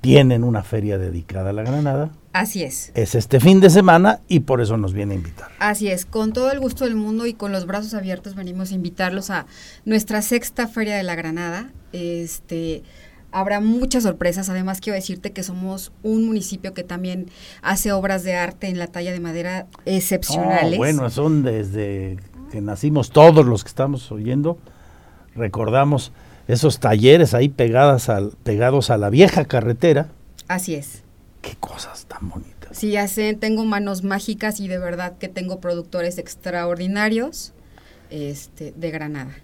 tienen 0.00 0.44
una 0.44 0.62
feria 0.62 0.98
dedicada 0.98 1.50
a 1.50 1.52
la 1.54 1.62
granada. 1.62 2.10
Así 2.34 2.62
es. 2.62 2.92
Es 2.94 3.14
este 3.14 3.40
fin 3.40 3.60
de 3.60 3.70
semana 3.70 4.20
y 4.28 4.40
por 4.40 4.60
eso 4.60 4.76
nos 4.76 4.92
viene 4.92 5.14
a 5.14 5.16
invitar. 5.16 5.48
Así 5.58 5.88
es, 5.88 6.04
con 6.04 6.32
todo 6.34 6.52
el 6.52 6.60
gusto 6.60 6.84
del 6.84 6.94
mundo 6.94 7.24
y 7.26 7.32
con 7.32 7.52
los 7.52 7.64
brazos 7.64 7.94
abiertos 7.94 8.34
venimos 8.34 8.70
a 8.70 8.74
invitarlos 8.74 9.30
a 9.30 9.46
nuestra 9.86 10.20
sexta 10.20 10.68
feria 10.68 10.96
de 10.96 11.02
la 11.02 11.14
granada. 11.14 11.70
Este, 11.92 12.82
habrá 13.34 13.60
muchas 13.60 14.04
sorpresas. 14.04 14.48
Además, 14.48 14.80
quiero 14.80 14.94
decirte 14.94 15.32
que 15.32 15.42
somos 15.42 15.92
un 16.02 16.26
municipio 16.26 16.72
que 16.72 16.84
también 16.84 17.26
hace 17.60 17.92
obras 17.92 18.22
de 18.22 18.34
arte 18.36 18.68
en 18.68 18.78
la 18.78 18.86
talla 18.86 19.12
de 19.12 19.20
madera 19.20 19.66
excepcionales. 19.84 20.78
bueno, 20.78 21.10
son 21.10 21.42
desde 21.42 22.16
que 22.50 22.60
nacimos 22.60 23.10
todos 23.10 23.44
los 23.44 23.64
que 23.64 23.68
estamos 23.68 24.10
oyendo. 24.12 24.56
Recordamos 25.34 26.12
esos 26.46 26.78
talleres 26.78 27.34
ahí 27.34 27.48
pegadas 27.48 28.08
al, 28.08 28.30
pegados 28.44 28.90
a 28.90 28.96
la 28.96 29.10
vieja 29.10 29.44
carretera. 29.44 30.08
Así 30.46 30.74
es. 30.74 31.02
Qué 31.42 31.56
cosas 31.58 32.06
tan 32.06 32.28
bonitas. 32.28 32.78
Sí, 32.78 32.94
sé, 33.08 33.34
tengo 33.34 33.64
manos 33.64 34.04
mágicas 34.04 34.60
y 34.60 34.68
de 34.68 34.78
verdad 34.78 35.18
que 35.18 35.28
tengo 35.28 35.60
productores 35.60 36.18
extraordinarios 36.18 37.52
este, 38.10 38.72
de 38.76 38.90
Granada. 38.90 39.34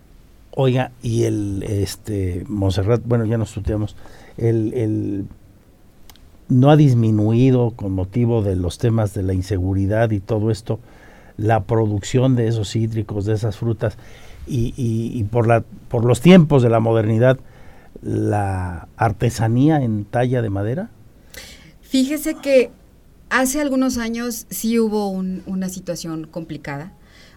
Oiga, 0.52 0.90
y 1.02 1.24
el 1.24 1.62
este 1.62 2.44
Monserrat, 2.48 3.02
bueno, 3.04 3.24
ya 3.24 3.38
nos 3.38 3.52
tuteamos, 3.52 3.96
el, 4.36 4.74
el 4.74 5.26
no 6.48 6.70
ha 6.70 6.76
disminuido 6.76 7.70
con 7.76 7.92
motivo 7.92 8.42
de 8.42 8.56
los 8.56 8.78
temas 8.78 9.14
de 9.14 9.22
la 9.22 9.32
inseguridad 9.32 10.10
y 10.10 10.20
todo 10.20 10.50
esto, 10.50 10.80
la 11.36 11.62
producción 11.64 12.34
de 12.34 12.48
esos 12.48 12.72
cítricos, 12.72 13.24
de 13.24 13.34
esas 13.34 13.56
frutas, 13.56 13.96
y, 14.46 14.74
y, 14.76 15.22
por, 15.24 15.46
la, 15.46 15.62
por 15.88 16.04
los 16.04 16.20
tiempos 16.20 16.62
de 16.62 16.70
la 16.70 16.80
modernidad, 16.80 17.38
la 18.02 18.88
artesanía 18.96 19.82
en 19.82 20.04
talla 20.04 20.42
de 20.42 20.50
madera? 20.50 20.90
Fíjese 21.82 22.34
que 22.34 22.70
hace 23.28 23.60
algunos 23.60 23.98
años 23.98 24.46
sí 24.50 24.78
hubo 24.80 25.08
una 25.08 25.68
situación 25.68 26.26
complicada 26.26 26.92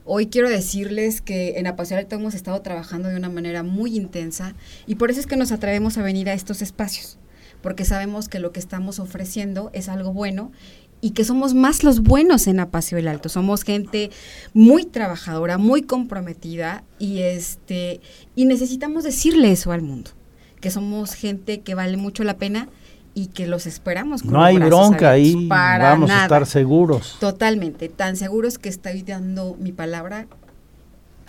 Hoy 0.06 0.28
quiero 0.28 0.50
decirles 0.50 1.22
que 1.22 1.60
en 1.60 1.66
Apaseo 1.66 1.98
Alto 1.98 2.16
hemos 2.16 2.34
estado 2.34 2.62
trabajando 2.62 3.08
de 3.08 3.16
una 3.16 3.30
manera 3.30 3.64
muy 3.64 3.96
intensa 3.96 4.54
y 4.86 4.96
por 4.96 5.10
eso 5.10 5.22
es 5.22 5.28
que 5.28 5.38
nos 5.38 5.54
atrevemos 5.54 5.98
a 5.98 6.04
venir 6.04 6.30
a 6.30 6.34
estos 6.34 6.62
espacios, 6.62 7.18
porque 7.62 7.86
sabemos 7.86 8.28
que 8.28 8.40
lo 8.40 8.52
que 8.52 8.60
estamos 8.60 9.00
ofreciendo 9.00 9.70
es 9.74 9.88
algo 9.88 10.12
bueno 10.12 10.52
y 11.00 11.12
que 11.12 11.24
somos 11.24 11.54
más 11.54 11.86
los 11.86 12.02
buenos 12.02 12.48
en 12.48 12.60
Apaseo 12.60 12.98
el 12.98 13.08
Alto. 13.08 13.30
Somos 13.30 13.64
gente 13.64 14.10
muy 14.54 14.84
trabajadora, 14.84 15.58
muy 15.58 15.84
comprometida 15.84 16.84
y 17.00 17.20
este 17.20 18.02
y 18.36 18.44
necesitamos 18.44 19.06
decirle 19.06 19.54
eso 19.54 19.72
al 19.72 19.84
mundo, 19.84 20.12
que 20.60 20.70
somos 20.70 21.14
gente 21.14 21.62
que 21.62 21.76
vale 21.76 21.96
mucho 21.96 22.26
la 22.26 22.38
pena 22.38 22.68
y 23.14 23.28
que 23.28 23.48
los 23.48 23.66
esperamos. 23.66 24.26
no 24.26 24.44
hay 24.44 24.58
bronca 24.58 25.12
ahí, 25.12 25.48
vamos 25.48 26.10
a 26.10 26.24
estar 26.24 26.46
seguros. 26.46 27.18
Totalmente, 27.20 27.90
tan 27.90 28.16
seguros 28.16 28.58
que 28.58 28.70
estoy 28.70 29.04
dando 29.04 29.56
mi 29.60 29.72
palabra. 29.72 30.28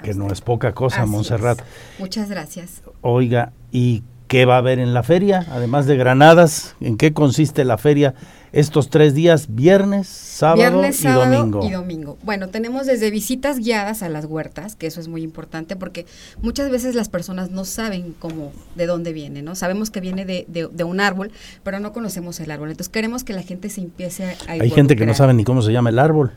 Que 0.02 0.14
no 0.14 0.30
es 0.30 0.40
poca 0.40 0.72
cosa, 0.72 1.06
Montserrat. 1.06 1.60
Muchas 1.98 2.28
gracias. 2.28 2.82
Oiga, 3.00 3.52
¿y 3.70 4.02
qué 4.28 4.44
va 4.44 4.56
a 4.56 4.58
haber 4.58 4.78
en 4.78 4.92
la 4.92 5.02
feria? 5.02 5.46
Además 5.50 5.86
de 5.86 5.96
granadas, 5.96 6.76
¿en 6.80 6.96
qué 6.96 7.12
consiste 7.12 7.64
la 7.64 7.78
feria? 7.78 8.14
Estos 8.54 8.88
tres 8.88 9.14
días, 9.14 9.54
viernes, 9.54 10.06
sábado, 10.06 10.82
y 10.88 11.06
domingo. 11.06 11.66
y 11.66 11.70
domingo. 11.72 12.18
Bueno, 12.22 12.48
tenemos 12.48 12.86
desde 12.86 13.10
visitas 13.10 13.58
guiadas 13.58 14.02
a 14.02 14.08
las 14.08 14.24
huertas, 14.24 14.76
que 14.76 14.86
eso 14.86 15.00
es 15.00 15.08
muy 15.08 15.22
importante 15.22 15.76
porque 15.76 16.06
muchas 16.40 16.70
veces 16.70 16.94
las 16.94 17.08
personas 17.08 17.50
no 17.50 17.64
saben 17.64 18.14
cómo, 18.18 18.52
de 18.76 18.86
dónde 18.86 19.12
viene, 19.12 19.42
¿no? 19.42 19.54
Sabemos 19.54 19.90
que 19.90 20.00
viene 20.00 20.24
de, 20.24 20.46
de, 20.48 20.84
un 20.84 21.00
árbol, 21.00 21.32
pero 21.62 21.80
no 21.80 21.92
conocemos 21.92 22.38
el 22.40 22.50
árbol. 22.50 22.70
Entonces 22.70 22.90
queremos 22.90 23.24
que 23.24 23.32
la 23.32 23.42
gente 23.42 23.68
se 23.70 23.80
empiece 23.80 24.24
a... 24.24 24.52
Hay 24.52 24.70
gente 24.70 24.96
que 24.96 25.06
no 25.06 25.14
sabe 25.14 25.34
ni 25.34 25.44
cómo 25.44 25.60
se 25.62 25.72
llama 25.72 25.90
el 25.90 25.98
árbol. 25.98 26.32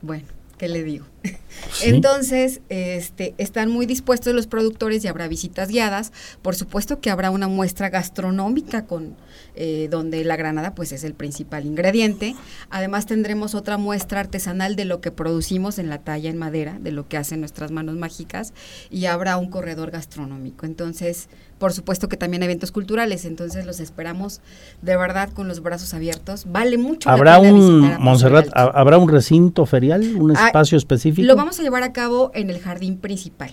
Bueno, 0.00 0.24
¿qué 0.58 0.68
le 0.68 0.82
digo? 0.82 1.06
Entonces, 1.82 2.60
este, 2.68 3.34
están 3.38 3.70
muy 3.70 3.86
dispuestos 3.86 4.34
los 4.34 4.46
productores 4.46 5.04
y 5.04 5.08
habrá 5.08 5.28
visitas 5.28 5.68
guiadas. 5.68 6.12
Por 6.42 6.54
supuesto 6.54 7.00
que 7.00 7.10
habrá 7.10 7.30
una 7.30 7.48
muestra 7.48 7.90
gastronómica 7.90 8.86
con 8.86 9.16
eh, 9.56 9.88
donde 9.90 10.24
la 10.24 10.36
granada 10.36 10.74
pues 10.74 10.92
es 10.92 11.04
el 11.04 11.14
principal 11.14 11.64
ingrediente. 11.64 12.34
Además 12.70 13.06
tendremos 13.06 13.54
otra 13.54 13.78
muestra 13.78 14.20
artesanal 14.20 14.76
de 14.76 14.84
lo 14.84 15.00
que 15.00 15.10
producimos 15.10 15.78
en 15.78 15.88
la 15.88 15.98
talla 15.98 16.30
en 16.30 16.38
madera, 16.38 16.78
de 16.80 16.92
lo 16.92 17.08
que 17.08 17.16
hacen 17.16 17.40
nuestras 17.40 17.70
manos 17.70 17.96
mágicas 17.96 18.52
y 18.90 19.06
habrá 19.06 19.36
un 19.36 19.48
corredor 19.48 19.90
gastronómico. 19.90 20.66
Entonces, 20.66 21.28
por 21.58 21.72
supuesto 21.72 22.08
que 22.08 22.16
también 22.16 22.42
eventos 22.42 22.72
culturales, 22.72 23.24
entonces 23.24 23.64
los 23.64 23.80
esperamos 23.80 24.40
de 24.82 24.96
verdad 24.96 25.30
con 25.30 25.46
los 25.46 25.62
brazos 25.62 25.94
abiertos. 25.94 26.46
Vale 26.50 26.76
mucho 26.76 27.08
¿Habrá 27.08 27.38
un 27.38 27.96
Montserrat, 28.00 28.48
habrá 28.54 28.98
un 28.98 29.08
recinto 29.08 29.64
ferial, 29.66 30.16
un 30.16 30.36
ah, 30.36 30.46
espacio 30.46 30.76
específico? 30.76 31.13
Lo 31.16 31.36
vamos 31.36 31.58
a 31.60 31.62
llevar 31.62 31.82
a 31.82 31.92
cabo 31.92 32.30
en 32.34 32.50
el 32.50 32.60
jardín 32.60 32.98
principal. 32.98 33.52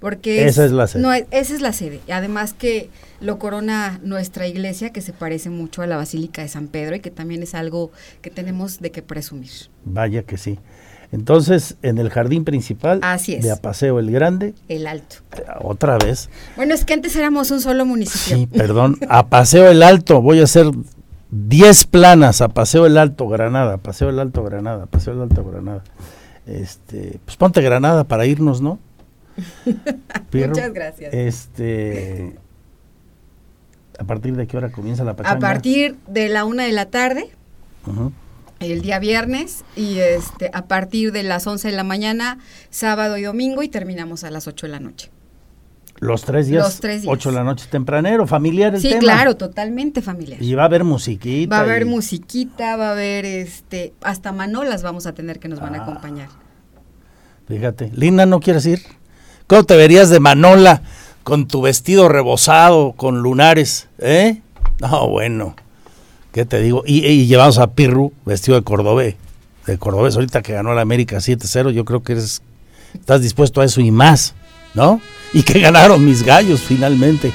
Porque 0.00 0.46
esa 0.46 0.64
es, 0.64 0.72
la 0.72 0.88
sede. 0.88 1.00
No, 1.00 1.12
esa 1.12 1.54
es 1.54 1.60
la 1.60 1.72
sede. 1.72 2.00
Además 2.10 2.54
que 2.54 2.90
lo 3.20 3.38
corona 3.38 4.00
nuestra 4.02 4.48
iglesia, 4.48 4.90
que 4.90 5.00
se 5.00 5.12
parece 5.12 5.48
mucho 5.48 5.80
a 5.80 5.86
la 5.86 5.96
Basílica 5.96 6.42
de 6.42 6.48
San 6.48 6.66
Pedro 6.66 6.96
y 6.96 7.00
que 7.00 7.12
también 7.12 7.40
es 7.44 7.54
algo 7.54 7.92
que 8.20 8.28
tenemos 8.28 8.80
de 8.80 8.90
que 8.90 9.02
presumir. 9.02 9.52
Vaya 9.84 10.24
que 10.24 10.38
sí. 10.38 10.58
Entonces, 11.12 11.76
en 11.82 11.98
el 11.98 12.10
jardín 12.10 12.44
principal 12.44 12.98
Así 13.02 13.34
es. 13.34 13.44
de 13.44 13.52
Apaseo 13.52 14.00
el 14.00 14.10
Grande. 14.10 14.54
El 14.66 14.88
Alto. 14.88 15.16
Otra 15.60 15.98
vez. 15.98 16.30
Bueno, 16.56 16.74
es 16.74 16.84
que 16.84 16.94
antes 16.94 17.14
éramos 17.14 17.50
un 17.52 17.60
solo 17.60 17.84
municipio. 17.84 18.38
Sí, 18.38 18.46
perdón. 18.46 18.98
Apaseo 19.08 19.70
el 19.70 19.84
Alto, 19.84 20.20
voy 20.20 20.40
a 20.40 20.44
hacer 20.44 20.66
10 21.30 21.84
planas. 21.84 22.40
Apaseo 22.40 22.86
el 22.86 22.96
Alto, 22.96 23.28
Granada. 23.28 23.76
Paseo 23.76 24.08
el 24.08 24.18
Alto, 24.18 24.42
Granada. 24.42 24.86
Paseo 24.86 25.12
el 25.12 25.20
Alto, 25.20 25.44
Granada. 25.44 25.84
Este, 26.46 27.20
pues 27.24 27.36
ponte 27.36 27.62
Granada 27.62 28.04
para 28.04 28.26
irnos, 28.26 28.60
¿no? 28.60 28.78
Muchas 30.32 30.72
gracias. 30.72 31.14
Este, 31.14 32.36
¿A 33.98 34.04
partir 34.04 34.36
de 34.36 34.46
qué 34.46 34.56
hora 34.56 34.70
comienza 34.70 35.04
la 35.04 35.14
pachanga? 35.14 35.36
A 35.36 35.40
partir 35.40 35.96
de 36.06 36.28
la 36.28 36.44
una 36.44 36.64
de 36.64 36.72
la 36.72 36.86
tarde, 36.86 37.30
el 38.60 38.82
día 38.82 38.98
viernes, 38.98 39.64
y 39.76 39.98
este 39.98 40.50
a 40.52 40.66
partir 40.66 41.12
de 41.12 41.22
las 41.22 41.46
11 41.46 41.68
de 41.68 41.76
la 41.76 41.84
mañana, 41.84 42.38
sábado 42.70 43.16
y 43.16 43.22
domingo, 43.22 43.62
y 43.62 43.68
terminamos 43.68 44.24
a 44.24 44.30
las 44.30 44.46
8 44.46 44.66
de 44.66 44.72
la 44.72 44.80
noche. 44.80 45.10
Los 46.02 46.22
tres 46.22 46.48
días, 46.48 46.64
Los 46.64 46.80
tres 46.80 47.02
días. 47.02 47.12
8 47.12 47.28
de 47.30 47.34
la 47.36 47.44
noche 47.44 47.66
tempranero, 47.70 48.26
familiar 48.26 48.74
el 48.74 48.80
sí, 48.80 48.92
claro, 48.98 49.36
totalmente 49.36 50.02
familiar. 50.02 50.42
Y 50.42 50.52
va 50.56 50.62
a 50.62 50.66
haber 50.66 50.82
musiquita. 50.82 51.54
Va 51.54 51.60
a 51.60 51.64
haber 51.64 51.86
musiquita, 51.86 52.76
va 52.76 52.88
a 52.88 52.90
haber 52.90 53.24
este, 53.24 53.94
hasta 54.02 54.32
manolas 54.32 54.82
vamos 54.82 55.06
a 55.06 55.12
tener 55.12 55.38
que 55.38 55.46
nos 55.46 55.60
van 55.60 55.76
a 55.76 55.78
ah. 55.78 55.82
acompañar. 55.82 56.28
Fíjate, 57.46 57.92
Linda, 57.94 58.26
¿no 58.26 58.40
quieres 58.40 58.66
ir? 58.66 58.82
¿Cómo 59.46 59.62
te 59.62 59.76
verías 59.76 60.10
de 60.10 60.18
Manola 60.18 60.82
con 61.22 61.46
tu 61.46 61.62
vestido 61.62 62.08
rebosado, 62.08 62.94
con 62.94 63.20
lunares? 63.20 63.88
¿Eh? 63.98 64.42
No, 64.80 65.08
bueno. 65.08 65.54
¿Qué 66.32 66.44
te 66.44 66.60
digo? 66.60 66.82
Y, 66.84 67.26
llevamos 67.26 67.58
a 67.58 67.74
Pirru 67.74 68.12
vestido 68.24 68.58
de 68.58 68.64
cordobés. 68.64 69.14
De 69.66 69.78
cordobés, 69.78 70.16
ahorita 70.16 70.42
que 70.42 70.54
ganó 70.54 70.74
la 70.74 70.80
América 70.80 71.18
7-0, 71.18 71.70
yo 71.70 71.84
creo 71.84 72.02
que 72.02 72.14
eres, 72.14 72.42
estás 72.92 73.22
dispuesto 73.22 73.60
a 73.60 73.64
eso 73.64 73.80
y 73.80 73.92
más, 73.92 74.34
¿no? 74.74 75.00
Y 75.38 75.42
que 75.42 75.60
ganaron 75.60 76.04
mis 76.04 76.22
gallos 76.22 76.60
finalmente. 76.60 77.32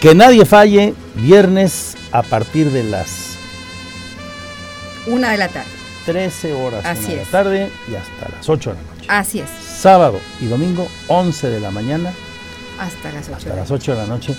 Que 0.00 0.14
nadie 0.14 0.46
falle, 0.46 0.94
viernes 1.14 1.94
a 2.10 2.22
partir 2.22 2.70
de 2.70 2.84
las... 2.84 3.36
Una 5.06 5.32
de 5.32 5.36
la 5.36 5.48
tarde. 5.48 5.68
13 6.06 6.54
horas 6.54 6.82
de 7.06 7.16
la 7.16 7.22
tarde 7.24 7.70
y 7.90 7.94
hasta 7.94 8.36
las 8.36 8.48
8 8.48 8.70
de 8.70 8.76
la 8.76 8.82
noche. 8.82 9.06
Así 9.08 9.40
es 9.40 9.48
sábado 9.80 10.20
y 10.40 10.46
domingo 10.46 10.88
11 11.08 11.48
de 11.48 11.60
la 11.60 11.70
mañana 11.70 12.12
hasta 12.78 13.12
las 13.12 13.28
8, 13.28 13.36
hasta 13.36 13.56
las 13.56 13.70
8 13.70 13.92
de 13.92 13.98
la 13.98 14.06
noche 14.06 14.34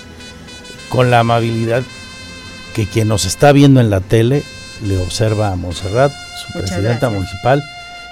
con 0.88 1.10
la 1.10 1.20
amabilidad 1.20 1.82
que 2.74 2.86
quien 2.86 3.08
nos 3.08 3.24
está 3.24 3.52
viendo 3.52 3.80
en 3.80 3.90
la 3.90 4.00
tele 4.00 4.44
le 4.86 4.98
observa 4.98 5.50
a 5.52 5.56
Montserrat, 5.56 6.12
su 6.12 6.58
Muchas 6.58 6.70
presidenta 6.70 7.08
gracias. 7.08 7.12
municipal, 7.12 7.62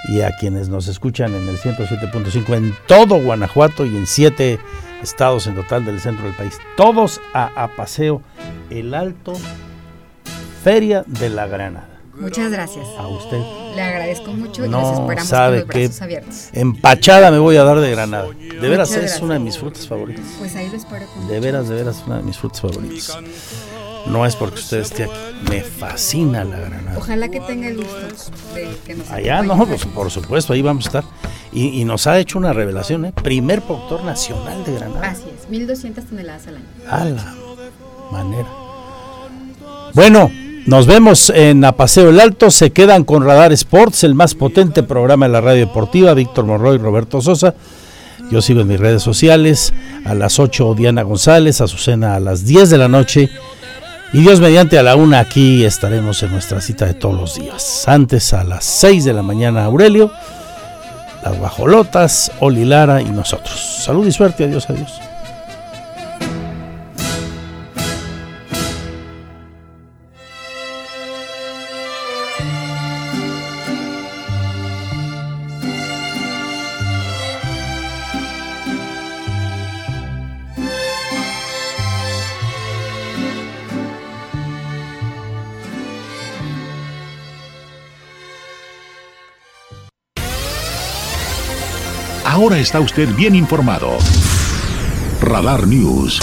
y 0.09 0.21
a 0.23 0.31
quienes 0.39 0.69
nos 0.69 0.89
escuchan 0.89 1.35
en 1.35 1.49
el 1.49 1.59
107.5 1.59 2.57
en 2.57 2.75
todo 2.87 3.21
Guanajuato 3.23 3.85
y 3.87 3.97
en 3.97 4.07
siete 4.07 4.59
estados 5.03 5.47
en 5.47 5.55
total 5.55 5.85
del 5.85 6.01
centro 6.01 6.27
del 6.27 6.35
país. 6.35 6.59
Todos 6.77 7.21
a, 7.35 7.47
a 7.65 7.75
paseo 7.77 8.23
El 8.71 8.95
Alto, 8.95 9.35
Feria 10.63 11.05
de 11.07 11.31
la 11.31 11.47
Granada. 11.47 11.87
Muchas 12.15 12.51
gracias. 12.53 12.87
A 12.99 13.07
usted. 13.09 13.39
Le 13.75 13.81
agradezco 13.81 14.31
mucho 14.33 14.67
y 14.67 14.69
No 14.69 14.93
esperamos 14.93 15.27
sabe 15.27 15.61
con 15.65 15.69
los 15.69 15.77
brazos 15.89 16.03
abiertos. 16.03 16.49
empachada 16.53 17.31
me 17.31 17.39
voy 17.39 17.57
a 17.57 17.65
dar 17.65 17.81
de 17.81 17.91
Granada. 17.91 18.27
De 18.29 18.69
veras 18.69 18.91
Muchas 18.91 18.91
es 18.91 19.01
gracias. 19.03 19.23
una 19.23 19.35
de 19.35 19.41
mis 19.41 19.57
frutas 19.59 19.87
favoritas. 19.89 20.25
Pues 20.39 20.55
ahí 20.57 20.69
lo 20.69 20.77
espero 20.77 21.07
con 21.07 21.29
De 21.29 21.41
veras, 21.41 21.69
de 21.69 21.77
veras, 21.77 22.03
una 22.07 22.19
de 22.19 22.23
mis 22.25 22.37
frutas 22.37 22.61
favoritas. 22.61 23.19
No 24.07 24.27
es 24.27 24.37
porque 24.37 24.61
usted 24.61 24.81
esté 24.81 25.05
aquí. 25.05 25.13
Me 25.49 25.63
fascina 25.63 26.45
la 26.45 26.59
Granada. 26.59 26.99
Ojalá 26.99 27.29
que 27.29 27.41
tenga 27.41 27.69
el 27.69 27.77
gusto 27.77 27.97
de 28.55 28.69
que 28.87 28.95
nos 28.95 29.11
Allá 29.11 29.43
no, 29.43 29.67
pues, 29.67 29.85
por 29.87 30.11
supuesto, 30.11 30.53
ahí 30.53 30.63
vamos 30.63 30.87
a 30.87 30.89
estar. 30.89 31.05
Y, 31.53 31.81
y 31.81 31.85
nos 31.85 32.07
ha 32.07 32.19
hecho 32.19 32.39
una 32.39 32.53
revelación, 32.53 33.05
¿eh? 33.05 33.13
Primer 33.13 33.63
productor 33.63 34.05
nacional 34.05 34.65
de 34.65 34.75
Granada. 34.75 35.11
Así 35.11 35.25
es, 35.37 35.49
1200 35.49 36.05
toneladas 36.05 36.47
al 36.47 36.57
año. 36.57 36.67
A 36.89 37.05
la 37.05 37.35
manera. 38.11 38.49
Bueno, 39.95 40.31
nos 40.67 40.87
vemos 40.87 41.31
en 41.31 41.65
A 41.65 41.73
Paseo 41.73 42.11
el 42.11 42.21
Alto. 42.21 42.51
Se 42.51 42.71
quedan 42.71 43.05
con 43.05 43.25
Radar 43.25 43.53
Sports, 43.53 44.05
el 44.05 44.15
más 44.15 44.35
potente 44.35 44.83
programa 44.83 45.27
de 45.27 45.33
la 45.33 45.41
radio 45.41 45.67
deportiva. 45.67 46.15
Víctor 46.15 46.45
Monroy 46.45 46.77
y 46.77 46.79
Roberto 46.79 47.21
Sosa. 47.21 47.55
Yo 48.31 48.41
sigo 48.41 48.61
en 48.61 48.69
mis 48.69 48.79
redes 48.79 49.03
sociales. 49.03 49.73
A 50.05 50.15
las 50.15 50.39
8 50.39 50.75
Diana 50.75 51.03
González, 51.03 51.61
Azucena 51.61 52.15
a 52.15 52.21
las 52.21 52.45
10 52.45 52.71
de 52.71 52.79
la 52.79 52.89
noche. 52.89 53.31
Y 54.13 54.23
Dios 54.23 54.41
mediante 54.41 54.77
a 54.77 54.83
la 54.83 54.97
una 54.97 55.21
aquí 55.21 55.65
estaremos 55.65 56.23
en 56.25 56.33
nuestra 56.33 56.61
cita 56.61 56.85
de 56.85 56.95
todos 56.95 57.15
los 57.15 57.35
días. 57.37 57.85
Antes 57.87 58.33
a 58.33 58.43
las 58.43 58.65
6 58.65 59.05
de 59.05 59.13
la 59.13 59.23
mañana 59.23 59.65
Aurelio, 59.65 60.11
las 61.23 61.39
guajolotas, 61.39 62.33
Oli 62.41 62.65
Lara 62.65 63.01
y 63.01 63.11
nosotros. 63.11 63.61
Salud 63.85 64.05
y 64.07 64.13
suerte, 64.13 64.45
adiós, 64.45 64.69
adiós. 64.69 65.10
Ahora 92.41 92.59
está 92.59 92.81
usted 92.81 93.15
bien 93.15 93.35
informado. 93.35 93.99
Radar 95.21 95.67
News. 95.67 96.19